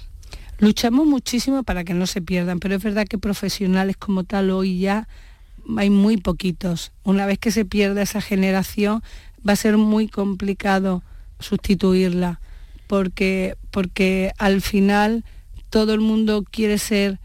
Luchamos 0.59 1.07
muchísimo 1.07 1.63
para 1.63 1.83
que 1.83 1.95
no 1.95 2.05
se 2.05 2.21
pierdan, 2.21 2.59
pero 2.59 2.75
es 2.75 2.83
verdad 2.83 3.07
que 3.07 3.17
profesionales 3.17 3.97
como 3.97 4.23
tal 4.23 4.51
hoy 4.51 4.79
ya 4.79 5.07
hay 5.77 5.89
muy 5.89 6.17
poquitos. 6.17 6.91
Una 7.03 7.25
vez 7.25 7.39
que 7.39 7.49
se 7.49 7.65
pierda 7.65 8.03
esa 8.03 8.21
generación 8.21 9.01
va 9.47 9.53
a 9.53 9.55
ser 9.55 9.77
muy 9.77 10.07
complicado 10.07 11.01
sustituirla 11.39 12.39
porque, 12.85 13.55
porque 13.71 14.33
al 14.37 14.61
final 14.61 15.25
todo 15.71 15.93
el 15.95 16.01
mundo 16.01 16.43
quiere 16.49 16.77
ser 16.77 17.17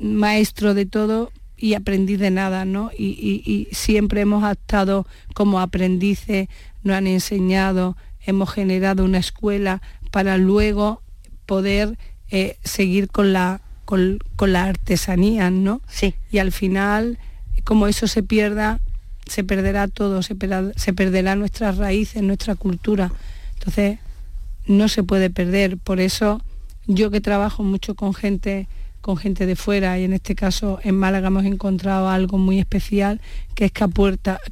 maestro 0.00 0.74
de 0.74 0.86
todo 0.86 1.30
y 1.56 1.74
aprendiz 1.74 2.18
de 2.18 2.30
nada, 2.30 2.64
¿no? 2.64 2.90
Y, 2.96 3.68
siempre 3.70 4.22
hemos 4.22 4.50
estado 4.50 5.06
como 5.34 5.60
aprendices, 5.60 6.48
nos 6.82 6.96
han 6.96 7.06
enseñado, 7.06 7.96
hemos 8.24 8.50
generado 8.50 9.04
una 9.04 9.18
escuela 9.18 9.82
para 10.10 10.38
luego 10.38 11.02
poder 11.46 11.98
eh, 12.30 12.56
seguir 12.64 13.08
con 13.08 13.32
la, 13.32 13.60
con, 13.84 14.18
la 14.40 14.64
artesanía, 14.64 15.50
¿no? 15.50 15.82
Sí. 15.88 16.14
Y 16.30 16.38
al 16.38 16.52
final, 16.52 17.18
como 17.64 17.88
eso 17.88 18.06
se 18.06 18.22
pierda, 18.22 18.80
se 19.26 19.44
perderá 19.44 19.86
todo, 19.88 20.22
se, 20.22 20.36
se 20.76 20.92
perderá 20.94 21.36
nuestras 21.36 21.76
raíces, 21.76 22.22
nuestra 22.22 22.54
cultura. 22.54 23.12
Entonces, 23.58 23.98
no 24.66 24.88
se 24.88 25.02
puede 25.02 25.28
perder. 25.28 25.76
Por 25.76 26.00
eso 26.00 26.40
yo 26.88 27.10
que 27.12 27.20
trabajo 27.20 27.62
mucho 27.62 27.94
con 27.94 28.14
gente 28.14 28.66
con 29.00 29.16
gente 29.16 29.46
de 29.46 29.54
fuera 29.54 29.96
y 29.98 30.04
en 30.04 30.12
este 30.12 30.34
caso 30.34 30.80
en 30.82 30.96
Málaga 30.96 31.28
hemos 31.28 31.44
encontrado 31.44 32.08
algo 32.08 32.36
muy 32.36 32.58
especial 32.58 33.20
que 33.54 33.66
es 33.66 33.72
que, 33.72 33.86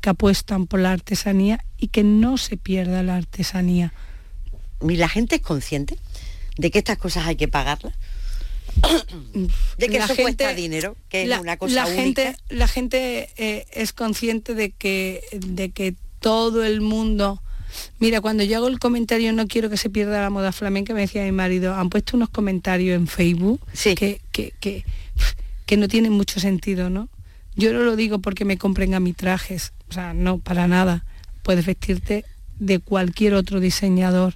que 0.01 0.09
apuestan 0.09 0.68
por 0.68 0.78
la 0.78 0.93
artesanía 0.93 1.64
y 1.78 1.89
que 1.89 2.05
no 2.05 2.39
se 2.39 2.57
pierda 2.57 3.03
la 3.03 3.16
artesanía. 3.16 3.93
¿Y 4.80 4.97
la 4.97 5.09
gente 5.09 5.37
es 5.37 5.43
consciente 5.43 5.99
de 6.59 6.70
que 6.70 6.78
estas 6.78 6.97
cosas 6.97 7.26
hay 7.26 7.34
que 7.34 7.49
pagarlas? 7.49 7.95
de 9.78 9.89
que 9.89 9.97
eso 9.97 10.14
cuesta 10.16 10.53
dinero, 10.55 10.97
que 11.09 11.22
es 11.22 11.41
una 11.41 11.57
cosa 11.57 11.74
la 11.74 11.87
Gente, 11.87 12.37
la 12.49 12.68
gente 12.68 13.30
eh, 13.37 13.66
es 13.72 13.93
consciente 13.93 14.55
de 14.55 14.70
que, 14.70 15.22
de 15.32 15.70
que 15.70 15.95
todo 16.20 16.64
el 16.64 16.80
mundo 16.80 17.43
Mira, 17.98 18.20
cuando 18.20 18.44
yo 18.44 18.58
hago 18.58 18.68
el 18.68 18.78
comentario 18.78 19.32
no 19.32 19.46
quiero 19.46 19.70
que 19.70 19.76
se 19.76 19.90
pierda 19.90 20.20
la 20.20 20.30
moda 20.30 20.52
flamenca, 20.52 20.94
me 20.94 21.00
decía 21.00 21.24
mi 21.24 21.32
marido, 21.32 21.74
han 21.74 21.90
puesto 21.90 22.16
unos 22.16 22.28
comentarios 22.28 22.96
en 22.96 23.06
Facebook 23.06 23.60
que, 23.96 24.20
que, 24.32 24.52
que, 24.60 25.76
no 25.76 25.88
tienen 25.88 26.12
mucho 26.12 26.40
sentido, 26.40 26.90
¿no? 26.90 27.08
Yo 27.54 27.72
no 27.72 27.80
lo 27.80 27.96
digo 27.96 28.18
porque 28.18 28.44
me 28.44 28.58
compren 28.58 28.94
a 28.94 29.00
mis 29.00 29.16
trajes, 29.16 29.72
o 29.88 29.92
sea, 29.92 30.12
no, 30.12 30.38
para 30.38 30.68
nada. 30.68 31.04
Puedes 31.42 31.64
vestirte 31.64 32.24
de 32.58 32.78
cualquier 32.78 33.34
otro 33.34 33.60
diseñador, 33.60 34.34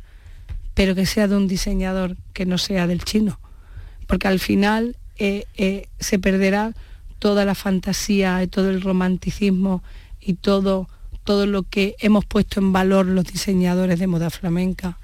pero 0.75 0.95
que 0.95 1.07
sea 1.07 1.29
de 1.29 1.37
un 1.37 1.47
diseñador 1.47 2.17
que 2.33 2.47
no 2.47 2.57
sea 2.57 2.87
del 2.87 3.05
chino. 3.05 3.39
Porque 4.07 4.29
al 4.29 4.41
final 4.41 4.97
eh, 5.19 5.45
eh, 5.57 5.87
se 5.99 6.19
perderá 6.19 6.73
toda 7.19 7.45
la 7.45 7.55
fantasía, 7.55 8.45
todo 8.49 8.71
el 8.71 8.81
romanticismo 8.81 9.83
y 10.21 10.35
todo 10.35 10.89
todo 11.31 11.47
lo 11.47 11.63
que 11.63 11.95
hemos 12.01 12.25
puesto 12.25 12.59
en 12.59 12.73
valor 12.73 13.07
los 13.07 13.25
diseñadores 13.25 14.01
de 14.01 14.09
moda 14.09 14.31
flamenca. 14.31 14.99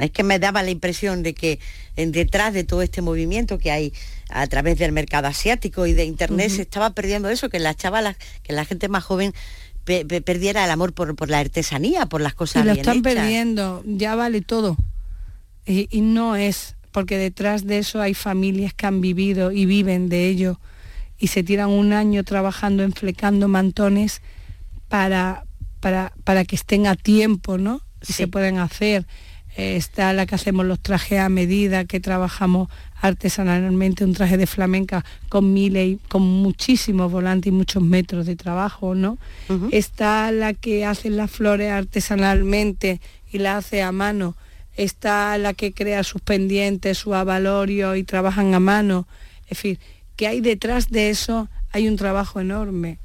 Es 0.00 0.10
que 0.10 0.24
me 0.24 0.40
daba 0.40 0.64
la 0.64 0.70
impresión 0.70 1.22
de 1.22 1.32
que 1.32 1.60
en 1.94 2.10
detrás 2.10 2.52
de 2.52 2.64
todo 2.64 2.82
este 2.82 3.02
movimiento 3.02 3.56
que 3.56 3.70
hay 3.70 3.92
a 4.30 4.44
través 4.48 4.78
del 4.78 4.90
mercado 4.90 5.28
asiático 5.28 5.86
y 5.86 5.92
de 5.92 6.06
internet 6.06 6.50
se 6.50 6.62
estaba 6.62 6.90
perdiendo 6.90 7.28
eso, 7.28 7.48
que 7.50 7.60
las 7.60 7.76
chavalas, 7.76 8.16
que 8.42 8.52
la 8.52 8.64
gente 8.64 8.88
más 8.88 9.04
joven 9.04 9.32
perdiera 9.84 10.64
el 10.64 10.72
amor 10.72 10.92
por, 10.92 11.30
la 11.30 11.38
artesanía, 11.38 12.06
por 12.06 12.20
las 12.20 12.34
cosas. 12.34 12.64
Y 12.64 12.66
lo 12.66 12.72
están 12.72 13.02
perdiendo, 13.02 13.84
ya 13.86 14.16
vale 14.16 14.40
todo. 14.40 14.76
Y, 15.66 15.86
y, 15.96 16.00
no 16.00 16.34
es, 16.34 16.74
porque 16.90 17.16
detrás 17.16 17.64
de 17.64 17.78
eso 17.78 18.00
hay 18.00 18.14
familias 18.14 18.74
que 18.74 18.86
han 18.86 19.00
vivido 19.00 19.52
y 19.52 19.66
viven 19.66 20.08
de 20.08 20.26
ello 20.26 20.58
y 21.16 21.28
se 21.28 21.44
tiran 21.44 21.68
un 21.68 21.92
año 21.92 22.24
trabajando 22.24 22.82
enflecando 22.82 23.46
mantones 23.46 24.20
para, 24.88 25.44
para, 25.80 26.44
que 26.44 26.56
estén 26.56 26.86
a 26.86 26.94
tiempo, 26.94 27.58
¿no? 27.58 27.80
Y 28.06 28.12
se 28.12 28.28
pueden 28.28 28.58
hacer. 28.58 29.06
Eh, 29.56 29.76
está 29.76 30.12
la 30.12 30.26
que 30.26 30.36
hacemos 30.36 30.64
los 30.64 30.80
trajes 30.80 31.18
a 31.18 31.28
medida, 31.28 31.84
que 31.84 31.98
trabajamos 31.98 32.68
artesanalmente 33.00 34.04
un 34.04 34.12
traje 34.12 34.36
de 34.36 34.46
flamenca 34.46 35.04
con 35.28 35.52
miles 35.52 35.88
y 35.88 35.98
con 36.08 36.22
muchísimos 36.22 37.10
volantes 37.10 37.48
y 37.48 37.54
muchos 37.54 37.82
metros 37.82 38.26
de 38.26 38.36
trabajo, 38.36 38.94
¿no? 38.94 39.18
Está 39.72 40.30
la 40.32 40.54
que 40.54 40.84
hace 40.84 41.10
las 41.10 41.30
flores 41.30 41.72
artesanalmente 41.72 43.00
y 43.32 43.38
la 43.38 43.56
hace 43.56 43.82
a 43.82 43.90
mano. 43.90 44.36
Está 44.76 45.36
la 45.38 45.54
que 45.54 45.72
crea 45.72 46.04
sus 46.04 46.20
pendientes, 46.20 46.98
su 46.98 47.14
avalorio 47.14 47.96
y 47.96 48.04
trabajan 48.04 48.54
a 48.54 48.60
mano. 48.60 49.08
Es 49.44 49.58
decir, 49.58 49.80
que 50.16 50.28
hay 50.28 50.40
detrás 50.40 50.90
de 50.90 51.10
eso 51.10 51.48
hay 51.72 51.88
un 51.88 51.96
trabajo 51.96 52.40
enorme 52.40 52.98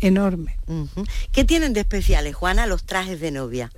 enorme. 0.00 0.56
¿Qué 1.32 1.44
tienen 1.44 1.72
de 1.72 1.80
especiales, 1.80 2.34
Juana, 2.34 2.66
los 2.66 2.84
trajes 2.84 3.20
de 3.20 3.30
novia? 3.30 3.70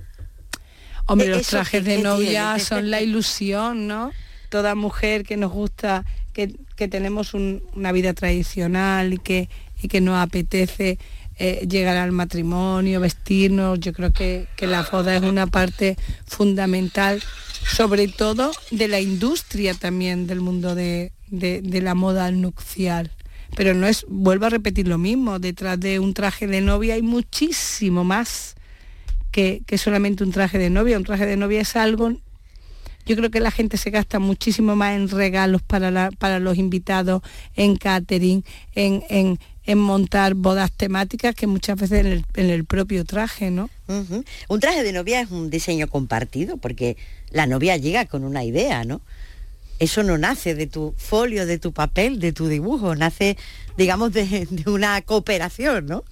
Hombre, 1.05 1.29
los 1.29 1.47
trajes 1.47 1.83
de 1.85 1.99
novia 1.99 2.59
son 2.59 2.91
la 2.91 3.01
ilusión, 3.01 3.87
¿no? 3.87 4.11
Toda 4.49 4.75
mujer 4.75 5.23
que 5.23 5.37
nos 5.37 5.51
gusta, 5.51 6.05
que, 6.33 6.47
tenemos 6.87 7.33
una 7.33 7.91
vida 7.91 8.13
tradicional 8.13 9.13
y 9.13 9.17
que, 9.17 9.49
y 9.81 9.87
que 9.87 10.01
nos 10.01 10.17
apetece 10.17 10.99
eh, 11.39 11.67
llegar 11.69 11.97
al 11.97 12.11
matrimonio, 12.11 12.99
vestirnos, 12.99 13.79
yo 13.79 13.93
creo 13.93 14.13
que, 14.13 14.47
que 14.55 14.67
la 14.67 14.83
boda 14.83 15.15
es 15.15 15.23
una 15.23 15.47
parte 15.47 15.97
fundamental 16.25 17.21
sobre 17.67 18.07
todo 18.07 18.51
de 18.71 18.87
la 18.87 18.99
industria 18.99 19.73
también 19.73 20.27
del 20.27 20.41
mundo 20.41 20.75
de, 20.75 21.11
la 21.29 21.95
moda 21.95 22.31
nupcial. 22.31 23.11
Pero 23.57 23.73
no 23.73 23.87
es, 23.87 24.05
vuelvo 24.07 24.45
a 24.45 24.49
repetir 24.49 24.87
lo 24.87 24.99
mismo, 24.99 25.39
detrás 25.39 25.79
de 25.79 25.99
un 25.99 26.13
traje 26.13 26.45
de 26.45 26.61
novia 26.61 26.93
hay 26.93 27.01
muchísimo 27.01 28.03
más 28.03 28.55
que, 29.31 29.63
solamente 29.77 30.23
un 30.23 30.31
traje 30.31 30.59
de 30.59 30.69
novia. 30.69 30.95
Un 30.95 31.03
traje 31.03 31.25
de 31.25 31.37
novia 31.37 31.61
es 31.61 31.75
algo 31.75 32.13
yo 33.07 33.15
creo 33.15 33.31
que 33.31 33.39
la 33.39 33.51
gente 33.51 33.77
se 33.77 33.89
gasta 33.89 34.19
muchísimo 34.19 34.75
más 34.75 34.93
en 34.93 35.07
regalos 35.07 35.61
para, 35.61 36.11
para 36.11 36.39
los 36.39 36.57
invitados, 36.57 37.21
en 37.55 37.77
catering, 37.77 38.43
en, 38.75 39.39
en 39.67 39.77
montar 39.77 40.33
bodas 40.33 40.71
temáticas 40.71 41.35
que 41.35 41.45
muchas 41.45 41.77
veces 41.77 42.23
en 42.35 42.49
el, 42.49 42.65
propio 42.65 43.03
traje, 43.03 43.51
¿no? 43.51 43.69
Un 44.47 44.59
traje 44.61 44.81
de 44.81 44.93
novia 44.93 45.21
es 45.21 45.29
un 45.29 45.49
diseño 45.49 45.87
compartido 45.89 46.57
porque 46.57 46.95
la 47.31 47.45
novia 47.47 47.75
llega 47.75 48.05
con 48.05 48.23
una 48.23 48.45
idea, 48.45 48.85
¿no? 48.85 49.01
Eso 49.79 50.03
no 50.03 50.17
nace 50.17 50.55
de 50.55 50.67
tu 50.67 50.93
folio, 50.97 51.45
de 51.45 51.59
tu 51.59 51.71
papel, 51.71 52.19
de 52.19 52.33
tu 52.33 52.47
dibujo, 52.47 52.95
nace, 52.95 53.37
digamos, 53.77 54.13
de, 54.13 54.47
una 54.65 55.01
cooperación, 55.01 55.85
¿no? 55.85 56.03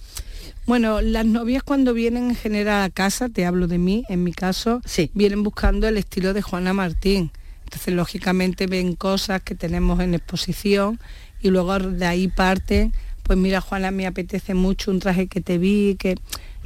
Bueno, 0.65 1.01
las 1.01 1.25
novias 1.25 1.61
cuando 1.61 1.93
vienen 1.93 2.31
en 2.31 2.35
general 2.35 2.83
a 2.83 2.89
casa, 2.89 3.29
te 3.29 3.45
hablo 3.45 3.67
de 3.67 3.77
mí, 3.77 4.03
en 4.09 4.23
mi 4.23 4.33
caso, 4.33 4.81
sí. 4.85 5.11
vienen 5.13 5.43
buscando 5.43 5.87
el 5.87 5.97
estilo 5.97 6.33
de 6.33 6.41
Juana 6.41 6.73
Martín. 6.73 7.31
Entonces, 7.65 7.93
lógicamente 7.93 8.65
ven 8.67 8.95
cosas 8.95 9.41
que 9.41 9.53
tenemos 9.53 9.99
en 9.99 10.15
exposición 10.15 10.99
y 11.41 11.49
luego 11.49 11.77
de 11.77 12.05
ahí 12.05 12.27
parten 12.27 12.93
pues 13.25 13.39
mira 13.39 13.59
Juana, 13.59 13.89
me 13.91 14.05
apetece 14.05 14.53
mucho 14.53 14.91
un 14.91 14.99
traje 14.99 15.27
que 15.27 15.41
te 15.41 15.57
vi, 15.57 15.95
que, 15.95 16.15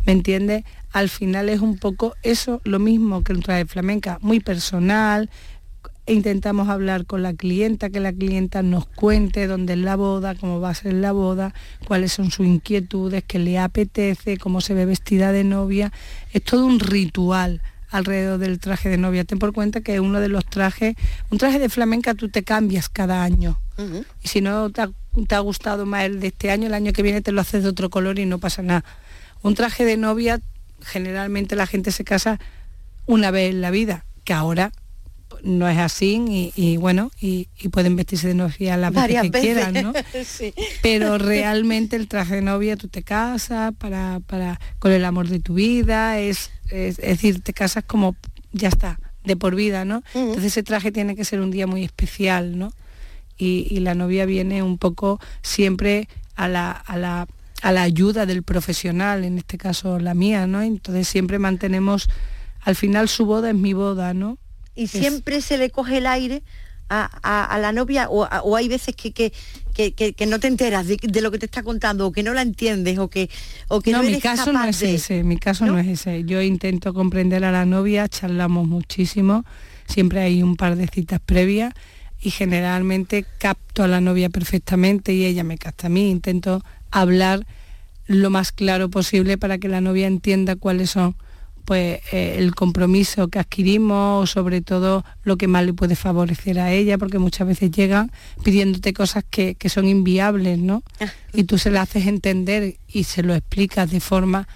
¿me 0.05 0.11
entiendes? 0.11 0.65
Al 0.91 1.07
final 1.07 1.47
es 1.47 1.61
un 1.61 1.77
poco 1.77 2.15
eso, 2.21 2.61
lo 2.65 2.79
mismo 2.79 3.23
que 3.23 3.31
un 3.31 3.41
traje 3.41 3.65
flamenca, 3.65 4.17
muy 4.21 4.41
personal, 4.41 5.29
e 6.10 6.14
intentamos 6.14 6.70
hablar 6.70 7.05
con 7.05 7.22
la 7.22 7.36
clienta, 7.36 7.91
que 7.91 7.99
la 7.99 8.12
clienta 8.12 8.64
nos 8.64 8.88
cuente 8.88 9.45
dónde 9.45 9.74
es 9.74 9.80
la 9.80 9.95
boda, 9.95 10.34
cómo 10.34 10.60
va 10.60 10.72
a 10.72 10.74
ser 10.74 10.95
la 10.95 11.12
boda, 11.12 11.53
cuáles 11.86 12.14
son 12.14 12.32
sus 12.32 12.47
inquietudes, 12.47 13.24
qué 13.28 13.38
le 13.38 13.60
apetece, 13.60 14.38
cómo 14.38 14.60
se 14.60 14.74
ve 14.74 14.88
vestida 14.88 15.32
de 15.32 15.43
novia. 15.43 15.93
Es 16.34 16.43
todo 16.43 16.66
un 16.66 16.80
ritual 16.80 17.62
alrededor 17.91 18.39
del 18.39 18.60
traje 18.60 18.89
de 18.89 18.97
novia. 18.97 19.24
Ten 19.24 19.38
por 19.38 19.53
cuenta 19.53 19.82
que 19.82 19.99
uno 19.99 20.20
de 20.20 20.30
los 20.30 20.47
trajes, 20.47 20.95
un 21.30 21.38
traje 21.38 21.60
de 21.60 21.70
flamenca 21.70 22.16
tú 22.16 22.28
te 22.30 22.41
cambias 22.41 22.89
cada 22.89 23.22
año. 23.22 23.60
Y 24.24 24.30
si 24.30 24.41
no 24.41 24.72
te 24.72 24.82
ha, 24.82 25.39
gustado 25.41 25.86
más 25.86 26.05
el 26.05 26.20
de 26.20 26.30
este 26.30 26.49
año, 26.49 26.66
el 26.66 26.74
año 26.74 26.91
que 26.91 27.03
viene 27.03 27.22
te 27.22 27.32
lo 27.32 27.41
haces 27.41 27.62
de 27.62 27.70
otro 27.70 27.91
color 27.91 28.18
y 28.18 28.26
no 28.26 28.39
pasa 28.39 28.64
nada. 28.64 28.84
Un 29.43 29.53
traje 29.53 29.86
de 29.86 29.95
novia, 29.95 30.41
generalmente 30.82 31.55
la 31.55 31.68
gente 31.68 31.91
se 31.91 32.03
casa 32.03 32.39
una 33.05 33.30
vez 33.30 33.51
en 33.51 33.62
la 33.62 33.70
vida, 33.70 34.05
que 34.24 34.34
ahora 34.34 34.72
no 35.43 35.67
es 35.67 35.77
así 35.77 36.51
y, 36.55 36.77
bueno, 36.77 37.11
y, 37.19 37.47
pueden 37.71 37.95
vestirse 37.95 38.27
de 38.29 38.33
novia 38.33 38.77
las 38.77 38.93
veces 38.93 39.21
que 39.23 39.31
quieran, 39.31 39.73
¿no? 39.73 39.93
Pero 40.81 41.17
realmente 41.17 41.95
el 41.95 42.07
traje 42.07 42.35
de 42.35 42.41
novia 42.41 42.77
tú 42.77 42.87
te 42.87 43.03
casas 43.03 43.73
para, 43.77 44.19
para, 44.25 44.59
con 44.79 44.91
el 44.91 45.05
amor 45.05 45.27
de 45.27 45.39
tu 45.39 45.55
vida, 45.55 46.19
es, 46.19 46.51
es, 46.69 46.97
decir, 46.97 47.41
te 47.41 47.53
casas 47.53 47.83
como 47.85 48.15
ya 48.51 48.69
está, 48.69 48.99
de 49.23 49.35
por 49.35 49.55
vida, 49.55 49.85
¿no? 49.85 50.03
Entonces 50.13 50.45
ese 50.45 50.63
traje 50.63 50.91
tiene 50.91 51.15
que 51.15 51.25
ser 51.25 51.41
un 51.41 51.51
día 51.51 51.67
muy 51.67 51.83
especial, 51.83 52.57
¿no? 52.57 52.71
Y, 53.37 53.79
la 53.79 53.95
novia 53.95 54.25
viene 54.25 54.63
un 54.63 54.77
poco 54.77 55.19
siempre 55.41 56.09
a 56.35 56.47
la, 56.49 56.71
a 56.71 56.97
la, 56.97 57.27
a 57.61 57.71
la 57.71 57.83
ayuda 57.83 58.25
del 58.25 58.43
profesional, 58.43 59.23
en 59.23 59.37
este 59.37 59.57
caso 59.57 59.99
la 59.99 60.13
mía, 60.13 60.47
¿no? 60.47 60.61
Entonces 60.61 61.07
siempre 61.07 61.39
mantenemos, 61.39 62.09
al 62.61 62.75
final 62.75 63.07
su 63.07 63.25
boda 63.25 63.49
es 63.49 63.55
mi 63.55 63.73
boda, 63.73 64.13
¿no? 64.13 64.37
Y 64.80 64.88
siempre 64.88 65.41
se 65.41 65.57
le 65.57 65.69
coge 65.69 65.97
el 65.97 66.07
aire 66.07 66.41
a, 66.89 67.59
la 67.61 67.71
novia 67.71 68.07
o, 68.09 68.55
hay 68.55 68.67
veces 68.67 68.95
que, 68.95 69.11
que, 69.11 70.25
no 70.25 70.39
te 70.39 70.47
enteras 70.47 70.88
de, 70.88 71.21
lo 71.21 71.32
que 71.32 71.38
te 71.38 71.45
está 71.45 71.61
contando 71.61 72.07
o 72.07 72.11
que 72.11 72.23
no 72.23 72.34
la 72.34 72.41
entiendes 72.41 72.97
o 72.97 73.09
que, 73.09 73.30
o 73.67 73.82
que 73.82 73.91
no, 73.91 74.01
mi 74.01 74.19
caso 74.19 74.51
no 74.51 74.63
es 74.63 74.82
ese, 74.82 75.23
mi 75.23 75.38
caso 75.38 75.65
¿no? 75.65 75.77
es 75.77 75.88
ese. 75.88 76.23
Yo 76.23 76.41
intento 76.41 76.93
comprender 76.93 77.43
a 77.43 77.51
la 77.51 77.65
novia, 77.65 78.07
charlamos 78.07 78.67
muchísimo, 78.67 79.45
siempre 79.86 80.21
hay 80.21 80.41
un 80.41 80.55
par 80.55 80.77
de 80.77 80.88
citas 80.88 81.19
previas 81.23 81.73
y 82.21 82.32
generalmente 82.32 83.25
capto 83.38 83.84
a 83.84 83.88
la 83.88 84.01
novia 84.01 84.30
perfectamente 84.30 85.13
y 85.13 85.25
ella 85.25 85.43
me 85.43 85.57
capta 85.57 85.88
a 85.88 85.89
mí, 85.89 86.09
intento 86.09 86.63
hablar 86.89 87.45
lo 88.07 88.30
más 88.32 88.51
claro 88.51 88.89
posible 88.89 89.38
para 89.38 89.59
que 89.59 89.67
la 89.67 89.82
novia 89.82 90.07
entienda 90.07 90.55
cuáles 90.55 90.89
son 90.89 91.15
pues 91.70 92.01
eh, 92.11 92.38
el 92.39 92.55
compromiso 92.55 93.28
que 93.28 93.38
adquirimos, 93.38 94.32
sobre 94.32 94.61
todo 94.61 95.05
lo 95.22 95.38
que 95.38 95.47
más 95.47 95.63
le 95.63 95.74
puede 95.76 95.95
favorecer 95.95 96.59
a 96.59 96.72
ella, 96.72 96.97
porque 96.97 97.20
muchas 97.20 97.47
veces 97.47 97.70
llegan 97.70 98.11
pidiéndote 98.43 98.91
cosas 98.91 99.24
que, 99.30 99.55
son 99.70 99.88
inviables, 99.88 100.57
¿no? 100.57 100.82
Ah. 100.99 101.13
Y 101.32 101.43
tú 101.43 101.59
se 101.59 101.70
las 101.70 101.88
haces 101.88 102.07
entender 102.07 102.78
y 102.88 103.03
se 103.03 103.22
lo 103.22 103.36
explicas 103.36 103.91
de 103.91 103.99
forma 103.99 104.47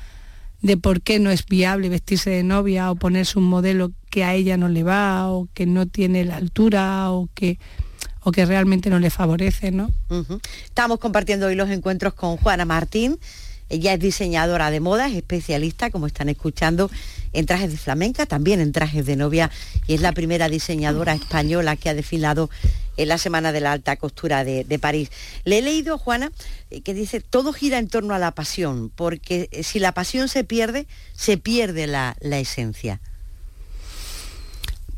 de 0.64 0.76
por 0.76 1.04
qué 1.04 1.20
no 1.20 1.30
es 1.30 1.46
viable 1.46 1.88
vestirse 1.88 2.32
de 2.32 2.42
novia 2.42 2.90
o 2.90 2.96
ponerse 2.96 3.38
un 3.38 3.46
modelo 3.46 3.92
que 4.10 4.24
a 4.24 4.34
ella 4.34 4.58
no 4.58 4.68
le 4.68 4.82
va 4.82 5.30
o 5.30 5.48
que 5.54 5.68
no 5.68 5.86
tiene 5.86 6.26
la 6.26 6.38
altura 6.38 7.12
o 7.12 7.30
que 7.36 7.60
o 8.22 8.32
que 8.32 8.44
realmente 8.48 8.90
no 8.90 8.98
le 8.98 9.12
favorece, 9.12 9.70
¿no? 9.70 9.92
Estamos 10.64 10.98
compartiendo 10.98 11.46
hoy 11.46 11.54
los 11.54 11.70
encuentros 11.70 12.16
con 12.16 12.38
Juana 12.38 12.66
Martín, 12.66 13.20
ella 13.74 13.94
es 13.94 14.00
diseñadora 14.00 14.70
de 14.70 14.80
moda, 14.80 15.08
es 15.08 15.16
especialista, 15.16 15.90
como 15.90 16.06
están 16.06 16.30
escuchando, 16.30 16.92
en 17.34 17.48
trajes 17.48 17.72
de 17.72 17.78
flamenca, 17.78 18.28
también 18.28 18.62
en 18.62 18.72
trajes 18.72 19.04
de 19.06 19.16
novia, 19.16 19.50
y 19.88 19.96
es 19.96 20.02
la 20.02 20.12
primera 20.12 20.48
diseñadora 20.48 21.14
española 21.16 21.76
que 21.76 21.90
ha 21.90 21.96
desfilado 21.96 22.52
en 22.98 23.08
la 23.08 23.18
Semana 23.18 23.52
de 23.52 23.62
la 23.62 23.72
Alta 23.72 23.96
Costura 23.96 24.44
de, 24.44 24.80
París. 24.80 25.10
Le 25.44 25.58
he 25.58 25.62
leído, 25.64 25.98
Juana, 25.98 26.32
eh, 26.70 26.82
que 26.82 26.94
dice, 26.94 27.20
todo 27.20 27.52
gira 27.52 27.80
en 27.80 27.88
torno 27.88 28.14
a 28.14 28.20
la 28.20 28.32
pasión, 28.32 28.92
porque 28.94 29.50
eh, 29.52 29.64
si 29.64 29.80
la 29.80 29.92
pasión 29.94 30.30
se 30.30 30.44
pierde, 30.44 30.86
se 31.14 31.38
pierde 31.38 31.88
la, 31.88 32.16
la 32.22 32.38
esencia. 32.38 33.02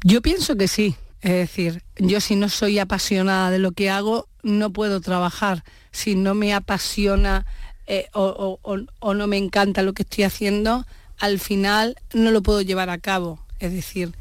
Yo 0.04 0.22
pienso 0.22 0.58
que 0.58 0.68
sí. 0.68 0.96
Es 1.22 1.32
decir, 1.32 1.82
yo 1.98 2.20
si 2.20 2.36
no 2.36 2.50
soy 2.50 2.78
apasionada 2.78 3.50
de 3.50 3.58
lo 3.58 3.72
que 3.72 3.90
hago, 3.90 4.28
no 4.44 4.72
puedo 4.72 5.02
trabajar. 5.02 5.64
Si 5.92 6.14
no 6.14 6.36
me 6.36 6.54
apasiona 6.54 7.48
eh, 7.88 8.08
o, 8.14 9.14
no 9.14 9.28
me 9.28 9.38
encanta 9.38 9.84
lo 9.84 9.94
que 9.94 10.04
estoy 10.04 10.24
haciendo, 10.24 10.86
al 11.20 11.40
final 11.40 11.96
no 12.14 12.32
lo 12.32 12.42
puedo 12.42 12.62
llevar 12.62 12.90
a 12.90 12.98
cabo. 12.98 13.40
Es 13.60 13.72
decir, 13.72 14.14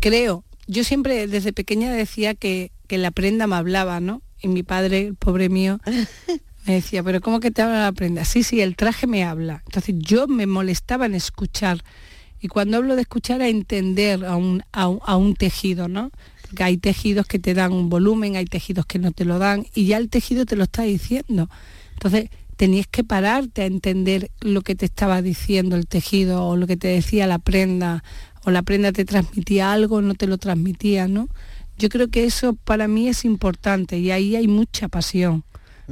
creo, 0.00 0.44
yo 0.66 0.84
siempre 0.84 1.26
desde 1.26 1.52
pequeña 1.52 1.92
decía 1.92 2.34
que, 2.34 2.70
la 2.88 3.12
prenda 3.12 3.46
me 3.46 3.54
hablaba, 3.54 4.00
¿no? 4.00 4.20
Y 4.42 4.48
mi 4.48 4.64
padre, 4.64 5.06
el 5.06 5.14
pobre 5.14 5.48
mío, 5.48 5.78
me 6.66 6.74
decía, 6.74 7.04
pero 7.04 7.20
¿cómo 7.20 7.38
que 7.38 7.52
te 7.52 7.62
habla 7.62 7.82
la 7.84 7.92
prenda? 7.92 8.24
Sí, 8.24 8.42
sí, 8.42 8.60
el 8.60 8.74
traje 8.74 9.06
me 9.06 9.22
habla. 9.22 9.62
Entonces 9.66 9.94
yo 9.98 10.26
me 10.26 10.46
molestaba 10.46 11.06
en 11.06 11.14
escuchar. 11.14 11.84
Y 12.40 12.48
cuando 12.48 12.78
hablo 12.78 12.96
de 12.96 13.02
escuchar, 13.02 13.42
a 13.42 13.48
entender 13.48 14.24
a 14.24 14.34
un, 14.34 14.64
a 14.72 15.16
un 15.16 15.34
tejido, 15.34 15.86
¿no? 15.86 16.10
Porque 16.42 16.64
hay 16.64 16.78
tejidos 16.78 17.26
que 17.26 17.38
te 17.38 17.54
dan 17.54 17.72
un 17.72 17.90
volumen, 17.90 18.34
hay 18.34 18.46
tejidos 18.46 18.86
que 18.86 18.98
no 18.98 19.12
te 19.12 19.24
lo 19.24 19.38
dan, 19.38 19.66
y 19.72 19.86
ya 19.86 19.98
el 19.98 20.08
tejido 20.08 20.46
te 20.46 20.56
lo 20.56 20.64
está 20.64 20.82
diciendo. 20.82 21.48
Entonces, 21.92 22.30
tenías 22.60 22.86
que 22.86 23.04
pararte 23.04 23.62
a 23.62 23.64
entender 23.64 24.30
lo 24.42 24.60
que 24.60 24.74
te 24.74 24.84
estaba 24.84 25.22
diciendo 25.22 25.76
el 25.76 25.86
tejido 25.86 26.46
o 26.46 26.56
lo 26.58 26.66
que 26.66 26.76
te 26.76 26.88
decía 26.88 27.26
la 27.26 27.38
prenda 27.38 28.04
o 28.44 28.50
la 28.50 28.60
prenda 28.60 28.92
te 28.92 29.06
transmitía 29.06 29.72
algo, 29.72 30.02
no 30.02 30.14
te 30.14 30.26
lo 30.26 30.36
transmitía, 30.36 31.08
¿no? 31.08 31.30
Yo 31.78 31.88
creo 31.88 32.08
que 32.08 32.24
eso 32.24 32.52
para 32.52 32.86
mí 32.86 33.08
es 33.08 33.24
importante 33.24 33.96
y 33.96 34.10
ahí 34.10 34.36
hay 34.36 34.46
mucha 34.46 34.88
pasión. 34.88 35.42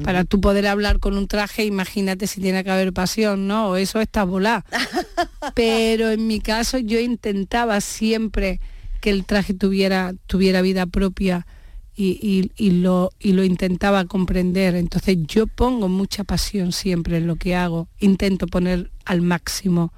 Para 0.05 0.25
tú 0.25 0.43
poder 0.43 0.67
hablar 0.67 0.99
con 0.99 1.17
un 1.17 1.27
traje, 1.27 1.65
imagínate 1.65 2.27
si 2.27 2.43
tiene 2.43 2.63
que 2.63 2.71
haber 2.71 2.93
pasión, 2.93 3.49
¿no? 3.49 3.71
O 3.71 3.77
eso 3.77 3.99
está 4.03 4.25
volá. 4.25 4.67
Pero 5.55 6.11
en 6.11 6.27
mi 6.27 6.39
caso 6.39 6.77
yo 6.77 7.01
intentaba 7.01 7.81
siempre 7.81 8.61
que 9.01 9.09
el 9.09 9.25
traje 9.25 9.55
tuviera, 9.55 10.13
tuviera 10.27 10.61
vida 10.61 10.85
propia 10.85 11.47
y, 12.01 12.71
lo, 12.71 13.11
y 13.19 13.33
lo 13.33 13.43
intentaba 13.43 14.05
comprender. 14.05 14.77
Entonces 14.77 15.17
yo 15.27 15.47
pongo 15.47 15.89
mucha 15.89 16.23
pasión 16.23 16.73
siempre 16.73 17.17
en 17.17 17.27
lo 17.27 17.37
que 17.37 17.57
hago, 17.57 17.89
intento 17.99 18.47
poner 18.47 18.91
al 19.05 19.21
máximo, 19.21 19.93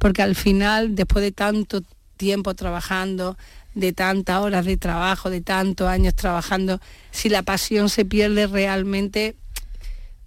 porque 0.00 0.22
al 0.22 0.34
final, 0.34 0.96
después 0.96 1.22
de 1.22 1.30
tanto 1.30 1.82
tiempo 2.16 2.54
trabajando, 2.54 3.36
de 3.74 3.92
tantas 3.92 4.40
horas 4.40 4.64
de 4.64 4.76
trabajo, 4.76 5.30
de 5.30 5.40
tantos 5.40 5.86
años 5.86 6.14
trabajando, 6.14 6.80
si 7.12 7.28
la 7.28 7.42
pasión 7.42 7.90
se 7.90 8.04
pierde 8.04 8.46
realmente, 8.46 9.36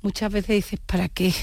muchas 0.02 0.32
veces 0.32 0.56
dices, 0.56 0.80
¿para 0.86 1.10
qué? 1.10 1.34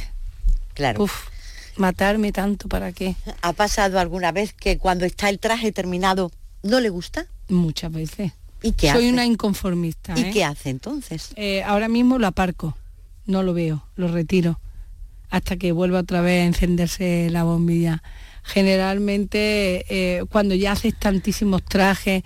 Claro. 0.73 1.03
Uf, 1.03 1.29
matarme 1.77 2.33
tanto, 2.33 2.69
¿para 2.69 2.93
qué? 2.93 3.17
¿Ha 3.43 3.53
pasado 3.53 3.99
alguna 3.99 4.33
vez 4.33 4.55
que 4.55 4.79
cuando 4.79 5.05
está 5.05 5.29
el 5.29 5.39
traje 5.39 5.73
terminado 5.73 6.31
no 6.63 6.81
le 6.81 6.89
gusta? 6.89 7.27
Muchas 7.49 7.93
veces. 7.93 8.33
¿Y 8.67 8.73
qué 8.73 8.91
Soy 8.91 9.09
una 9.09 9.25
inconformista. 9.25 10.15
¿Y 10.17 10.23
¿eh? 10.23 10.31
qué 10.33 10.45
hace 10.45 10.71
entonces? 10.71 11.31
Eh, 11.37 11.63
ahora 11.63 11.89
mismo 11.89 12.19
lo 12.19 12.27
aparco, 12.27 12.77
no 13.27 13.43
lo 13.43 13.55
veo, 13.55 13.87
lo 13.97 14.09
retiro, 14.09 14.59
hasta 15.31 15.57
que 15.57 15.73
vuelva 15.73 16.01
otra 16.01 16.21
vez 16.21 16.43
a 16.43 16.47
encenderse 16.47 17.29
la 17.31 17.45
bombilla. 17.45 18.03
generalmente 18.43 19.87
eh, 19.89 20.25
cuando 20.31 20.55
ya 20.55 20.73
haces 20.73 20.99
tantísimos 20.99 21.65
trajes 21.65 22.23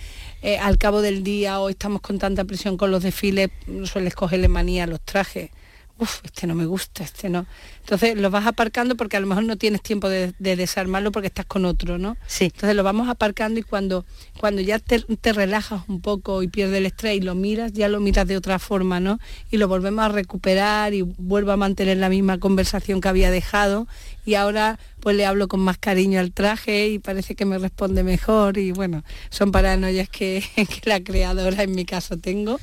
al 0.60 0.76
cabo 0.76 1.02
del 1.02 1.22
día 1.22 1.60
o 1.60 1.68
estamos 1.68 2.00
con 2.00 2.18
tanta 2.18 2.44
presión 2.44 2.76
con 2.76 2.90
los 2.90 3.02
desfiles, 3.02 3.50
sueles 3.84 4.14
cogerle 4.14 4.48
manía 4.48 4.84
a 4.84 4.86
los 4.86 5.00
trajes 5.00 5.50
Uf, 6.00 6.20
este 6.24 6.46
no 6.46 6.54
me 6.54 6.64
gusta, 6.64 7.04
este 7.04 7.28
no. 7.28 7.44
Entonces 7.80 8.16
lo 8.16 8.30
vas 8.30 8.46
aparcando 8.46 8.96
porque 8.96 9.18
a 9.18 9.20
lo 9.20 9.26
mejor 9.26 9.44
no 9.44 9.56
tienes 9.56 9.82
tiempo 9.82 10.08
de, 10.08 10.32
desarmarlo 10.38 11.12
porque 11.12 11.26
estás 11.26 11.44
con 11.44 11.66
otro, 11.66 11.98
¿no? 11.98 12.16
Sí. 12.26 12.46
Entonces 12.46 12.74
lo 12.74 12.82
vamos 12.82 13.10
aparcando 13.10 13.60
y 13.60 13.62
cuando, 13.62 14.06
cuando 14.38 14.62
ya 14.62 14.78
te, 14.78 15.04
relajas 15.34 15.82
un 15.88 16.00
poco 16.00 16.42
y 16.42 16.48
pierdes 16.48 16.78
el 16.78 16.86
estrés 16.86 17.18
y 17.18 17.20
lo 17.20 17.34
miras, 17.34 17.74
ya 17.74 17.88
lo 17.88 18.00
miras 18.00 18.26
de 18.26 18.38
otra 18.38 18.58
forma, 18.58 18.98
¿no? 18.98 19.20
Y 19.50 19.58
lo 19.58 19.68
volvemos 19.68 20.02
a 20.02 20.08
recuperar 20.08 20.94
y 20.94 21.02
vuelvo 21.02 21.52
a 21.52 21.58
mantener 21.58 21.98
la 21.98 22.08
misma 22.08 22.38
conversación 22.38 23.02
que 23.02 23.08
había 23.08 23.30
dejado 23.30 23.86
y 24.24 24.36
ahora 24.36 24.78
pues 25.00 25.16
le 25.16 25.26
hablo 25.26 25.48
con 25.48 25.60
más 25.60 25.76
cariño 25.76 26.18
al 26.18 26.32
traje 26.32 26.88
y 26.88 26.98
parece 26.98 27.34
que 27.34 27.44
me 27.44 27.58
responde 27.58 28.04
mejor 28.04 28.56
y 28.56 28.72
bueno, 28.72 29.04
son 29.28 29.52
paranoias 29.52 30.08
que, 30.08 30.42
que 30.56 30.88
la 30.88 31.00
creadora 31.00 31.62
en 31.62 31.74
mi 31.74 31.84
caso 31.84 32.16
tengo, 32.16 32.58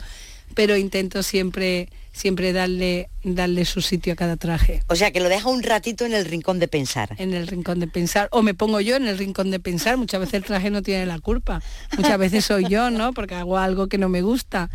pero 0.56 0.76
intento 0.76 1.22
siempre 1.22 1.90
siempre 2.18 2.51
darle, 2.51 3.09
darle 3.24 3.63
su 3.65 3.82
sitio 3.82 4.13
a 4.13 4.15
cada 4.15 4.38
traje. 4.38 4.84
O 4.88 4.95
sea, 4.95 5.11
que 5.11 5.20
lo 5.20 5.30
deja 5.30 5.47
un 5.49 5.63
ratito 5.63 6.05
en 6.05 6.13
el 6.13 6.26
rincón 6.26 6.59
de 6.59 6.68
pensar. 6.68 7.15
En 7.18 7.34
el 7.34 7.47
rincón 7.47 7.80
de 7.80 7.88
pensar. 7.88 8.28
O 8.32 8.41
me 8.41 8.53
pongo 8.53 8.82
yo 8.82 8.95
en 8.95 9.07
el 9.07 9.18
rincón 9.18 9.51
de 9.51 9.59
pensar. 9.59 9.97
Muchas 9.97 10.20
veces 10.20 10.34
el 10.34 10.43
traje 10.43 10.70
no 10.72 10.82
tiene 10.82 11.05
la 11.05 11.20
culpa. 11.20 11.61
Muchas 11.95 12.18
veces 12.18 12.45
soy 12.45 12.65
yo, 12.68 12.89
¿no? 12.89 13.13
Porque 13.13 13.36
hago 13.36 13.57
algo 13.57 13.88
que 13.88 13.97
no 13.97 14.09
me 14.09 14.22
gusta. 14.22 14.70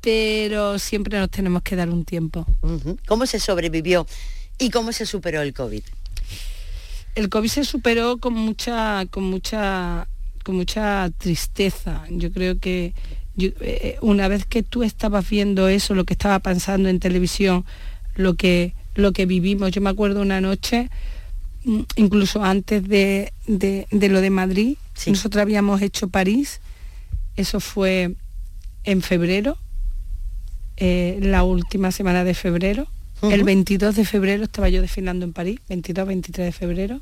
Pero 0.00 0.78
siempre 0.78 1.18
nos 1.18 1.30
tenemos 1.30 1.62
que 1.62 1.76
dar 1.76 1.88
un 1.88 2.04
tiempo. 2.04 2.46
¿Cómo 3.06 3.26
se 3.26 3.38
sobrevivió 3.40 4.06
y 4.58 4.70
cómo 4.70 4.92
se 4.92 5.06
superó 5.06 5.42
el 5.42 5.54
COVID? 5.54 5.82
El 7.14 7.28
COVID 7.28 7.48
se 7.48 7.64
superó 7.64 8.18
con 8.18 8.34
mucha, 8.34 9.06
con 9.10 9.24
mucha, 9.24 10.08
con 10.44 10.56
mucha 10.56 11.10
tristeza. 11.16 12.04
Yo 12.10 12.30
creo 12.32 12.58
que 12.58 12.92
eh, 13.38 13.54
eh, 13.60 13.98
una 14.00 14.28
vez 14.28 14.46
que 14.46 14.62
tú 14.62 14.82
estabas 14.82 15.28
viendo 15.28 15.68
eso, 15.68 15.94
lo 15.94 16.04
que 16.04 16.14
estaba 16.14 16.38
pasando 16.38 16.88
en 16.88 17.00
televisión, 17.00 17.64
lo 18.14 18.34
que, 18.34 18.74
lo 18.94 19.12
que 19.12 19.26
vivimos, 19.26 19.70
yo 19.72 19.80
me 19.80 19.90
acuerdo 19.90 20.22
una 20.22 20.40
noche, 20.40 20.88
mm, 21.64 21.80
incluso 21.96 22.42
antes 22.42 22.86
de, 22.88 23.32
lo 23.46 24.20
de 24.20 24.30
Madrid, 24.30 24.76
nosotros 25.06 25.42
habíamos 25.42 25.82
hecho 25.82 26.08
París, 26.08 26.60
eso 27.36 27.60
fue 27.60 28.14
en 28.84 29.02
febrero, 29.02 29.58
eh, 30.78 31.18
la 31.20 31.42
última 31.42 31.92
semana 31.92 32.24
de 32.24 32.34
febrero, 32.34 32.88
el 33.22 33.44
22 33.44 33.96
de 33.96 34.04
febrero 34.04 34.44
estaba 34.44 34.68
yo 34.68 34.82
desfilando 34.82 35.24
en 35.24 35.32
París, 35.32 35.58
22-23 35.68 36.32
de 36.32 36.52
febrero, 36.52 37.00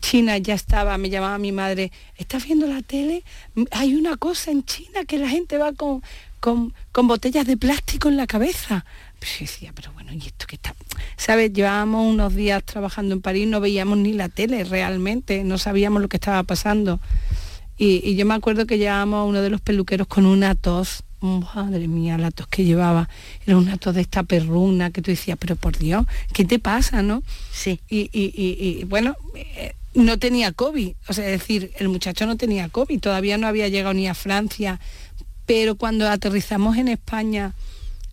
China 0.00 0.38
ya 0.38 0.54
estaba, 0.54 0.96
me 0.98 1.10
llamaba 1.10 1.38
mi 1.38 1.50
madre, 1.50 1.90
¿estás 2.16 2.44
viendo 2.44 2.66
la 2.66 2.82
tele? 2.82 3.24
Mm, 3.54 3.64
hay 3.72 3.94
una 3.94 4.16
cosa 4.16 4.50
en 4.50 4.64
China 4.64 5.04
que 5.06 5.18
la 5.18 5.28
gente 5.28 5.58
va 5.58 5.72
con, 5.72 6.02
con, 6.40 6.72
botellas 7.08 7.46
de 7.46 7.56
plástico 7.56 8.08
en 8.08 8.16
la 8.16 8.26
cabeza. 8.26 8.84
Yo 9.20 9.28
decía, 9.40 9.72
pero 9.74 9.92
bueno, 9.92 10.12
¿y 10.12 10.18
esto 10.18 10.46
qué 10.46 10.56
está? 10.56 10.74
¿Sabes? 11.16 11.52
Llevábamos 11.52 12.06
unos 12.06 12.34
días 12.34 12.62
trabajando 12.62 13.14
en 13.14 13.22
París, 13.22 13.48
no 13.48 13.60
veíamos 13.60 13.98
ni 13.98 14.12
la 14.12 14.28
tele 14.28 14.62
realmente, 14.62 15.42
no 15.42 15.58
sabíamos 15.58 16.00
lo 16.00 16.08
que 16.08 16.18
estaba 16.18 16.42
pasando. 16.44 17.00
Y, 17.76 18.08
y 18.08 18.14
yo 18.14 18.24
me 18.24 18.34
acuerdo 18.34 18.66
que 18.66 18.78
llevábamos 18.78 19.18
a 19.18 19.24
uno 19.24 19.42
de 19.42 19.50
los 19.50 19.60
peluqueros 19.60 20.06
con 20.06 20.26
una 20.26 20.54
tos 20.54 21.02
madre 21.20 21.88
mía, 21.88 22.18
la 22.18 22.30
tos 22.30 22.46
que 22.46 22.64
llevaba, 22.64 23.08
era 23.46 23.56
una 23.56 23.76
tos 23.76 23.94
de 23.94 24.02
esta 24.02 24.22
perruna 24.22 24.90
que 24.90 25.02
tú 25.02 25.10
decías, 25.10 25.38
pero 25.38 25.56
por 25.56 25.76
Dios, 25.76 26.06
¿qué 26.32 26.44
te 26.44 26.58
pasa, 26.58 27.02
no? 27.02 27.22
Sí. 27.52 27.80
Y, 27.88 28.84
bueno, 28.84 29.16
eh, 29.34 29.74
no 29.94 30.18
tenía 30.18 30.52
COVID, 30.52 30.92
o 31.08 31.12
sea, 31.12 31.24
es 31.26 31.40
decir, 31.40 31.72
el 31.78 31.88
muchacho 31.88 32.26
no 32.26 32.36
tenía 32.36 32.68
COVID, 32.68 33.00
todavía 33.00 33.38
no 33.38 33.46
había 33.46 33.68
llegado 33.68 33.94
ni 33.94 34.08
a 34.08 34.14
Francia, 34.14 34.78
pero 35.46 35.76
cuando 35.76 36.08
aterrizamos 36.08 36.76
en 36.76 36.88
España 36.88 37.54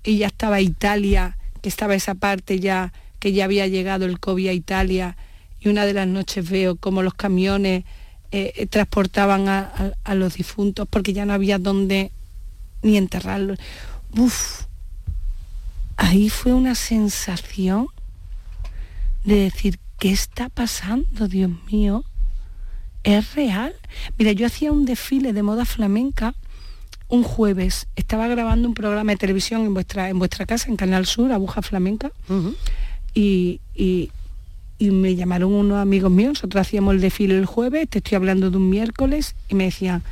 y 0.04 0.18
ya 0.18 0.28
estaba 0.28 0.62
Italia, 0.62 1.38
que 1.62 1.70
estaba 1.70 1.96
esa 1.96 2.16
parte 2.16 2.60
ya, 2.60 2.94
que 3.20 3.34
ya 3.34 3.46
había 3.46 3.68
llegado 3.68 4.06
el 4.06 4.20
COVID 4.20 4.48
a 4.48 4.54
Italia, 4.54 5.18
y 5.60 5.70
una 5.70 5.86
de 5.86 5.94
las 5.94 6.08
noches 6.08 6.50
veo 6.50 6.76
como 6.76 7.04
los 7.04 7.14
camiones 7.14 7.86
eh, 8.32 8.68
transportaban 8.70 9.48
a, 9.48 9.94
a, 10.04 10.16
los 10.16 10.34
difuntos 10.34 10.88
porque 10.90 11.14
ya 11.14 11.24
no 11.24 11.34
había 11.34 11.60
donde 11.60 12.12
ni 12.84 12.98
enterrarlo. 12.98 13.56
Uf, 14.16 14.66
ahí 15.98 16.30
fue 16.30 16.54
una 16.54 16.76
sensación 16.76 17.88
de 19.24 19.36
decir, 19.36 19.80
¿qué 20.00 20.12
está 20.12 20.50
pasando, 20.50 21.28
Dios 21.28 21.52
mío? 21.72 22.04
¿Es 23.04 23.36
real? 23.36 23.74
Mira, 24.18 24.32
yo 24.32 24.46
hacía 24.46 24.72
un 24.72 24.86
desfile 24.86 25.34
de 25.34 25.44
moda 25.44 25.66
flamenca 25.66 26.36
un 27.14 27.24
jueves. 27.24 27.88
Estaba 27.96 28.28
grabando 28.28 28.68
un 28.68 28.74
programa 28.74 29.12
de 29.12 29.18
televisión 29.18 29.62
en 29.62 29.74
vuestra, 29.74 30.10
en 30.10 30.18
vuestra 30.18 30.46
casa, 30.48 30.70
en 30.70 30.78
Canal 30.78 31.06
Sur, 31.06 31.32
Aguja 31.32 31.62
Flamenca. 31.62 32.12
y, 33.14 33.60
y, 33.76 34.10
me 34.80 35.16
llamaron 35.16 35.54
unos 35.54 35.78
amigos 35.78 36.12
míos, 36.12 36.34
nosotros 36.34 36.60
hacíamos 36.60 36.96
el 36.96 37.00
desfile 37.02 37.38
el 37.38 37.46
jueves, 37.46 37.88
te 37.88 38.00
estoy 38.00 38.18
hablando 38.18 38.52
de 38.52 38.58
un 38.58 38.70
miércoles, 38.70 39.34
y 39.48 39.56
me 39.56 39.66
decían, 39.66 40.04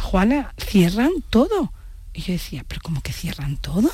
Juana, 0.00 0.54
cierran 0.56 1.10
todo. 1.30 1.72
Y 2.12 2.22
yo 2.22 2.32
decía, 2.32 2.64
pero 2.66 2.80
¿cómo 2.82 3.00
que 3.00 3.12
cierran 3.12 3.56
todo? 3.56 3.90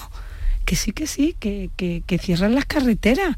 Que 0.65 0.77
sí, 0.77 0.93
que 0.93 1.07
sí, 1.07 1.37
que, 1.39 2.19
cierran 2.21 2.55
las 2.55 2.65
carreteras. 2.65 3.37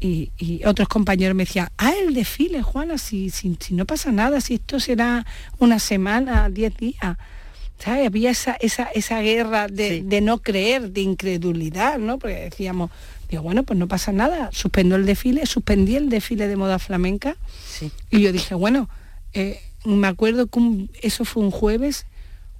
Y, 0.00 0.30
otros 0.66 0.88
compañeros 0.88 1.34
me 1.34 1.44
decían, 1.44 1.68
ah, 1.78 1.92
el 2.06 2.14
desfile, 2.14 2.62
Juana, 2.62 2.98
si, 2.98 3.30
si, 3.30 3.56
no 3.70 3.86
pasa 3.86 4.12
nada, 4.12 4.40
si 4.40 4.54
esto 4.54 4.80
será 4.80 5.24
una 5.58 5.78
semana, 5.78 6.48
diez 6.50 6.76
días. 6.76 7.16
¿Sabes? 7.78 8.06
Había 8.06 8.30
esa, 8.30 8.52
esa, 8.60 8.84
esa 8.84 9.20
guerra 9.20 9.66
de, 9.66 10.20
no 10.22 10.38
creer, 10.38 10.90
de 10.92 11.00
incredulidad, 11.00 11.98
¿no? 11.98 12.18
Porque 12.18 12.36
decíamos, 12.36 12.90
digo, 13.28 13.42
bueno, 13.42 13.64
pues 13.64 13.78
no 13.78 13.88
pasa 13.88 14.12
nada, 14.12 14.50
suspendo 14.52 14.96
el 14.96 15.06
desfile, 15.06 15.44
suspendí 15.46 15.96
el 15.96 16.08
desfile 16.08 16.48
de 16.48 16.56
moda 16.56 16.78
flamenca. 16.78 17.36
Y 18.10 18.20
yo 18.20 18.32
dije, 18.32 18.54
bueno, 18.54 18.88
eh, 19.32 19.60
me 19.84 20.06
acuerdo 20.06 20.46
que 20.46 20.88
eso 21.02 21.24
fue 21.24 21.42
un 21.42 21.50
jueves, 21.50 22.06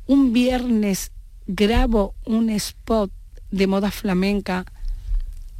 un 0.06 0.32
viernes 0.32 1.12
grabo 1.46 2.14
un 2.24 2.50
spot 2.50 3.10
de 3.50 3.66
moda 3.66 3.90
flamenca 3.90 4.64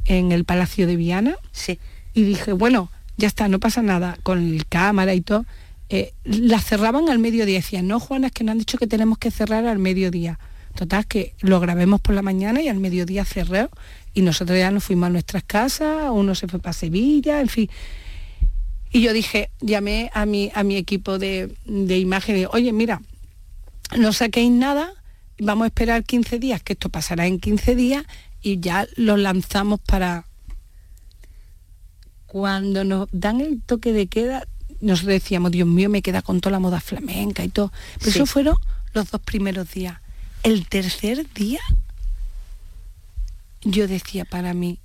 en 0.05 0.31
el 0.31 0.45
Palacio 0.45 0.87
de 0.87 0.95
Viana. 0.95 1.35
Sí. 1.51 1.79
Y 2.13 2.23
dije, 2.23 2.53
bueno, 2.53 2.91
ya 3.17 3.27
está, 3.27 3.47
no 3.47 3.59
pasa 3.59 3.81
nada, 3.81 4.17
con 4.23 4.39
el 4.39 4.65
cámara 4.67 5.13
y 5.13 5.21
todo. 5.21 5.45
Eh, 5.89 6.13
la 6.23 6.59
cerraban 6.59 7.09
al 7.09 7.19
mediodía. 7.19 7.55
Decían, 7.55 7.87
no, 7.87 7.99
Juana, 7.99 8.27
es 8.27 8.33
que 8.33 8.43
nos 8.43 8.53
han 8.53 8.59
dicho 8.59 8.77
que 8.77 8.87
tenemos 8.87 9.17
que 9.17 9.31
cerrar 9.31 9.65
al 9.65 9.79
mediodía. 9.79 10.39
Total, 10.75 11.07
que 11.07 11.33
lo 11.39 11.59
grabemos 11.59 12.01
por 12.01 12.15
la 12.15 12.21
mañana 12.21 12.61
y 12.61 12.67
al 12.67 12.79
mediodía 12.79 13.23
cerró. 13.23 13.69
Y 14.13 14.21
nosotros 14.21 14.57
ya 14.57 14.71
nos 14.71 14.83
fuimos 14.83 15.07
a 15.07 15.09
nuestras 15.09 15.43
casas, 15.43 16.09
uno 16.11 16.35
se 16.35 16.47
fue 16.47 16.59
para 16.59 16.73
Sevilla, 16.73 17.39
en 17.39 17.49
fin. 17.49 17.69
Y 18.91 19.01
yo 19.01 19.13
dije, 19.13 19.49
llamé 19.59 20.09
a 20.13 20.25
mi, 20.25 20.51
a 20.53 20.63
mi 20.63 20.77
equipo 20.77 21.17
de, 21.17 21.53
de 21.65 21.97
imagen, 21.97 22.47
oye, 22.51 22.71
mira, 22.71 23.01
no 23.97 24.13
saquéis 24.13 24.51
nada, 24.51 24.93
vamos 25.39 25.65
a 25.65 25.67
esperar 25.67 26.03
15 26.03 26.39
días, 26.39 26.61
que 26.63 26.73
esto 26.73 26.89
pasará 26.89 27.27
en 27.27 27.39
15 27.39 27.75
días 27.75 28.05
y 28.41 28.59
ya 28.59 28.87
lo 28.95 29.17
lanzamos 29.17 29.79
para... 29.79 30.25
Cuando 32.27 32.83
nos 32.83 33.07
dan 33.13 33.39
el 33.39 33.61
toque 33.61 33.93
de 33.93 34.07
queda, 34.07 34.45
nos 34.81 35.05
decíamos, 35.05 35.51
Dios 35.51 35.67
mío, 35.67 35.89
me 35.89 36.01
queda 36.01 36.21
con 36.21 36.41
toda 36.41 36.51
la 36.51 36.59
moda 36.59 36.81
flamenca 36.81 37.43
y 37.43 37.49
todo. 37.49 37.71
Pero 37.99 38.11
eso 38.11 38.25
fueron 38.25 38.57
los 38.93 39.09
dos 39.09 39.21
primeros 39.21 39.71
días. 39.71 39.99
El 40.43 40.67
tercer 40.67 41.31
día, 41.33 41.61
yo 43.61 43.87
decía 43.87 44.25
para 44.25 44.53
mí, 44.53 44.79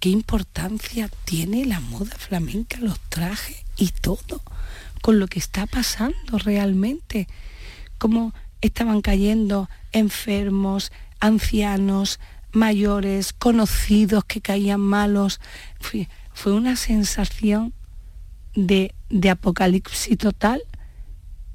¿qué 0.00 0.08
importancia 0.08 1.08
tiene 1.24 1.64
la 1.64 1.80
moda 1.80 2.16
flamenca, 2.16 2.78
los 2.80 2.98
trajes 3.08 3.64
y 3.76 3.88
todo, 3.88 4.42
con 5.02 5.18
lo 5.18 5.28
que 5.28 5.38
está 5.38 5.66
pasando 5.66 6.38
realmente? 6.38 7.28
Como 7.98 8.34
estaban 8.60 9.00
cayendo 9.00 9.68
enfermos, 9.92 10.92
ancianos, 11.20 12.20
mayores, 12.52 13.32
conocidos 13.32 14.24
que 14.24 14.40
caían 14.40 14.80
malos. 14.80 15.40
Fue, 15.80 16.52
una 16.52 16.76
sensación 16.76 17.72
de, 18.54 18.94
de 19.10 19.30
apocalipsis 19.30 20.16
total 20.18 20.62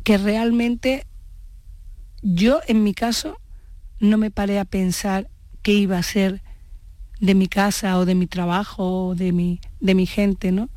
que 0.03 0.17
realmente 0.17 1.05
yo 2.23 2.61
en 2.67 2.83
mi 2.83 2.93
caso 2.93 3.37
no 3.99 4.17
me 4.17 4.31
paré 4.31 4.59
a 4.59 4.65
pensar 4.65 5.29
qué 5.61 5.73
iba 5.73 5.97
a 5.97 6.03
ser 6.03 6.41
de 7.19 7.35
mi 7.35 7.47
casa 7.47 7.97
o 7.99 8.05
de 8.05 8.15
mi 8.15 8.25
trabajo 8.25 9.09
o 9.09 9.15
de 9.15 9.31
mi, 9.31 9.61
de 9.79 9.93
mi 9.93 10.07
gente, 10.07 10.51
¿no? 10.51 10.69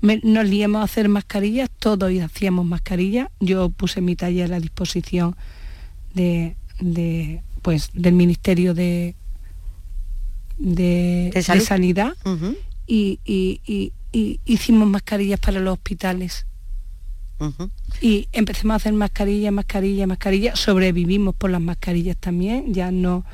Nos 0.00 0.48
liamos 0.48 0.80
a 0.80 0.84
hacer 0.84 1.08
mascarillas, 1.08 1.70
todos 1.78 2.10
hacíamos 2.20 2.66
mascarillas. 2.66 3.28
Yo 3.40 3.70
puse 3.70 4.00
mi 4.00 4.16
taller 4.16 4.46
a 4.46 4.48
la 4.48 4.60
disposición 4.60 5.36
de, 6.14 6.56
pues, 7.62 7.90
del 7.92 8.14
Ministerio 8.14 8.74
de, 8.74 9.14
de, 10.58 11.60
Sanidad 11.60 12.14
y, 12.86 13.20
y 13.24 13.92
hicimos 14.44 14.88
mascarillas 14.88 15.40
para 15.40 15.60
los 15.60 15.74
hospitales. 15.74 16.46
Y 18.02 18.28
empecemos 18.32 18.74
a 18.74 18.76
hacer 18.76 18.92
mascarillas, 18.92 19.52
mascarillas, 19.52 20.06
mascarillas. 20.06 20.58
Sobrevivimos 20.58 21.34
por 21.34 21.50
las 21.50 21.60
mascarillas 21.60 22.16
también, 22.18 22.74
ya 22.74 22.90
no. 22.90 23.24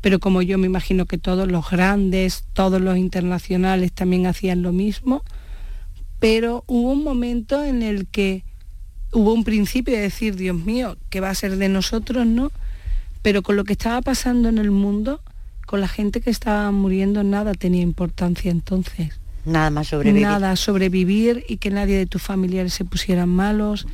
Pero 0.00 0.18
como 0.18 0.42
yo 0.42 0.58
me 0.58 0.66
imagino 0.66 1.06
que 1.06 1.16
todos 1.16 1.48
los 1.48 1.70
grandes, 1.70 2.44
todos 2.54 2.80
los 2.80 2.96
internacionales 2.96 3.92
también 3.92 4.26
hacían 4.26 4.62
lo 4.62 4.72
mismo. 4.72 5.22
Pero 6.22 6.62
hubo 6.68 6.92
un 6.92 7.02
momento 7.02 7.64
en 7.64 7.82
el 7.82 8.06
que 8.06 8.44
hubo 9.10 9.34
un 9.34 9.42
principio 9.42 9.96
de 9.96 10.02
decir, 10.02 10.36
Dios 10.36 10.54
mío, 10.54 10.96
¿qué 11.10 11.18
va 11.18 11.30
a 11.30 11.34
ser 11.34 11.56
de 11.56 11.68
nosotros, 11.68 12.24
no? 12.26 12.52
Pero 13.22 13.42
con 13.42 13.56
lo 13.56 13.64
que 13.64 13.72
estaba 13.72 14.00
pasando 14.02 14.48
en 14.48 14.58
el 14.58 14.70
mundo, 14.70 15.20
con 15.66 15.80
la 15.80 15.88
gente 15.88 16.20
que 16.20 16.30
estaba 16.30 16.70
muriendo, 16.70 17.24
nada 17.24 17.54
tenía 17.54 17.82
importancia 17.82 18.52
entonces. 18.52 19.18
Nada 19.44 19.70
más 19.70 19.88
sobrevivir. 19.88 20.22
Nada, 20.22 20.54
sobrevivir 20.54 21.44
y 21.48 21.56
que 21.56 21.70
nadie 21.70 21.98
de 21.98 22.06
tus 22.06 22.22
familiares 22.22 22.72
se 22.72 22.84
pusieran 22.84 23.28
malos 23.28 23.88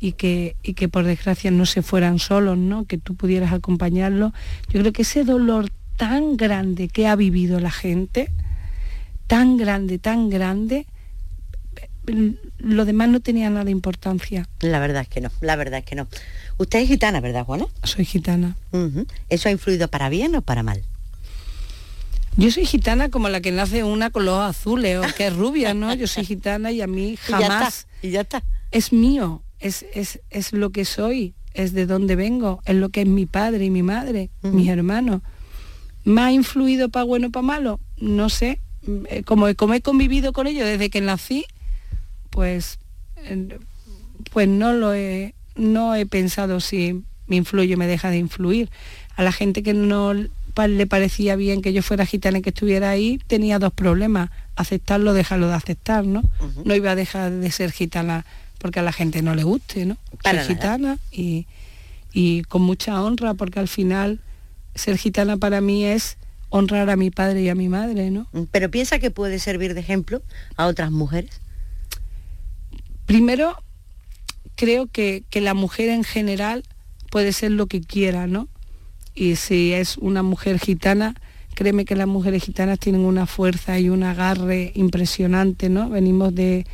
y 0.00 0.12
que, 0.12 0.56
y 0.62 0.72
que 0.72 0.88
por 0.88 1.04
desgracia 1.04 1.50
no 1.50 1.66
se 1.66 1.82
fueran 1.82 2.18
solos, 2.18 2.56
¿no? 2.56 2.86
Que 2.86 2.96
tú 2.96 3.16
pudieras 3.16 3.52
acompañarlos. 3.52 4.32
Yo 4.70 4.80
creo 4.80 4.94
que 4.94 5.02
ese 5.02 5.24
dolor 5.24 5.68
tan 5.98 6.38
grande 6.38 6.88
que 6.88 7.06
ha 7.06 7.16
vivido 7.16 7.60
la 7.60 7.70
gente, 7.70 8.30
tan 9.26 9.58
grande, 9.58 9.98
tan 9.98 10.30
grande, 10.30 10.86
lo 12.58 12.84
demás 12.84 13.08
no 13.08 13.20
tenía 13.20 13.50
nada 13.50 13.64
de 13.64 13.70
importancia. 13.70 14.48
La 14.60 14.78
verdad 14.78 15.02
es 15.02 15.08
que 15.08 15.20
no, 15.20 15.30
la 15.40 15.56
verdad 15.56 15.80
es 15.80 15.84
que 15.84 15.94
no. 15.94 16.06
Usted 16.58 16.80
es 16.80 16.88
gitana, 16.88 17.20
¿verdad, 17.20 17.44
Juana? 17.44 17.66
Soy 17.82 18.04
gitana. 18.04 18.56
¿Eso 19.28 19.48
ha 19.48 19.52
influido 19.52 19.88
para 19.88 20.08
bien 20.08 20.34
o 20.36 20.42
para 20.42 20.62
mal? 20.62 20.82
Yo 22.36 22.50
soy 22.50 22.66
gitana 22.66 23.10
como 23.10 23.28
la 23.28 23.40
que 23.40 23.50
nace 23.50 23.82
una 23.82 24.10
con 24.10 24.26
los 24.26 24.38
azules 24.38 24.98
o 24.98 25.14
que 25.16 25.28
es 25.28 25.36
rubia, 25.36 25.72
¿no? 25.72 25.92
Yo 25.94 26.06
soy 26.06 26.24
gitana 26.24 26.70
y 26.70 26.82
a 26.82 26.86
mí 26.86 27.16
jamás. 27.20 27.86
Y 28.02 28.10
ya 28.10 28.22
está. 28.22 28.42
Es 28.70 28.92
mío, 28.92 29.42
es, 29.58 29.86
es, 29.92 30.52
lo 30.52 30.70
que 30.70 30.84
soy, 30.84 31.34
es 31.54 31.72
de 31.72 31.86
dónde 31.86 32.14
vengo, 32.14 32.60
es 32.66 32.74
lo 32.74 32.90
que 32.90 33.02
es 33.02 33.06
mi 33.06 33.24
padre 33.24 33.64
y 33.64 33.70
mi 33.70 33.82
madre, 33.82 34.30
mis 34.42 34.68
hermanos. 34.68 35.22
¿Me 36.04 36.20
ha 36.20 36.32
influido 36.32 36.90
para 36.90 37.04
bueno 37.04 37.28
o 37.28 37.30
para 37.30 37.46
malo? 37.46 37.80
No 37.96 38.28
sé. 38.28 38.60
Eh, 39.08 39.22
como, 39.24 39.52
como 39.54 39.74
he 39.74 39.80
convivido 39.80 40.32
con 40.32 40.46
ellos 40.46 40.64
desde 40.64 40.90
que 40.90 41.00
nací, 41.00 41.46
pues, 42.36 42.78
pues 44.30 44.46
no 44.46 44.74
lo 44.74 44.92
he, 44.92 45.34
no 45.54 45.94
he 45.94 46.04
pensado 46.04 46.60
si 46.60 47.02
me 47.26 47.36
influye 47.36 47.74
o 47.74 47.78
me 47.78 47.86
deja 47.86 48.10
de 48.10 48.18
influir. 48.18 48.68
A 49.16 49.22
la 49.22 49.32
gente 49.32 49.62
que 49.62 49.72
no 49.72 50.12
le 50.12 50.86
parecía 50.86 51.34
bien 51.34 51.62
que 51.62 51.72
yo 51.72 51.82
fuera 51.82 52.04
gitana 52.04 52.38
y 52.38 52.42
que 52.42 52.50
estuviera 52.50 52.90
ahí, 52.90 53.18
tenía 53.26 53.58
dos 53.58 53.72
problemas, 53.72 54.28
aceptarlo, 54.54 55.14
dejarlo 55.14 55.48
de 55.48 55.54
aceptar, 55.54 56.04
¿no? 56.04 56.24
No 56.66 56.74
iba 56.74 56.90
a 56.90 56.94
dejar 56.94 57.32
de 57.32 57.50
ser 57.50 57.72
gitana 57.72 58.26
porque 58.58 58.80
a 58.80 58.82
la 58.82 58.92
gente 58.92 59.22
no 59.22 59.34
le 59.34 59.42
guste, 59.42 59.86
¿no? 59.86 59.96
Soy 60.22 60.56
gitana 60.56 60.98
y, 61.10 61.46
y 62.12 62.42
con 62.42 62.60
mucha 62.60 63.02
honra, 63.02 63.32
porque 63.32 63.60
al 63.60 63.68
final 63.68 64.20
ser 64.74 64.98
gitana 64.98 65.38
para 65.38 65.62
mí 65.62 65.86
es 65.86 66.18
honrar 66.50 66.90
a 66.90 66.96
mi 66.96 67.10
padre 67.10 67.40
y 67.40 67.48
a 67.48 67.54
mi 67.54 67.70
madre, 67.70 68.10
¿no? 68.10 68.28
Pero 68.50 68.70
piensa 68.70 68.98
que 68.98 69.10
puede 69.10 69.38
servir 69.38 69.72
de 69.72 69.80
ejemplo 69.80 70.20
a 70.56 70.66
otras 70.66 70.90
mujeres. 70.90 71.40
Primero, 73.06 73.56
creo 74.56 74.86
que, 74.86 75.24
que 75.30 75.40
la 75.40 75.54
mujer 75.54 75.88
en 75.88 76.04
general 76.04 76.64
puede 77.10 77.32
ser 77.32 77.52
lo 77.52 77.66
que 77.66 77.80
quiera, 77.80 78.26
¿no? 78.26 78.48
y 79.16 79.36
si 79.36 79.72
es 79.72 79.96
una 79.96 80.22
mujer 80.22 80.60
gitana, 80.60 81.14
créeme 81.54 81.86
que 81.86 81.96
las 81.96 82.06
mujeres 82.06 82.44
gitanas 82.44 82.78
tienen 82.78 83.00
una 83.00 83.26
fuerza 83.26 83.78
y 83.80 83.88
un 83.88 84.02
agarre 84.02 84.72
impresionante, 84.74 85.70
¿no? 85.70 85.88
Venimos 85.88 86.34
de, 86.34 86.66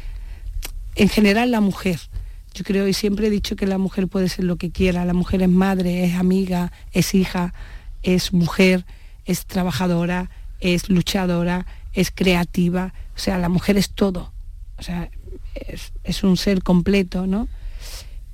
en 0.97 1.09
general 1.09 1.53
la 1.53 1.61
mujer. 1.61 2.01
Yo 2.53 2.65
creo 2.65 2.89
y 2.89 2.93
siempre 2.93 3.29
he 3.29 3.31
dicho 3.31 3.55
que 3.55 3.67
la 3.67 3.79
mujer 3.79 4.09
puede 4.09 4.29
ser 4.29 4.45
lo 4.45 4.57
que 4.57 4.71
quiera. 4.71 5.05
La 5.05 5.15
mujer 5.15 5.41
es 5.41 5.49
madre, 5.49 6.05
es 6.05 6.17
amiga, 6.17 6.73
es 6.93 7.15
hija, 7.15 7.55
es 8.03 8.33
mujer, 8.33 8.85
es 9.25 9.47
trabajadora, 9.47 10.29
es 10.59 10.91
luchadora, 10.91 11.65
es 11.95 12.11
creativa. 12.11 12.93
O 13.15 13.19
sea, 13.19 13.39
la 13.39 13.49
mujer 13.49 13.79
es 13.79 13.91
todo. 13.91 14.33
O 14.79 14.83
sea, 14.83 15.11
es, 15.55 16.23
un 16.25 16.37
ser 16.37 16.63
completo, 16.63 17.27
¿no? 17.27 17.49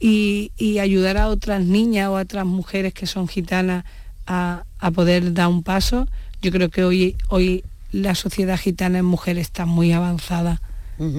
Y, 0.01 0.53
y, 0.57 0.79
ayudar 0.79 1.17
a 1.17 1.29
otras 1.29 1.65
niñas 1.65 2.09
o 2.09 2.17
a 2.17 2.23
otras 2.23 2.47
mujeres 2.47 2.95
que 2.95 3.07
son 3.07 3.27
gitanas 3.27 3.85
a, 4.29 4.91
poder 4.95 5.35
dar 5.35 5.49
un 5.49 5.63
paso. 5.63 6.07
Yo 6.43 6.53
creo 6.53 6.69
que 6.69 6.85
hoy, 6.85 7.17
hoy 7.29 7.65
la 7.91 8.15
sociedad 8.15 8.59
gitana 8.59 8.99
en 8.99 9.05
mujeres 9.05 9.47
está 9.49 9.67
muy 9.67 9.93
avanzada. 9.93 10.61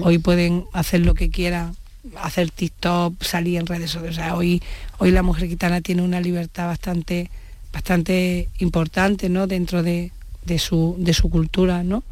Hoy 0.02 0.18
pueden 0.18 0.64
hacer 0.74 1.00
lo 1.00 1.14
que 1.14 1.30
quieran, 1.30 1.74
hacer 2.22 2.50
TikTok, 2.50 3.22
salir 3.22 3.58
en 3.58 3.66
redes 3.66 3.92
sociales. 3.92 4.20
hoy, 4.34 4.62
hoy 4.98 5.10
la 5.10 5.22
mujer 5.22 5.48
gitana 5.48 5.80
tiene 5.80 6.02
una 6.02 6.20
libertad 6.20 6.66
bastante, 6.66 7.30
bastante 7.72 8.50
importante 8.58 9.30
¿no? 9.30 9.46
dentro 9.46 9.82
de, 9.82 10.12
su, 10.58 10.96
de 10.98 11.14
su 11.14 11.30
cultura. 11.30 11.82
¿no? 11.82 12.02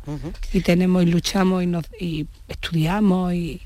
Y 0.55 0.62
tenemos 0.62 1.03
y 1.03 1.07
luchamos 1.07 1.62
y, 1.62 1.66
nos, 1.66 1.84
y 2.01 2.26
estudiamos 2.49 3.34
y, 3.34 3.61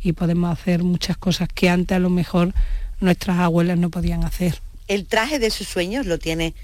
y 0.00 0.12
podemos 0.12 0.50
hacer 0.50 0.82
muchas 0.82 1.16
cosas 1.16 1.48
que 1.52 1.68
antes 1.68 1.96
a 1.96 1.98
lo 1.98 2.10
mejor 2.10 2.54
nuestras 3.00 3.38
abuelas 3.38 3.78
no 3.78 3.90
podían 3.90 4.24
hacer. 4.24 4.60
¿El 4.86 5.06
traje 5.06 5.38
de 5.38 5.50
sus 5.50 5.68
sueños 5.68 6.06
lo 6.06 6.18
tiene 6.18 6.54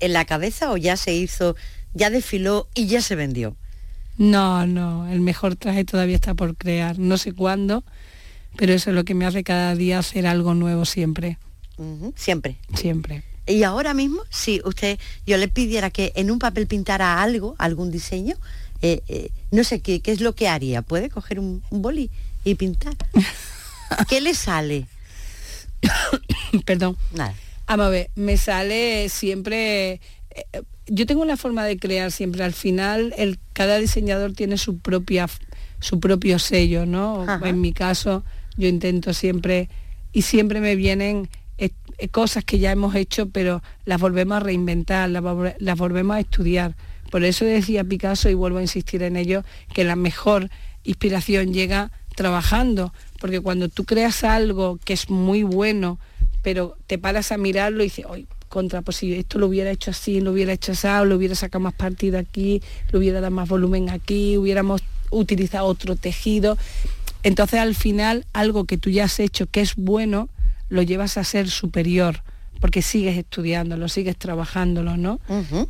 en 0.00 0.12
la 0.12 0.24
cabeza 0.24 0.70
o 0.70 0.76
ya 0.76 0.96
se 0.96 1.14
hizo, 1.14 1.56
ya 1.94 2.10
desfiló 2.10 2.68
y 2.74 2.86
ya 2.86 3.00
se 3.02 3.14
vendió? 3.14 3.56
No, 4.18 4.66
no, 4.66 5.08
el 5.08 5.20
mejor 5.20 5.56
traje 5.56 5.84
todavía 5.84 6.16
está 6.16 6.34
por 6.34 6.56
crear, 6.56 6.98
no 6.98 7.16
sé 7.16 7.32
cuándo, 7.32 7.84
pero 8.56 8.74
eso 8.74 8.90
es 8.90 8.96
lo 8.96 9.04
que 9.04 9.14
me 9.14 9.24
hace 9.24 9.44
cada 9.44 9.74
día 9.74 9.98
hacer 9.98 10.26
algo 10.26 10.54
nuevo 10.54 10.84
siempre. 10.84 11.38
Siempre. 12.14 12.56
Siempre. 12.74 13.22
Y 13.46 13.62
ahora 13.62 13.94
mismo, 13.94 14.22
si 14.28 14.60
usted, 14.64 14.98
yo 15.26 15.38
le 15.38 15.48
pidiera 15.48 15.90
que 15.90 16.12
en 16.14 16.30
un 16.30 16.38
papel 16.38 16.66
pintara 16.66 17.22
algo, 17.22 17.54
algún 17.58 17.90
diseño, 17.90 18.36
eh, 18.82 19.00
eh, 19.08 19.30
no 19.50 19.64
sé 19.64 19.80
¿qué, 19.80 20.00
qué 20.00 20.12
es 20.12 20.20
lo 20.20 20.34
que 20.34 20.48
haría. 20.48 20.82
¿Puede 20.82 21.08
coger 21.08 21.40
un, 21.40 21.62
un 21.70 21.82
boli 21.82 22.10
y 22.44 22.54
pintar? 22.54 22.96
¿Qué 24.08 24.20
le 24.20 24.34
sale? 24.34 24.86
Perdón. 26.64 26.96
Nada. 27.14 27.34
Vamos 27.66 27.86
a 27.86 27.90
ver, 27.90 28.10
me 28.16 28.36
sale 28.36 29.08
siempre... 29.08 30.00
Eh, 30.30 30.62
yo 30.86 31.06
tengo 31.06 31.22
una 31.22 31.36
forma 31.36 31.64
de 31.64 31.78
crear 31.78 32.10
siempre. 32.10 32.42
Al 32.42 32.52
final, 32.52 33.14
el, 33.16 33.38
cada 33.52 33.78
diseñador 33.78 34.32
tiene 34.32 34.58
su, 34.58 34.78
propia, 34.78 35.28
su 35.78 36.00
propio 36.00 36.40
sello, 36.40 36.84
¿no? 36.84 37.24
En 37.44 37.60
mi 37.60 37.72
caso, 37.72 38.24
yo 38.56 38.68
intento 38.68 39.12
siempre... 39.12 39.68
Y 40.12 40.22
siempre 40.22 40.60
me 40.60 40.74
vienen 40.74 41.28
eh, 41.58 41.70
eh, 41.98 42.08
cosas 42.08 42.42
que 42.42 42.58
ya 42.58 42.72
hemos 42.72 42.96
hecho, 42.96 43.28
pero 43.28 43.62
las 43.84 44.00
volvemos 44.00 44.38
a 44.38 44.40
reinventar, 44.40 45.08
las, 45.08 45.22
las 45.58 45.78
volvemos 45.78 46.16
a 46.16 46.20
estudiar. 46.20 46.74
Por 47.12 47.22
eso 47.22 47.44
decía 47.44 47.84
Picasso, 47.84 48.28
y 48.28 48.34
vuelvo 48.34 48.58
a 48.58 48.62
insistir 48.62 49.04
en 49.04 49.16
ello, 49.16 49.44
que 49.72 49.84
la 49.84 49.94
mejor 49.94 50.50
inspiración 50.82 51.52
llega 51.52 51.92
trabajando, 52.20 52.92
porque 53.18 53.40
cuando 53.40 53.70
tú 53.70 53.84
creas 53.84 54.24
algo 54.24 54.78
que 54.84 54.92
es 54.92 55.08
muy 55.08 55.42
bueno, 55.42 55.98
pero 56.42 56.76
te 56.86 56.98
paras 56.98 57.32
a 57.32 57.38
mirarlo 57.38 57.80
y 57.80 57.86
dices, 57.86 58.04
oye, 58.06 58.26
contra, 58.50 58.82
pues 58.82 58.98
si 58.98 59.14
esto 59.14 59.38
lo 59.38 59.46
hubiera 59.46 59.70
hecho 59.70 59.90
así, 59.90 60.20
lo 60.20 60.32
hubiera 60.32 60.52
hecho 60.52 60.72
así, 60.72 60.86
lo 61.06 61.16
hubiera 61.16 61.34
sacado 61.34 61.62
más 61.62 61.72
partido 61.72 62.18
aquí, 62.18 62.60
lo 62.90 62.98
hubiera 62.98 63.22
dado 63.22 63.30
más 63.34 63.48
volumen 63.48 63.88
aquí, 63.88 64.36
hubiéramos 64.36 64.82
utilizado 65.10 65.64
otro 65.64 65.96
tejido. 65.96 66.58
Entonces 67.22 67.58
al 67.58 67.74
final 67.74 68.26
algo 68.34 68.66
que 68.66 68.76
tú 68.76 68.90
ya 68.90 69.04
has 69.04 69.18
hecho 69.18 69.46
que 69.46 69.62
es 69.62 69.74
bueno, 69.76 70.28
lo 70.68 70.82
llevas 70.82 71.16
a 71.16 71.24
ser 71.24 71.48
superior, 71.48 72.20
porque 72.60 72.82
sigues 72.82 73.16
estudiándolo, 73.16 73.88
sigues 73.88 74.18
trabajándolo, 74.18 74.98
¿no? 74.98 75.20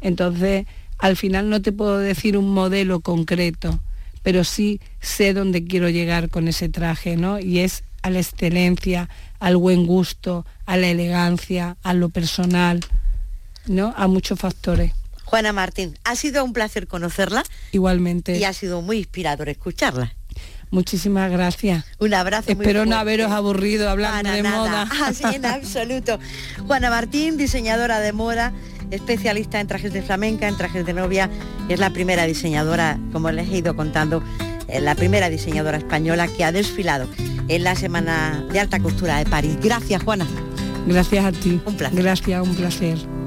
Entonces 0.01 0.67
al 0.99 1.17
final 1.17 1.49
no 1.49 1.63
te 1.63 1.71
puedo 1.71 1.99
decir 1.99 2.37
un 2.37 2.53
modelo 2.53 2.99
concreto, 2.99 3.79
pero 4.23 4.45
sí 4.45 4.81
sé 5.01 5.35
dónde 5.35 5.65
quiero 5.65 5.89
llegar 5.89 6.29
con 6.29 6.49
ese 6.49 6.69
traje, 6.69 7.17
¿no? 7.17 7.39
Y 7.39 7.61
es 7.61 7.85
a 8.03 8.11
la 8.11 8.21
excelencia, 8.21 9.09
al 9.39 9.57
buen 9.57 9.87
gusto, 9.87 10.47
a 10.67 10.77
la 10.77 10.89
elegancia, 10.89 11.77
a 11.83 11.95
lo 11.95 12.09
personal, 12.09 12.81
¿no? 13.67 13.95
A 13.97 14.07
muchos 14.07 14.39
factores. 14.39 14.93
Juana 15.25 15.53
Martín, 15.53 15.97
ha 16.05 16.17
sido 16.17 16.45
un 16.45 16.53
placer 16.53 16.89
conocerla. 16.89 17.45
Igualmente. 17.73 18.37
Y 18.37 18.45
ha 18.45 18.53
sido 18.53 18.83
muy 18.83 18.99
inspirador 18.99 19.49
escucharla. 19.49 20.15
Muchísimas 20.71 21.31
gracias. 21.31 21.85
Un 21.99 22.15
abrazo. 22.15 22.51
Espero 22.51 22.87
no 22.87 22.97
haberos 22.97 23.33
aburrido 23.33 23.91
hablando 23.91 24.31
de 24.31 24.43
moda. 24.43 24.89
Así 25.05 25.25
en 25.25 25.45
absoluto. 25.45 26.19
Juana 26.67 26.91
Martín, 26.91 27.37
diseñadora 27.37 27.99
de 27.99 28.13
moda, 28.13 28.53
especialista 28.91 29.61
en 29.61 29.67
trajes 29.67 29.93
de 29.93 30.03
flamenca, 30.03 30.49
en 30.49 30.57
trajes 30.57 30.85
de 30.85 30.93
novia, 30.93 31.31
es 31.69 31.79
la 31.79 31.91
primera 31.91 32.25
diseñadora, 32.25 32.99
como 33.13 33.31
les 33.31 33.49
he 33.49 33.59
ido 33.59 33.77
contando, 33.77 34.23
eh, 34.69 34.81
la 34.81 34.95
primera 34.95 35.29
diseñadora 35.29 35.79
española 35.79 36.29
que 36.29 36.45
ha 36.45 36.53
desfilado 36.53 37.09
en 37.49 37.65
la 37.65 37.75
Semana 37.75 38.45
de 38.53 38.61
Alta 38.61 38.81
Costura 38.81 39.19
de 39.19 39.27
París. 39.27 39.57
Gracias, 39.63 40.03
Juana. 40.03 40.27
Gracias 40.87 41.25
a 41.25 41.33
ti. 41.33 41.61
Un 41.65 41.77
placer. 41.77 42.03
Gracias, 42.03 42.49
un 42.49 42.55
placer. 42.55 43.20